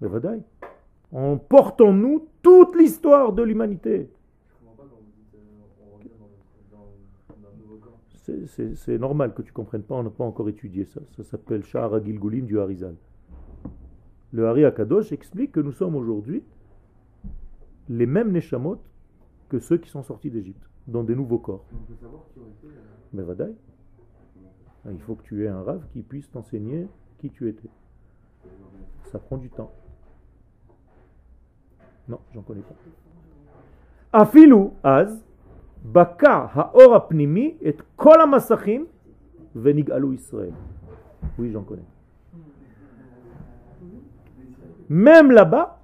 Mais 0.00 0.08
on 1.12 1.38
porte 1.38 1.80
en 1.80 1.92
nous 1.92 2.26
toute 2.42 2.76
l'histoire 2.76 3.32
de 3.32 3.42
l'humanité. 3.42 4.10
C'est 8.26 8.98
normal 8.98 9.34
que 9.34 9.42
tu 9.42 9.50
ne 9.50 9.54
comprennes 9.54 9.82
pas, 9.82 9.94
on 9.94 10.02
n'a 10.02 10.10
pas 10.10 10.24
encore 10.24 10.48
étudié 10.48 10.84
ça. 10.84 11.00
Ça 11.16 11.24
s'appelle 11.24 11.64
Shahar 11.64 12.02
Gilgulim 12.04 12.46
du 12.46 12.58
Harizal. 12.58 12.96
Le 14.32 14.48
Hari 14.48 14.64
Akadosh 14.64 15.12
explique 15.12 15.52
que 15.52 15.60
nous 15.60 15.72
sommes 15.72 15.94
aujourd'hui 15.96 16.42
les 17.88 18.06
mêmes 18.06 18.32
Neshamot 18.32 18.78
que 19.48 19.58
ceux 19.58 19.78
qui 19.78 19.88
sont 19.88 20.02
sortis 20.02 20.30
d'Égypte, 20.30 20.68
dans 20.88 21.04
des 21.04 21.14
nouveaux 21.14 21.38
corps. 21.38 21.64
Mais 23.12 23.22
Vadaï, 23.22 23.54
ah, 24.84 24.90
il 24.92 25.00
faut 25.00 25.14
que 25.14 25.22
tu 25.22 25.44
aies 25.44 25.48
un 25.48 25.62
rave 25.62 25.84
qui 25.92 26.02
puisse 26.02 26.30
t'enseigner 26.30 26.88
qui 27.18 27.30
tu 27.30 27.48
étais. 27.48 27.68
Ça 29.04 29.18
prend 29.18 29.36
du 29.36 29.48
temps. 29.50 29.72
Non, 32.08 32.18
j'en 32.34 32.42
connais 32.42 32.62
pas. 32.62 32.74
Afilu 34.12 34.70
az 34.82 35.25
baka 35.92 36.50
haor 36.54 36.94
apnimi 36.94 37.56
et 37.60 37.76
kol 37.96 38.26
masachim 38.28 38.86
venigalu 39.54 40.14
Israël. 40.14 40.52
Oui, 41.38 41.50
j'en 41.52 41.62
connais. 41.62 41.82
Même 44.88 45.30
là-bas, 45.30 45.80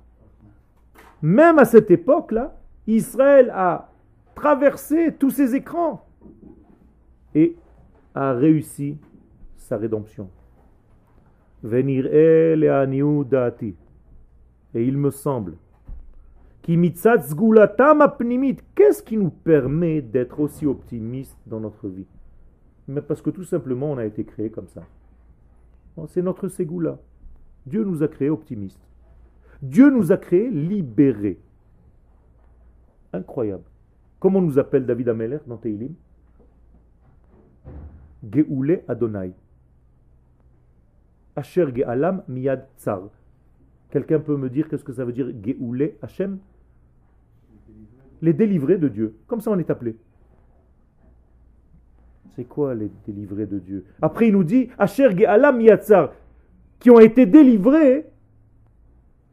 même 1.20 1.59
à 1.59 1.64
cette 1.64 1.90
époque-là, 1.90 2.55
Israël 2.86 3.50
a 3.55 3.88
traversé 4.34 5.14
tous 5.18 5.30
ces 5.30 5.55
écrans 5.55 6.05
et 7.34 7.57
a 8.14 8.32
réussi 8.32 8.98
sa 9.57 9.76
rédemption. 9.76 10.28
Venir 11.62 12.07
Et 12.12 12.57
il 14.74 14.96
me 14.98 15.11
semble 15.11 15.55
Qu'est-ce 16.64 17.34
qui 19.02 19.16
nous 19.16 19.30
permet 19.30 20.00
d'être 20.00 20.38
aussi 20.38 20.64
optimistes 20.66 21.36
dans 21.46 21.58
notre 21.58 21.88
vie? 21.88 22.06
Mais 22.86 23.00
parce 23.00 23.20
que 23.20 23.30
tout 23.30 23.44
simplement 23.44 23.90
on 23.92 23.98
a 23.98 24.04
été 24.04 24.24
créé 24.24 24.50
comme 24.50 24.68
ça. 24.68 24.82
C'est 26.08 26.22
notre 26.22 26.48
ségoula. 26.48 26.98
Dieu 27.66 27.84
nous 27.84 28.02
a 28.02 28.08
créés 28.08 28.30
optimistes. 28.30 28.80
Dieu 29.60 29.90
nous 29.90 30.12
a 30.12 30.16
créés 30.16 30.50
libérés. 30.50 31.40
Incroyable. 33.12 33.64
Comment 34.18 34.40
nous 34.40 34.58
appelle 34.58 34.86
David 34.86 35.08
Ameler 35.08 35.38
dans 35.46 35.56
Teilim? 35.56 35.94
Geoule 38.28 38.82
Adonai. 38.88 39.32
Asher 41.34 41.66
Gealam 41.74 42.22
Miyad 42.28 42.68
Tsar. 42.78 43.10
Quelqu'un 43.90 44.20
peut 44.20 44.36
me 44.36 44.48
dire 44.48 44.68
qu'est-ce 44.68 44.84
que 44.84 44.92
ça 44.92 45.04
veut 45.04 45.12
dire 45.12 45.28
Geoulé 45.44 45.98
Hachem 46.02 46.38
Les 48.23 48.33
délivrés 48.33 48.79
de 48.79 48.89
Dieu. 48.89 49.16
Comme 49.27 49.41
ça 49.41 49.51
on 49.51 49.59
est 49.59 49.68
appelé. 49.68 49.97
C'est 52.35 52.45
quoi 52.45 52.75
les 52.75 52.91
délivrés 53.07 53.47
de 53.47 53.59
Dieu? 53.59 53.85
Après 54.01 54.29
il 54.29 54.33
nous 54.33 54.45
dit 54.45 54.68
Asher 54.79 55.14
Ge'alam 55.14 55.61
Yatzar 55.61 56.12
qui 56.79 56.91
ont 56.91 56.99
été 56.99 57.27
délivrés 57.27 58.07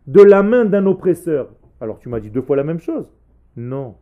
de 0.06 0.22
la 0.22 0.44
main 0.44 0.66
d'un 0.66 0.86
oppresseur. 0.86 1.50
Alors 1.80 2.00
tu 2.00 2.10
m'as 2.10 2.20
dit 2.20 2.30
deux 2.30 2.42
fois 2.42 2.58
la 2.58 2.64
même 2.64 2.80
chose 2.80 3.10
Non. 3.56 3.96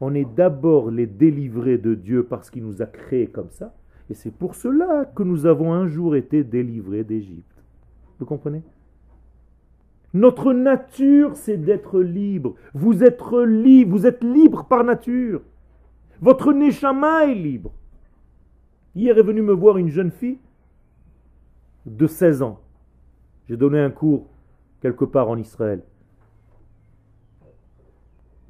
On 0.00 0.14
est 0.14 0.26
d'abord 0.36 0.90
les 0.90 1.06
délivrés 1.06 1.78
de 1.78 1.94
Dieu 1.94 2.24
parce 2.24 2.50
qu'il 2.50 2.64
nous 2.64 2.82
a 2.82 2.86
créés 2.86 3.28
comme 3.28 3.50
ça. 3.50 3.74
Et 4.10 4.14
c'est 4.14 4.30
pour 4.30 4.54
cela 4.54 5.04
que 5.14 5.22
nous 5.22 5.46
avons 5.46 5.72
un 5.72 5.86
jour 5.86 6.14
été 6.16 6.44
délivrés 6.44 7.04
d'Égypte. 7.04 7.62
Vous 8.18 8.26
comprenez? 8.26 8.62
Notre 10.14 10.52
nature, 10.52 11.36
c'est 11.36 11.58
d'être 11.58 12.00
libre. 12.00 12.54
Vous 12.74 13.04
êtes 13.04 13.20
libre, 13.46 13.90
vous 13.90 14.06
êtes 14.06 14.24
libre 14.24 14.64
par 14.64 14.84
nature. 14.84 15.42
Votre 16.20 16.52
neshama 16.52 17.26
est 17.26 17.34
libre. 17.34 17.72
Hier 18.94 19.16
est 19.16 19.22
venue 19.22 19.42
me 19.42 19.52
voir 19.52 19.76
une 19.76 19.90
jeune 19.90 20.10
fille 20.10 20.38
de 21.84 22.06
16 22.06 22.42
ans. 22.42 22.60
J'ai 23.48 23.56
donné 23.56 23.78
un 23.78 23.90
cours 23.90 24.26
quelque 24.80 25.04
part 25.04 25.28
en 25.28 25.36
Israël. 25.36 25.82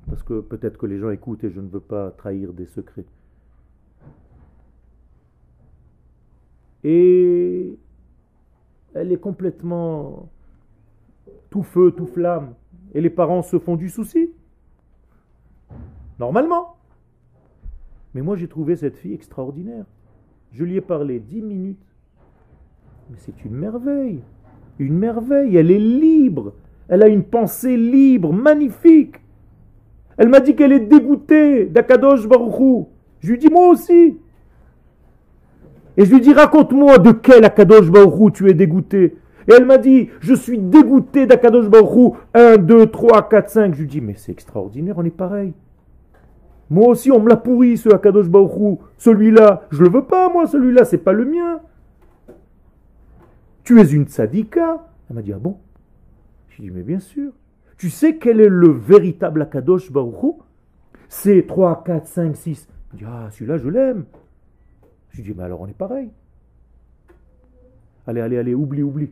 Parce 0.09 0.23
que 0.23 0.41
peut-être 0.41 0.79
que 0.79 0.87
les 0.87 0.99
gens 0.99 1.11
écoutent 1.11 1.45
et 1.45 1.51
je 1.51 1.61
ne 1.61 1.69
veux 1.69 1.81
pas 1.81 2.13
trahir 2.13 2.53
des 2.53 2.67
secrets. 2.67 3.05
Et 6.85 7.79
elle 8.95 9.13
est 9.13 9.21
complètement 9.21 10.31
tout 11.51 11.63
feu, 11.63 11.91
tout 11.91 12.07
flamme. 12.07 12.55
Et 12.95 13.01
les 13.01 13.11
parents 13.11 13.43
se 13.43 13.59
font 13.59 13.77
du 13.77 13.89
souci. 13.89 14.31
Normalement. 16.19 16.77
Mais 18.15 18.23
moi 18.23 18.37
j'ai 18.37 18.49
trouvé 18.49 18.77
cette 18.77 18.97
fille 18.97 19.15
extraordinaire. 19.15 19.85
Je 20.53 20.65
lui 20.65 20.77
ai 20.77 20.81
parlé 20.81 21.21
dix 21.21 21.43
minutes. 21.43 21.85
Mais 23.11 23.17
c'est 23.19 23.45
une 23.45 23.55
merveille. 23.55 24.21
Une 24.79 24.99
merveille. 24.99 25.57
Elle 25.57 25.71
est 25.71 25.79
libre. 25.79 26.55
Elle 26.89 27.03
a 27.03 27.09
une 27.09 27.25
pensée 27.25 27.77
libre, 27.77 28.33
magnifique. 28.33 29.17
Elle 30.17 30.29
m'a 30.29 30.41
dit 30.41 30.57
qu'elle 30.57 30.73
est 30.73 30.81
dégoûtée 30.81 31.67
d'Akadosh 31.67 32.27
Baruchou. 32.27 32.89
Je 33.21 33.31
lui 33.31 33.39
dis 33.39 33.49
moi 33.49 33.69
aussi. 33.69 34.19
Et 35.97 36.05
je 36.05 36.15
lui 36.15 36.21
dis 36.21 36.33
raconte-moi 36.33 36.99
de 36.99 37.13
quel 37.13 37.45
Akadosh 37.45 37.91
Baruchou 37.91 38.31
tu 38.31 38.49
es 38.49 38.55
dégoûté. 38.55 39.17
Et 39.49 39.53
elle 39.53 39.65
m'a 39.65 39.79
dit 39.79 40.11
je 40.21 40.35
suis 40.35 40.59
dégoûté 40.59 41.27
d'Akadosh 41.27 41.69
Baruchou. 41.69 42.17
1, 42.35 42.59
2, 42.59 42.87
3, 42.87 43.29
4, 43.29 43.51
5. 43.51 43.75
Je 43.75 43.81
lui 43.81 43.89
dis 43.89 44.01
mais 44.01 44.15
c'est 44.17 44.33
extraordinaire, 44.33 44.97
on 44.99 45.05
est 45.05 45.11
pareil. 45.11 45.55
Moi 46.71 46.89
aussi, 46.89 47.11
on 47.11 47.21
me 47.21 47.29
l'a 47.29 47.37
pourri, 47.37 47.79
ce 47.79 47.89
Akadosh 47.89 48.29
Baruchou. 48.29 48.81
Celui-là, 48.99 49.67
je 49.71 49.83
le 49.83 49.89
veux 49.89 50.05
pas, 50.05 50.31
moi, 50.31 50.47
celui-là, 50.47 50.85
c'est 50.85 50.99
pas 50.99 51.13
le 51.13 51.25
mien. 51.25 51.61
Tu 53.65 53.81
es 53.81 53.85
une 53.85 54.05
tzadika. 54.05 54.87
Elle 55.09 55.17
m'a 55.17 55.23
dit, 55.23 55.33
ah 55.33 55.39
bon? 55.39 55.59
Je 56.49 56.63
lui 56.63 56.69
dit, 56.69 56.75
mais 56.75 56.83
bien 56.83 57.01
sûr. 57.01 57.33
Tu 57.79 57.91
sais 57.91 58.17
quel 58.17 58.41
est 58.41 58.49
le 58.49 58.69
véritable 58.69 59.43
Akadosh 59.43 59.91
Baruchou 59.91 60.41
C'est 61.09 61.47
3, 61.47 61.85
4, 61.85 62.07
5, 62.07 62.37
6. 62.37 62.69
Elle 62.93 62.99
dit, 62.99 63.05
ah, 63.07 63.29
celui-là, 63.31 63.57
je 63.57 63.69
l'aime. 63.69 64.05
Je 65.11 65.19
lui 65.19 65.33
dis, 65.33 65.35
mais 65.37 65.45
alors 65.45 65.63
on 65.63 65.69
est 65.69 65.77
pareil. 65.77 66.11
Allez, 68.07 68.21
allez, 68.21 68.39
allez, 68.39 68.55
oublie, 68.55 68.83
oublie. 68.83 69.11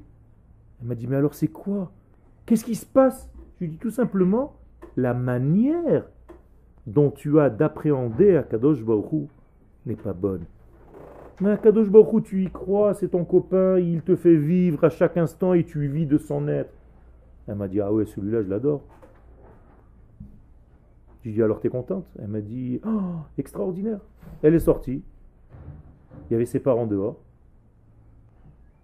Elle 0.80 0.88
m'a 0.88 0.94
dit, 0.94 1.06
mais 1.06 1.16
alors 1.16 1.34
c'est 1.34 1.48
quoi? 1.48 1.90
Qu'est-ce 2.44 2.64
qui 2.64 2.74
se 2.74 2.86
passe? 2.86 3.30
Je 3.58 3.64
lui 3.64 3.72
dis 3.72 3.78
tout 3.78 3.90
simplement, 3.90 4.54
la 4.96 5.14
manière 5.14 6.04
dont 6.86 7.10
tu 7.10 7.40
as 7.40 7.50
d'appréhender 7.50 8.36
Akadosh 8.36 8.84
Baruch 8.84 9.28
n'est 9.86 9.96
pas 9.96 10.12
bonne. 10.12 10.44
Mais 11.40 11.50
Akadosh 11.50 11.90
Baruch 11.90 12.24
tu 12.24 12.44
y 12.44 12.50
crois, 12.50 12.94
c'est 12.94 13.08
ton 13.08 13.24
copain, 13.24 13.78
il 13.78 14.02
te 14.02 14.14
fait 14.16 14.36
vivre 14.36 14.84
à 14.84 14.90
chaque 14.90 15.16
instant 15.16 15.52
et 15.54 15.64
tu 15.64 15.86
vis 15.88 16.06
de 16.06 16.18
son 16.18 16.48
être. 16.48 16.72
Elle 17.48 17.56
m'a 17.56 17.68
dit, 17.68 17.80
ah 17.80 17.92
ouais, 17.92 18.06
celui-là, 18.06 18.42
je 18.42 18.48
l'adore. 18.48 18.82
J'ai 21.22 21.32
dit, 21.32 21.42
alors 21.42 21.60
t'es 21.60 21.68
contente? 21.68 22.06
Elle 22.18 22.28
m'a 22.28 22.40
dit, 22.40 22.80
oh, 22.86 23.16
extraordinaire. 23.38 24.00
Elle 24.42 24.54
est 24.54 24.60
sortie. 24.60 25.02
Il 26.28 26.32
y 26.32 26.36
avait 26.36 26.46
ses 26.46 26.60
parents 26.60 26.86
dehors, 26.86 27.16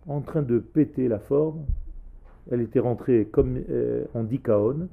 en 0.07 0.21
train 0.21 0.43
de 0.43 0.59
péter 0.59 1.09
la 1.09 1.19
forme. 1.19 1.65
Elle 2.51 2.61
était 2.61 2.81
rentrée 2.81 3.29
comme 3.31 3.63
euh, 3.71 4.05
en 4.15 4.25
dikaon. 4.25 4.89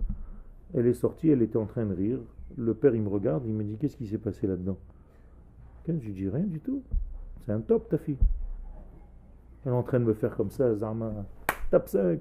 Elle 0.73 0.85
est 0.85 0.93
sortie, 0.93 1.29
elle 1.29 1.41
était 1.41 1.57
en 1.57 1.65
train 1.65 1.85
de 1.85 1.93
rire. 1.93 2.19
Le 2.57 2.73
père, 2.73 2.93
il 2.93 3.01
me 3.01 3.09
regarde, 3.09 3.43
il 3.45 3.53
me 3.53 3.63
dit 3.63 3.77
Qu'est-ce 3.77 3.97
qui 3.97 4.07
s'est 4.07 4.17
passé 4.17 4.47
là-dedans? 4.47 4.77
Je 5.87 5.93
lui 5.93 6.13
dis 6.13 6.29
Rien 6.29 6.45
du 6.45 6.59
tout. 6.59 6.83
C'est 7.45 7.51
un 7.51 7.61
top, 7.61 7.89
ta 7.89 7.97
fille. 7.97 8.17
Elle 9.65 9.71
est 9.71 9.75
en 9.75 9.83
train 9.83 9.99
de 9.99 10.05
me 10.05 10.13
faire 10.13 10.35
comme 10.35 10.51
ça, 10.51 10.75
Zarma. 10.75 11.11
Top 11.71 11.87
5. 11.87 12.19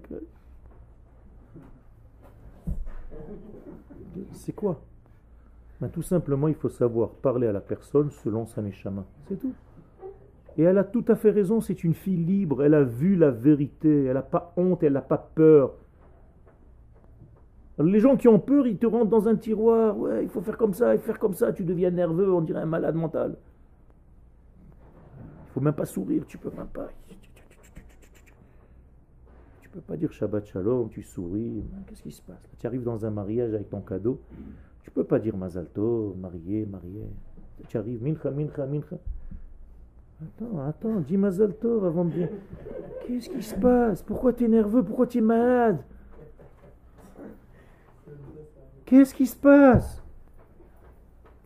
C'est 4.33 4.53
quoi? 4.53 4.81
Ben, 5.81 5.89
Tout 5.89 6.03
simplement, 6.03 6.49
il 6.49 6.55
faut 6.55 6.69
savoir 6.69 7.11
parler 7.11 7.47
à 7.47 7.53
la 7.53 7.61
personne 7.61 8.11
selon 8.11 8.47
sa 8.47 8.63
neshama. 8.63 9.05
C'est 9.29 9.39
tout. 9.39 9.53
Et 10.59 10.65
elle 10.65 10.77
a 10.77 10.85
tout 10.85 11.05
à 11.07 11.15
fait 11.15 11.31
raison, 11.31 11.61
c'est 11.61 11.85
une 11.85 11.95
fille 11.95 12.17
libre, 12.17 12.65
elle 12.65 12.75
a 12.75 12.83
vu 12.83 13.15
la 13.15 13.31
vérité, 13.31 14.07
elle 14.07 14.15
n'a 14.15 14.23
pas 14.23 14.53
honte, 14.57 14.83
elle 14.83 14.95
n'a 14.95 15.01
pas 15.01 15.31
peur. 15.35 15.75
Les 17.79 18.01
gens 18.01 18.17
qui 18.17 18.27
ont 18.27 18.41
peur, 18.41 18.67
ils 18.67 18.77
te 18.77 18.87
rentrent 18.87 19.11
dans 19.11 19.29
un 19.29 19.37
tiroir. 19.37 19.97
Ouais, 19.97 20.25
il 20.25 20.29
faut 20.29 20.41
faire 20.41 20.57
comme 20.57 20.75
ça, 20.75 20.97
il 20.97 20.99
faut 20.99 21.07
faire 21.07 21.21
comme 21.21 21.35
ça. 21.35 21.53
Tu 21.53 21.63
deviens 21.63 21.93
nerveux, 21.93 22.33
on 22.33 22.41
dirait 22.41 22.63
un 22.63 22.67
malade 22.67 22.97
mental. 22.97 23.37
Il 25.47 25.53
faut 25.53 25.61
même 25.61 25.75
pas 25.75 25.87
sourire, 25.87 26.25
tu 26.27 26.39
peux 26.39 26.51
même 26.51 26.67
pas. 26.67 26.89
Tu 29.61 29.69
peux 29.69 29.81
pas 29.81 29.97
dire 29.97 30.11
Shabbat 30.11 30.45
Shalom, 30.45 30.89
tu 30.89 31.05
souris. 31.05 31.63
Qu'est-ce 31.87 32.03
qui 32.03 32.11
se 32.11 32.23
passe 32.23 32.43
Tu 32.59 32.67
arrives 32.67 32.83
dans 32.83 33.07
un 33.07 33.11
mariage 33.11 33.55
avec 33.55 33.71
ton 33.71 33.81
cadeau. 33.81 34.21
Tu 34.83 34.91
peux 34.91 35.05
pas 35.05 35.21
dire 35.21 35.37
Mazalto, 35.37 36.17
marié, 36.19 36.67
marié. 36.67 37.05
Tu 37.69 37.77
arrives, 37.77 38.03
Mincha, 38.03 38.33
Mincha, 38.33 38.67
Mincha. 38.67 38.97
Attends, 40.21 40.61
attends, 40.67 41.01
dis 41.01 41.17
Mazalto 41.17 41.85
avant 41.85 42.05
de 42.05 42.11
dire. 42.11 42.29
Qu'est-ce 43.07 43.31
qui 43.31 43.43
se 43.43 43.55
passe? 43.55 44.03
Pourquoi 44.03 44.33
tu 44.33 44.45
es 44.45 44.49
nerveux? 44.49 44.83
Pourquoi 44.83 45.07
tu 45.07 45.19
es 45.19 45.23
malade? 45.23 45.79
Qu'est-ce 48.85 49.15
qui 49.15 49.27
se 49.27 49.37
passe? 49.37 50.03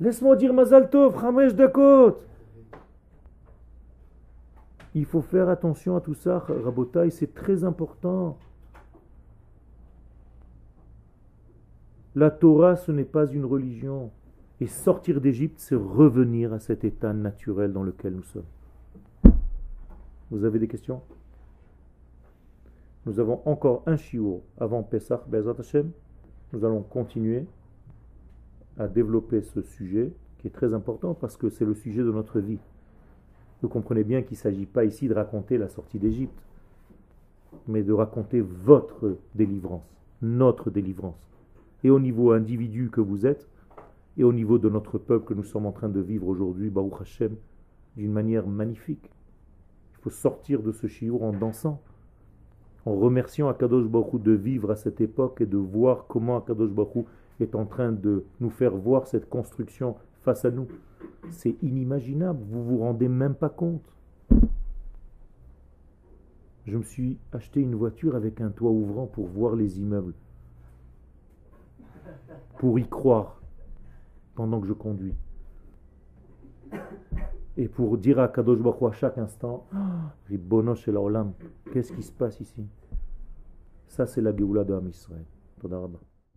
Laisse-moi 0.00 0.36
dire 0.36 0.52
Mazal 0.52 0.90
Tov, 0.90 1.16
Ramesh 1.16 1.54
Dakot. 1.54 2.18
Il 4.94 5.04
faut 5.04 5.22
faire 5.22 5.48
attention 5.48 5.96
à 5.96 6.00
tout 6.00 6.14
ça, 6.14 6.38
Rabotai, 6.38 7.10
c'est 7.10 7.34
très 7.34 7.64
important. 7.64 8.38
La 12.14 12.30
Torah, 12.30 12.76
ce 12.76 12.92
n'est 12.92 13.04
pas 13.04 13.26
une 13.26 13.44
religion. 13.44 14.10
Et 14.60 14.66
sortir 14.66 15.20
d'Égypte, 15.20 15.58
c'est 15.58 15.74
revenir 15.74 16.52
à 16.52 16.58
cet 16.58 16.84
état 16.84 17.12
naturel 17.12 17.72
dans 17.72 17.82
lequel 17.82 18.14
nous 18.14 18.22
sommes. 18.22 18.42
Vous 20.32 20.46
avez 20.46 20.58
des 20.58 20.66
questions? 20.66 21.02
Nous 23.04 23.20
avons 23.20 23.42
encore 23.44 23.82
un 23.84 23.96
shiur 23.96 24.40
avant 24.58 24.82
Pesach, 24.82 25.28
Bezat 25.28 25.56
Hashem. 25.58 25.90
Nous 26.54 26.64
allons 26.64 26.80
continuer 26.80 27.44
à 28.78 28.88
développer 28.88 29.42
ce 29.42 29.60
sujet 29.60 30.10
qui 30.38 30.46
est 30.46 30.50
très 30.50 30.72
important 30.72 31.12
parce 31.12 31.36
que 31.36 31.50
c'est 31.50 31.66
le 31.66 31.74
sujet 31.74 32.02
de 32.02 32.10
notre 32.10 32.40
vie. 32.40 32.60
Vous 33.60 33.68
comprenez 33.68 34.04
bien 34.04 34.22
qu'il 34.22 34.38
ne 34.38 34.40
s'agit 34.40 34.64
pas 34.64 34.86
ici 34.86 35.06
de 35.06 35.12
raconter 35.12 35.58
la 35.58 35.68
sortie 35.68 35.98
d'Égypte, 35.98 36.42
mais 37.68 37.82
de 37.82 37.92
raconter 37.92 38.40
votre 38.40 39.18
délivrance, 39.34 39.84
notre 40.22 40.70
délivrance. 40.70 41.28
Et 41.84 41.90
au 41.90 42.00
niveau 42.00 42.32
individu 42.32 42.88
que 42.90 43.02
vous 43.02 43.26
êtes, 43.26 43.46
et 44.16 44.24
au 44.24 44.32
niveau 44.32 44.56
de 44.58 44.70
notre 44.70 44.96
peuple 44.96 45.26
que 45.26 45.34
nous 45.34 45.44
sommes 45.44 45.66
en 45.66 45.72
train 45.72 45.90
de 45.90 46.00
vivre 46.00 46.26
aujourd'hui, 46.26 46.70
Baruch 46.70 47.02
Hashem, 47.02 47.36
d'une 47.98 48.12
manière 48.12 48.46
magnifique. 48.46 49.10
Faut 50.02 50.10
sortir 50.10 50.62
de 50.62 50.72
ce 50.72 50.86
chiour 50.86 51.22
en 51.22 51.32
dansant 51.32 51.80
en 52.84 52.96
remerciant 52.96 53.48
Akadosh 53.48 53.86
Baruch 53.86 54.20
de 54.22 54.32
vivre 54.32 54.70
à 54.70 54.76
cette 54.76 55.00
époque 55.00 55.40
et 55.40 55.46
de 55.46 55.56
voir 55.56 56.06
comment 56.08 56.38
Akadosh 56.38 56.70
Baruch 56.70 57.06
est 57.40 57.54
en 57.54 57.64
train 57.64 57.92
de 57.92 58.24
nous 58.40 58.50
faire 58.50 58.74
voir 58.74 59.06
cette 59.06 59.28
construction 59.28 59.96
face 60.22 60.44
à 60.44 60.50
nous. 60.50 60.66
C'est 61.30 61.56
inimaginable, 61.62 62.42
vous 62.50 62.64
vous 62.64 62.78
rendez 62.78 63.08
même 63.08 63.34
pas 63.34 63.48
compte. 63.48 63.84
Je 66.66 66.76
me 66.76 66.82
suis 66.82 67.18
acheté 67.32 67.60
une 67.60 67.74
voiture 67.74 68.14
avec 68.14 68.40
un 68.40 68.50
toit 68.50 68.70
ouvrant 68.70 69.06
pour 69.06 69.26
voir 69.26 69.56
les 69.56 69.80
immeubles, 69.80 70.14
pour 72.58 72.78
y 72.78 72.86
croire 72.86 73.40
pendant 74.34 74.60
que 74.60 74.66
je 74.66 74.72
conduis. 74.72 75.14
Et 77.56 77.68
pour 77.68 77.98
dire 77.98 78.18
à 78.18 78.28
Kadosh 78.28 78.58
Baruch 78.58 78.82
à 78.82 78.92
chaque 78.92 79.18
instant, 79.18 79.66
Ribono 80.28 80.74
la 80.86 81.00
Olam, 81.00 81.32
qu'est-ce 81.72 81.92
qui 81.92 82.02
se 82.02 82.12
passe 82.12 82.40
ici? 82.40 82.64
Ça, 83.88 84.06
c'est 84.06 84.22
la 84.22 84.34
Géoula 84.34 84.64
de 84.64 84.88
Israël. 84.88 85.24
Toda 85.60 85.78